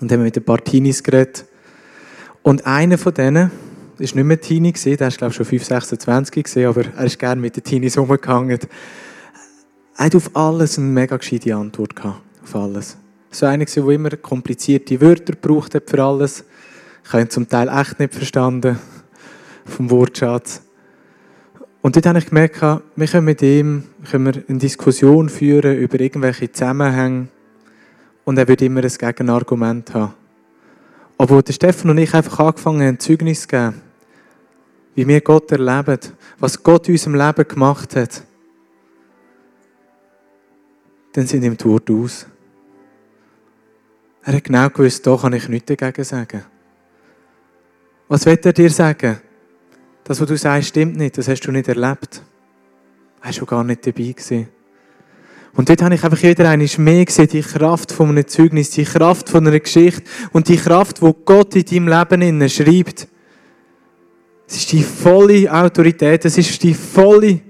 und 0.00 0.12
haben 0.12 0.22
mit 0.22 0.36
den 0.36 0.44
paar 0.44 0.62
Teenies 0.62 1.02
geredet. 1.02 1.44
Und 2.42 2.64
einer 2.66 2.98
von 2.98 3.12
denen, 3.12 3.50
war 4.00 4.06
nicht 4.06 4.14
mehr 4.14 4.40
Teenie, 4.40 4.72
der 4.72 5.00
war 5.00 5.10
glaube 5.10 5.30
ich 5.30 5.36
schon 5.36 5.46
5, 5.46 5.64
26, 5.64 6.66
aber 6.66 6.84
er 6.96 7.04
ist 7.04 7.18
gerne 7.18 7.40
mit 7.40 7.56
den 7.56 7.64
Teenies 7.64 7.98
rumgegangen. 7.98 8.58
Er 9.96 10.04
hat 10.04 10.14
auf 10.14 10.34
alles 10.34 10.78
eine 10.78 10.86
mega 10.86 11.16
gescheite 11.16 11.54
Antwort 11.54 11.94
gehabt. 11.94 12.22
Auf 12.42 12.56
alles. 12.56 12.96
So 13.30 13.46
einer, 13.46 13.64
der 13.64 13.88
immer 13.88 14.10
komplizierte 14.10 15.00
Wörter 15.00 15.34
braucht 15.34 15.76
für 15.86 16.02
alles. 16.02 16.44
Ich 17.04 17.12
habe 17.12 17.22
ihn 17.22 17.30
zum 17.30 17.48
Teil 17.48 17.68
echt 17.68 17.98
nicht 17.98 18.14
verstanden 18.14 18.78
vom 19.66 19.90
Wortschatz. 19.90 20.62
Und 21.82 21.96
dort 21.96 22.06
habe 22.06 22.18
ich 22.18 22.26
gemerkt, 22.26 22.60
wir 22.60 23.06
können 23.06 23.24
mit 23.24 23.40
ihm 23.42 23.84
können 24.10 24.26
wir 24.26 24.44
eine 24.48 24.58
Diskussion 24.58 25.28
führen 25.28 25.78
über 25.78 25.98
irgendwelche 25.98 26.52
Zusammenhänge 26.52 27.28
und 28.24 28.38
er 28.38 28.46
wird 28.48 28.62
immer 28.62 28.82
ein 28.82 28.90
Gegenargument 28.90 29.94
haben. 29.94 30.14
Aber 31.16 31.36
wo 31.36 31.40
der 31.40 31.52
Stefan 31.52 31.90
und 31.90 31.98
ich 31.98 32.14
einfach 32.14 32.38
angefangen 32.38 32.86
haben, 32.86 32.98
Zeugnis 32.98 33.42
zu 33.42 33.48
geben, 33.48 33.80
wie 34.94 35.06
wir 35.06 35.20
Gott 35.22 35.50
erleben, 35.52 35.98
was 36.38 36.62
Gott 36.62 36.88
in 36.88 36.94
unserem 36.94 37.14
Leben 37.14 37.48
gemacht 37.48 37.96
hat, 37.96 38.24
dann 41.12 41.26
sind 41.26 41.42
ihm 41.42 41.56
die 41.56 41.64
Worte 41.64 41.92
aus. 41.92 42.26
Er 44.22 44.34
hat 44.34 44.44
genau 44.44 44.68
gewusst, 44.68 45.06
da 45.06 45.16
kann 45.16 45.32
ich 45.32 45.48
nichts 45.48 45.74
dagegen 45.74 46.04
sagen. 46.04 46.44
Was 48.08 48.26
wird 48.26 48.44
er 48.44 48.52
dir 48.52 48.70
sagen? 48.70 49.20
Das, 50.10 50.20
was 50.20 50.26
du 50.26 50.36
sagst, 50.36 50.70
stimmt 50.70 50.96
nicht, 50.96 51.16
das 51.18 51.28
hast 51.28 51.42
du 51.42 51.52
nicht 51.52 51.68
erlebt. 51.68 52.20
Er 53.20 53.26
war 53.26 53.32
schon 53.32 53.46
gar 53.46 53.62
nicht 53.62 53.86
dabei 53.86 54.10
gewesen. 54.10 54.48
Und 55.54 55.68
dort 55.68 55.82
habe 55.82 55.94
ich 55.94 56.02
einfach 56.02 56.20
wieder 56.20 56.50
einmal 56.50 56.68
mehr 56.78 57.04
gesehen, 57.04 57.28
die 57.28 57.42
Kraft 57.42 57.92
von 57.92 58.08
einem 58.08 58.26
Zeugnis, 58.26 58.70
die 58.70 58.82
Kraft 58.82 59.28
von 59.28 59.46
einer 59.46 59.60
Geschichte 59.60 60.02
und 60.32 60.48
die 60.48 60.56
Kraft, 60.56 61.00
wo 61.00 61.12
Gott 61.12 61.54
in 61.54 61.64
deinem 61.64 61.96
Leben 61.96 62.22
innen 62.22 62.48
schreibt. 62.48 63.06
Es 64.48 64.56
ist 64.56 64.72
die 64.72 64.82
volle 64.82 65.48
Autorität, 65.48 66.24
es 66.24 66.36
ist 66.36 66.60
die 66.60 66.74
volle 66.74 67.42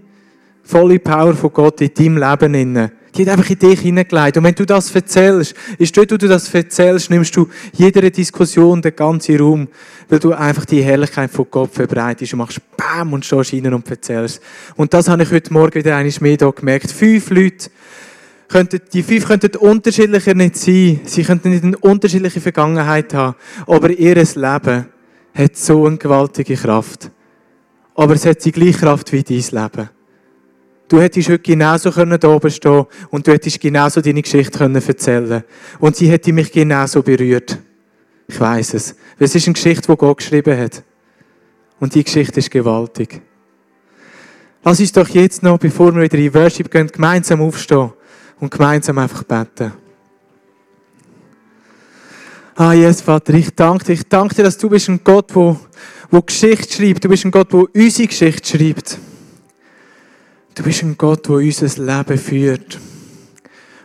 volle 0.63 0.99
Power 0.99 1.33
von 1.33 1.55
Gott 1.55 1.81
in 1.81 1.95
deinem 1.95 2.19
Leben 2.19 2.53
inne. 2.53 2.93
Die 3.17 3.23
hat 3.23 3.33
einfach 3.33 3.51
in 3.51 3.59
dich 3.59 3.81
hineingelegt. 3.81 4.37
Und 4.37 4.45
wenn 4.45 4.55
du 4.55 4.65
das 4.65 4.95
erzählst, 4.95 5.55
ist 5.79 5.97
dort, 5.97 6.13
wo 6.13 6.17
du 6.17 6.29
das 6.29 6.53
erzählst, 6.55 7.11
nimmst 7.11 7.37
du 7.37 7.49
jeder 7.73 8.09
Diskussion 8.11 8.81
den 8.81 8.95
ganzen 8.95 9.39
Raum, 9.39 9.69
weil 10.09 10.19
du 10.19 10.33
einfach 10.33 10.65
die 10.65 10.83
Herrlichkeit 10.83 11.31
von 11.31 11.47
Gott 11.51 11.73
verbreitest 11.73 12.33
und 12.33 12.39
machst 12.39 12.61
BAM 12.77 13.13
und 13.13 13.25
stehst 13.25 13.53
rein 13.53 13.75
und 13.75 13.91
erzählst. 13.91 14.41
Und 14.77 14.95
das 14.95 15.09
habe 15.09 15.23
ich 15.23 15.31
heute 15.31 15.53
Morgen 15.53 15.75
wieder 15.75 15.97
einmal 15.97 16.15
mehr 16.21 16.37
hier 16.39 16.53
gemerkt. 16.53 16.91
Fünf 16.91 17.31
Leute, 17.31 17.71
könnten, 18.51 18.81
die 18.93 19.03
fünf 19.03 19.27
könnten 19.27 19.57
unterschiedlicher 19.57 20.35
nicht 20.35 20.57
sein. 20.57 21.01
Sie 21.05 21.23
könnten 21.23 21.51
nicht 21.51 21.65
eine 21.65 21.79
unterschiedliche 21.79 22.41
Vergangenheit 22.41 23.15
haben. 23.15 23.37
Aber 23.67 23.91
ihr 23.91 24.15
Leben 24.15 24.87
hat 25.35 25.57
so 25.57 25.87
eine 25.87 25.97
gewaltige 25.97 26.57
Kraft. 26.57 27.11
Aber 27.95 28.15
es 28.15 28.27
hat 28.27 28.45
die 28.45 28.53
gleiche 28.53 28.81
Kraft 28.81 29.13
wie 29.13 29.23
dein 29.23 29.37
Leben. 29.37 29.91
Du 30.91 31.01
hättest 31.01 31.29
heute 31.29 31.39
genauso 31.39 31.93
können 31.93 32.19
da 32.19 32.29
oben 32.29 32.51
stehen 32.51 32.85
und 33.11 33.25
du 33.25 33.31
hättest 33.31 33.61
genauso 33.61 34.01
deine 34.01 34.23
Geschichte 34.23 34.59
können 34.59 34.75
erzählen 34.75 35.45
Und 35.79 35.95
sie 35.95 36.11
hätte 36.11 36.33
mich 36.33 36.51
genauso 36.51 37.01
berührt. 37.01 37.61
Ich 38.27 38.41
weiß 38.41 38.75
es. 38.75 38.97
Es 39.17 39.37
ist 39.37 39.47
eine 39.47 39.55
Geschichte, 39.55 39.87
die 39.87 39.97
Gott 39.97 40.17
geschrieben 40.17 40.59
hat. 40.59 40.83
Und 41.79 41.95
die 41.95 42.03
Geschichte 42.03 42.41
ist 42.41 42.51
gewaltig. 42.51 43.23
Lass 44.65 44.81
uns 44.81 44.91
doch 44.91 45.09
jetzt 45.11 45.45
noch, 45.45 45.59
bevor 45.59 45.95
wir 45.95 46.03
wieder 46.03 46.19
in 46.19 46.35
Worship 46.35 46.69
gehen, 46.69 46.89
gemeinsam 46.89 47.41
aufstehen 47.41 47.93
und 48.41 48.51
gemeinsam 48.51 48.99
einfach 48.99 49.23
beten. 49.23 49.73
Ah, 52.57 52.73
Jesus 52.73 53.03
Vater, 53.03 53.33
ich 53.35 53.55
danke 53.55 53.85
dir. 53.85 53.93
Ich 53.93 54.09
danke 54.09 54.35
dir, 54.35 54.43
dass 54.43 54.59
du 54.59 54.69
bist 54.69 54.89
ein 54.89 55.05
Gott, 55.05 55.37
der, 55.37 55.57
der 56.11 56.23
Geschichte 56.23 56.75
schreibt. 56.75 57.05
Du 57.05 57.09
bist 57.09 57.25
ein 57.25 57.31
Gott, 57.31 57.53
der 57.53 57.65
unsere 57.73 58.09
Geschichte 58.09 58.59
schreibt. 58.59 58.99
Du 60.55 60.65
bist 60.65 60.83
ein 60.83 60.99
Gott, 60.99 61.29
der 61.29 61.37
unser 61.37 61.83
Leben 61.83 62.19
führt. 62.19 62.79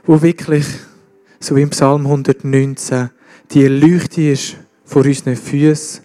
Wo 0.06 0.22
wirklich, 0.22 0.66
so 1.40 1.56
wie 1.56 1.62
im 1.62 1.70
Psalm 1.70 2.06
119, 2.06 3.10
die 3.52 3.68
Leuchte 3.68 4.32
ist 4.32 4.58
vor 4.84 5.06
unseren 5.06 5.36
Füßen. 5.36 6.02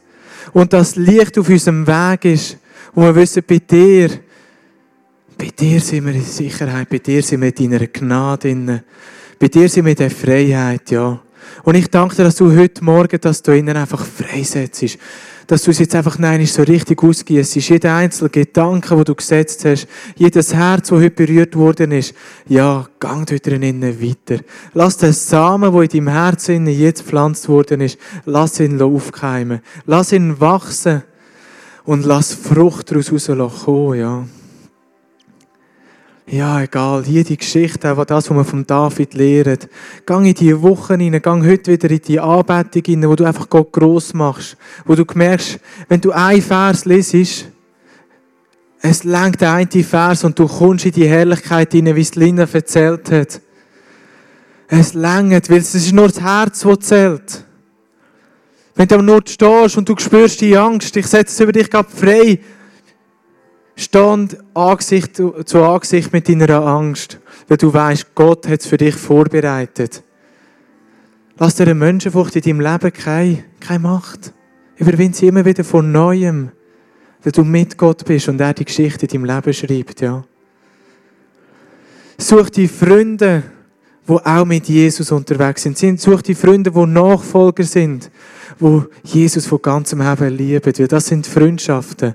Und 0.53 0.73
das 0.73 0.97
Licht 0.97 1.39
auf 1.39 1.49
unserem 1.49 1.87
Weg 1.87 2.25
ist, 2.27 2.59
wo 2.95 3.03
wir 3.03 3.15
wissen, 3.15 3.43
bei 3.47 3.59
dir, 3.59 4.11
bei 5.39 5.49
dir 5.49 5.81
sind 5.81 6.07
wir 6.07 6.15
in 6.15 6.25
Sicherheit, 6.25 6.89
bei 6.89 6.99
dir 6.99 7.23
sind 7.23 7.41
wir 7.41 7.57
in 7.57 7.71
deiner 7.71 7.87
Gnade, 7.87 8.83
bei 9.39 9.49
dir 9.49 9.69
sind 9.69 9.85
wir 9.87 9.93
in 9.93 9.97
der 9.97 10.11
Freiheit, 10.11 10.91
ja. 10.91 11.21
Und 11.63 11.75
ich 11.75 11.89
danke 11.89 12.17
dir, 12.17 12.25
dass 12.25 12.37
du 12.37 12.55
heute 12.55 12.85
Morgen, 12.85 13.21
dass 13.21 13.43
du 13.43 13.53
ihnen 13.53 13.77
einfach 13.77 14.05
freisetzt. 14.05 14.99
Dass 15.51 15.63
du 15.63 15.73
es 15.73 15.81
jetzt 15.81 15.97
einfach 15.97 16.17
nein, 16.17 16.47
so 16.47 16.63
richtig 16.63 17.03
ausgießt. 17.03 17.57
Jeder 17.57 17.97
einzelne 17.97 18.31
Gedanke, 18.31 18.97
wo 18.97 19.03
du 19.03 19.17
gesetzt 19.17 19.65
hast, 19.65 19.89
jedes 20.15 20.55
Herz, 20.55 20.91
das 20.91 20.99
heute 21.01 21.11
berührt 21.11 21.57
worden 21.57 21.91
ist, 21.91 22.15
ja, 22.47 22.87
gang 23.01 23.27
dort 23.27 23.45
drinnen 23.45 24.01
weiter. 24.01 24.45
Lass 24.75 24.99
den 24.99 25.13
Samen, 25.13 25.73
der 25.73 25.83
in 25.83 25.89
deinem 25.89 26.09
Herzen 26.09 26.67
jetzt 26.69 27.03
gepflanzt 27.03 27.49
worden 27.49 27.81
ist, 27.81 27.99
lass 28.27 28.61
ihn 28.61 28.81
aufkeimen. 28.81 29.59
Lass 29.87 30.13
ihn 30.13 30.39
wachsen. 30.39 31.03
Und 31.83 32.05
lass 32.07 32.33
Frucht 32.33 32.93
daraus 32.93 33.11
rauskommen, 33.11 33.99
ja. 33.99 34.25
Ja, 36.33 36.63
egal. 36.63 37.03
Hier 37.05 37.25
die 37.25 37.37
Geschichte, 37.37 37.91
auch 37.91 38.05
das, 38.05 38.31
was 38.31 38.37
man 38.37 38.45
von 38.45 38.65
David 38.65 39.15
lehrt. 39.15 39.69
Gang 40.07 40.25
in 40.25 40.35
die 40.35 40.63
Wochen 40.63 40.93
rein, 40.93 41.21
gang 41.21 41.45
heute 41.45 41.73
wieder 41.73 41.91
in 41.91 42.01
die 42.07 42.21
Anbetung 42.21 42.83
rein, 42.87 43.09
wo 43.09 43.17
du 43.17 43.25
einfach 43.25 43.51
Gott 43.51 43.73
gross 43.73 44.15
machst. 44.15 44.57
Wo 44.85 44.95
du 44.95 45.05
merkst, 45.13 45.59
wenn 45.89 46.01
du 46.01 46.13
einen 46.13 46.41
Vers 46.41 46.85
lesest, 46.85 47.49
es 48.81 49.03
lenkt 49.03 49.41
der 49.41 49.55
eine 49.55 49.67
Vers 49.67 50.23
und 50.23 50.39
du 50.39 50.47
kommst 50.47 50.87
in 50.87 50.93
die 50.93 51.09
Herrlichkeit 51.09 51.75
rein, 51.75 51.97
wie 51.97 52.01
es 52.01 52.15
Lina 52.15 52.47
erzählt 52.51 53.11
hat. 53.11 53.41
Es 54.69 54.95
lenkt, 54.95 55.51
weil 55.51 55.59
es 55.59 55.75
ist 55.75 55.93
nur 55.93 56.07
das 56.07 56.21
Herz, 56.21 56.61
das 56.61 56.79
zählt. 56.79 57.45
Wenn 58.77 58.87
du 58.87 58.95
am 58.95 59.05
Not 59.05 59.31
stehst 59.31 59.77
und 59.77 59.89
du 59.89 59.97
spürst 59.99 60.41
die 60.41 60.57
Angst, 60.57 60.97
ich 60.97 61.09
setze 61.09 61.35
es 61.35 61.41
über 61.41 61.51
dich 61.51 61.69
gerade 61.69 61.91
frei, 61.91 62.39
Stand 63.81 64.37
Angesicht 64.53 65.17
zu 65.17 65.63
Angesicht 65.63 66.13
mit 66.13 66.29
deiner 66.29 66.51
Angst, 66.67 67.19
weil 67.49 67.57
du 67.57 67.73
weißt, 67.73 68.15
Gott 68.15 68.47
hat 68.47 68.61
es 68.61 68.67
für 68.67 68.77
dich 68.77 68.95
vorbereitet. 68.95 70.03
Lass 71.39 71.55
dir 71.55 71.63
eine 71.63 71.75
Menschenfurcht 71.75 72.37
in 72.37 72.43
deinem 72.43 72.61
Leben 72.61 72.93
keine, 72.93 73.45
keine 73.59 73.79
Macht. 73.79 74.35
Überwind 74.77 75.17
sie 75.17 75.29
immer 75.29 75.47
wieder 75.47 75.65
von 75.65 75.91
Neuem, 75.91 76.51
weil 77.23 77.33
du 77.33 77.43
mit 77.43 77.79
Gott 77.79 78.05
bist 78.05 78.29
und 78.29 78.39
er 78.39 78.53
die 78.53 78.67
Geschichte 78.67 79.07
in 79.07 79.25
deinem 79.25 79.35
Leben 79.35 79.55
schreibt, 79.55 80.03
ja. 80.03 80.25
Such 82.19 82.51
die 82.51 82.69
Freunde, 82.69 83.45
die 84.07 84.13
auch 84.13 84.45
mit 84.45 84.69
Jesus 84.69 85.11
unterwegs 85.11 85.63
sind. 85.63 85.99
Such 85.99 86.21
die 86.21 86.35
Freunde, 86.35 86.71
die 86.71 86.87
Nachfolger 86.87 87.65
sind, 87.65 88.11
die 88.61 88.83
Jesus 89.05 89.47
von 89.47 89.63
ganzem 89.63 90.03
Herzen 90.03 90.37
lieben. 90.37 90.71
Weil 90.77 90.87
das 90.87 91.07
sind 91.07 91.27
Freundschaften, 91.27 92.15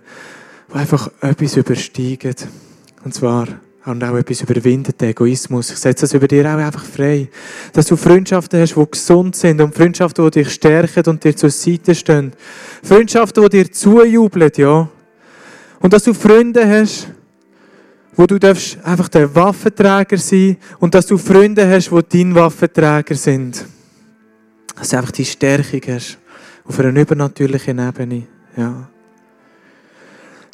die 0.69 0.77
einfach 0.77 1.09
etwas 1.21 1.57
übersteigen. 1.57 2.35
Und 3.03 3.13
zwar 3.13 3.47
und 3.85 4.03
auch 4.03 4.15
etwas 4.15 4.41
überwindet, 4.41 4.99
den 4.99 5.09
Egoismus. 5.09 5.69
Ich 5.69 5.77
setze 5.77 6.01
das 6.01 6.13
über 6.13 6.27
dir 6.27 6.45
auch 6.45 6.57
einfach 6.57 6.83
frei. 6.83 7.29
Dass 7.73 7.85
du 7.85 7.95
Freundschaften 7.95 8.59
hast, 8.59 8.75
die 8.75 8.85
gesund 8.89 9.35
sind 9.35 9.61
und 9.61 9.75
Freundschaften, 9.75 10.25
die 10.25 10.43
dich 10.43 10.53
stärken 10.53 11.03
und 11.07 11.23
dir 11.23 11.35
zur 11.35 11.51
Seite 11.51 11.93
stehen. 11.93 12.33
Freundschaften, 12.83 13.43
die 13.43 13.49
dir 13.49 13.71
zujubeln, 13.71 14.51
ja. 14.57 14.89
Und 15.79 15.93
dass 15.93 16.03
du 16.03 16.13
Freunde 16.13 16.67
hast, 16.67 17.09
wo 18.15 18.25
du 18.25 18.39
darfst 18.39 18.83
einfach 18.83 19.09
der 19.09 19.33
Waffenträger 19.35 20.17
sein 20.17 20.57
und 20.79 20.95
dass 20.95 21.05
du 21.05 21.17
Freunde 21.17 21.69
hast, 21.69 21.91
die 21.91 22.17
dein 22.17 22.33
Waffenträger 22.33 23.15
sind. 23.15 23.65
Dass 24.75 24.89
du 24.89 24.97
einfach 24.97 25.11
die 25.11 25.25
Stärkung 25.25 25.81
hast 25.87 26.17
auf 26.63 26.79
einer 26.79 26.99
übernatürlichen 26.99 27.77
Ebene, 27.77 28.23
ja. 28.57 28.89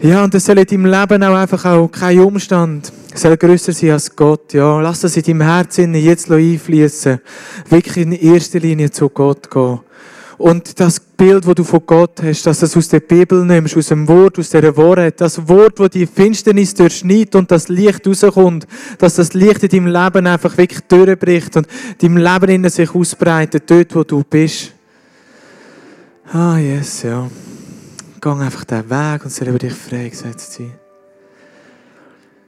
Ja, 0.01 0.23
und 0.23 0.33
das 0.33 0.45
soll 0.45 0.57
in 0.57 0.65
deinem 0.65 0.85
Leben 0.85 1.23
auch 1.23 1.35
einfach 1.35 1.63
auch 1.65 1.87
kein 1.87 2.19
Umstand 2.19 2.91
soll 3.13 3.37
grösser 3.37 3.71
sein 3.71 3.91
als 3.91 4.15
Gott. 4.15 4.53
Ja, 4.53 4.81
lass 4.81 5.01
das 5.01 5.15
in 5.17 5.23
deinem 5.23 5.41
Herzen 5.41 5.93
jetzt 5.93 6.31
einfließen. 6.31 7.19
Wirklich 7.69 7.97
in 7.97 8.11
erster 8.13 8.59
Linie 8.59 8.89
zu 8.89 9.09
Gott 9.09 9.49
gehen. 9.51 9.79
Und 10.39 10.79
das 10.79 10.99
Bild, 10.99 11.45
das 11.45 11.53
du 11.53 11.63
von 11.63 11.83
Gott 11.85 12.23
hast, 12.23 12.47
dass 12.47 12.59
du 12.59 12.65
das 12.65 12.75
aus 12.75 12.87
der 12.87 13.01
Bibel 13.01 13.45
nimmst, 13.45 13.77
aus 13.77 13.89
dem 13.89 14.07
Wort, 14.07 14.39
aus 14.39 14.49
der 14.49 14.75
Wahrheit, 14.75 15.21
das 15.21 15.47
Wort, 15.47 15.79
wo 15.79 15.87
die 15.87 16.07
Finsternis 16.07 16.73
durchschneidet 16.73 17.35
und 17.35 17.51
das 17.51 17.69
Licht 17.69 18.07
rauskommt, 18.07 18.65
dass 18.97 19.15
das 19.15 19.33
Licht 19.35 19.61
in 19.61 19.69
deinem 19.69 19.87
Leben 19.87 20.25
einfach 20.25 20.57
wirklich 20.57 20.81
durchbricht 20.81 21.57
und 21.57 21.67
deinem 22.01 22.17
Leben 22.17 22.49
in 22.49 22.69
sich 22.69 22.95
ausbreitet, 22.95 23.69
dort, 23.69 23.93
wo 23.93 24.03
du 24.03 24.23
bist. 24.23 24.71
Ah, 26.33 26.57
yes, 26.57 27.03
ja. 27.03 27.29
Gang 28.21 28.39
einfach 28.39 28.65
den 28.65 28.87
Weg 28.87 29.25
und 29.25 29.31
soll 29.31 29.47
über 29.47 29.57
dich 29.57 29.73
freigesetzt 29.73 30.53
sein. 30.53 30.73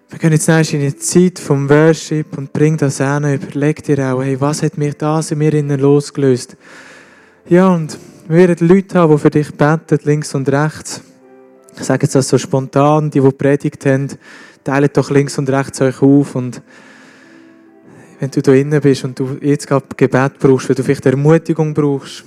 Wir 0.08 0.20
gehen 0.20 0.32
jetzt 0.32 0.48
in 0.48 0.82
die 0.82 0.96
Zeit 0.96 1.40
vom 1.40 1.68
Worship 1.68 2.38
und 2.38 2.54
bring 2.54 2.78
das 2.78 3.02
an. 3.02 3.34
Überleg 3.34 3.82
dir 3.82 4.14
auch, 4.14 4.22
hey, 4.22 4.40
was 4.40 4.62
hat 4.62 4.78
mich 4.78 4.94
das 4.94 5.32
in 5.32 5.40
mir 5.40 5.52
innen 5.52 5.80
losgelöst? 5.80 6.56
Ja, 7.50 7.74
und 7.74 7.98
wir 8.28 8.48
werden 8.48 8.68
Leute 8.68 9.00
haben, 9.00 9.14
die 9.14 9.18
für 9.18 9.32
dich 9.32 9.52
beten, 9.52 9.98
links 10.04 10.36
und 10.36 10.48
rechts. 10.50 11.02
Ich 11.76 11.84
sage 11.84 12.04
jetzt 12.04 12.14
das 12.14 12.30
so 12.30 12.38
spontan, 12.38 13.10
die, 13.10 13.22
die 13.22 13.32
predigt 13.32 13.84
haben, 13.88 14.10
teilt 14.64 14.96
doch 14.96 15.10
links 15.10 15.40
und 15.40 15.50
rechts 15.50 15.82
euch 15.82 16.04
auf 16.04 16.36
und 16.36 16.62
wenn 18.20 18.30
du 18.30 18.44
da 18.44 18.54
innen 18.54 18.80
bist 18.80 19.04
und 19.06 19.18
du 19.18 19.40
jetzt 19.42 19.66
gerade 19.66 19.88
Gebet 19.98 20.38
brauchst, 20.40 20.70
weil 20.70 20.76
du 20.76 20.84
vielleicht 20.84 21.08
Ermutigung 21.08 21.74
brauchst, 21.74 22.26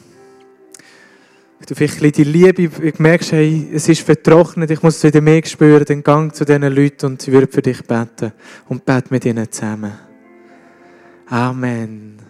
du 1.67 1.75
vielleicht 1.75 2.17
die 2.17 2.25
Liebe 2.25 2.71
merkst, 2.99 3.33
hey, 3.33 3.69
es 3.73 3.89
ist 3.89 4.03
vertrocknet, 4.03 4.71
ich 4.71 4.83
muss 4.83 4.97
es 4.97 5.05
wieder 5.05 5.21
mehr 5.21 5.45
spüren, 5.45 5.85
dann 5.85 6.03
gang 6.03 6.35
zu 6.35 6.45
diesen 6.45 6.63
Leuten 6.63 7.07
und 7.07 7.23
sie 7.23 7.33
würden 7.33 7.51
für 7.51 7.63
dich 7.63 7.83
beten 7.83 8.33
und 8.69 8.85
bete 8.85 9.09
mit 9.11 9.25
ihnen 9.25 9.51
zusammen. 9.51 9.93
Amen. 11.29 12.26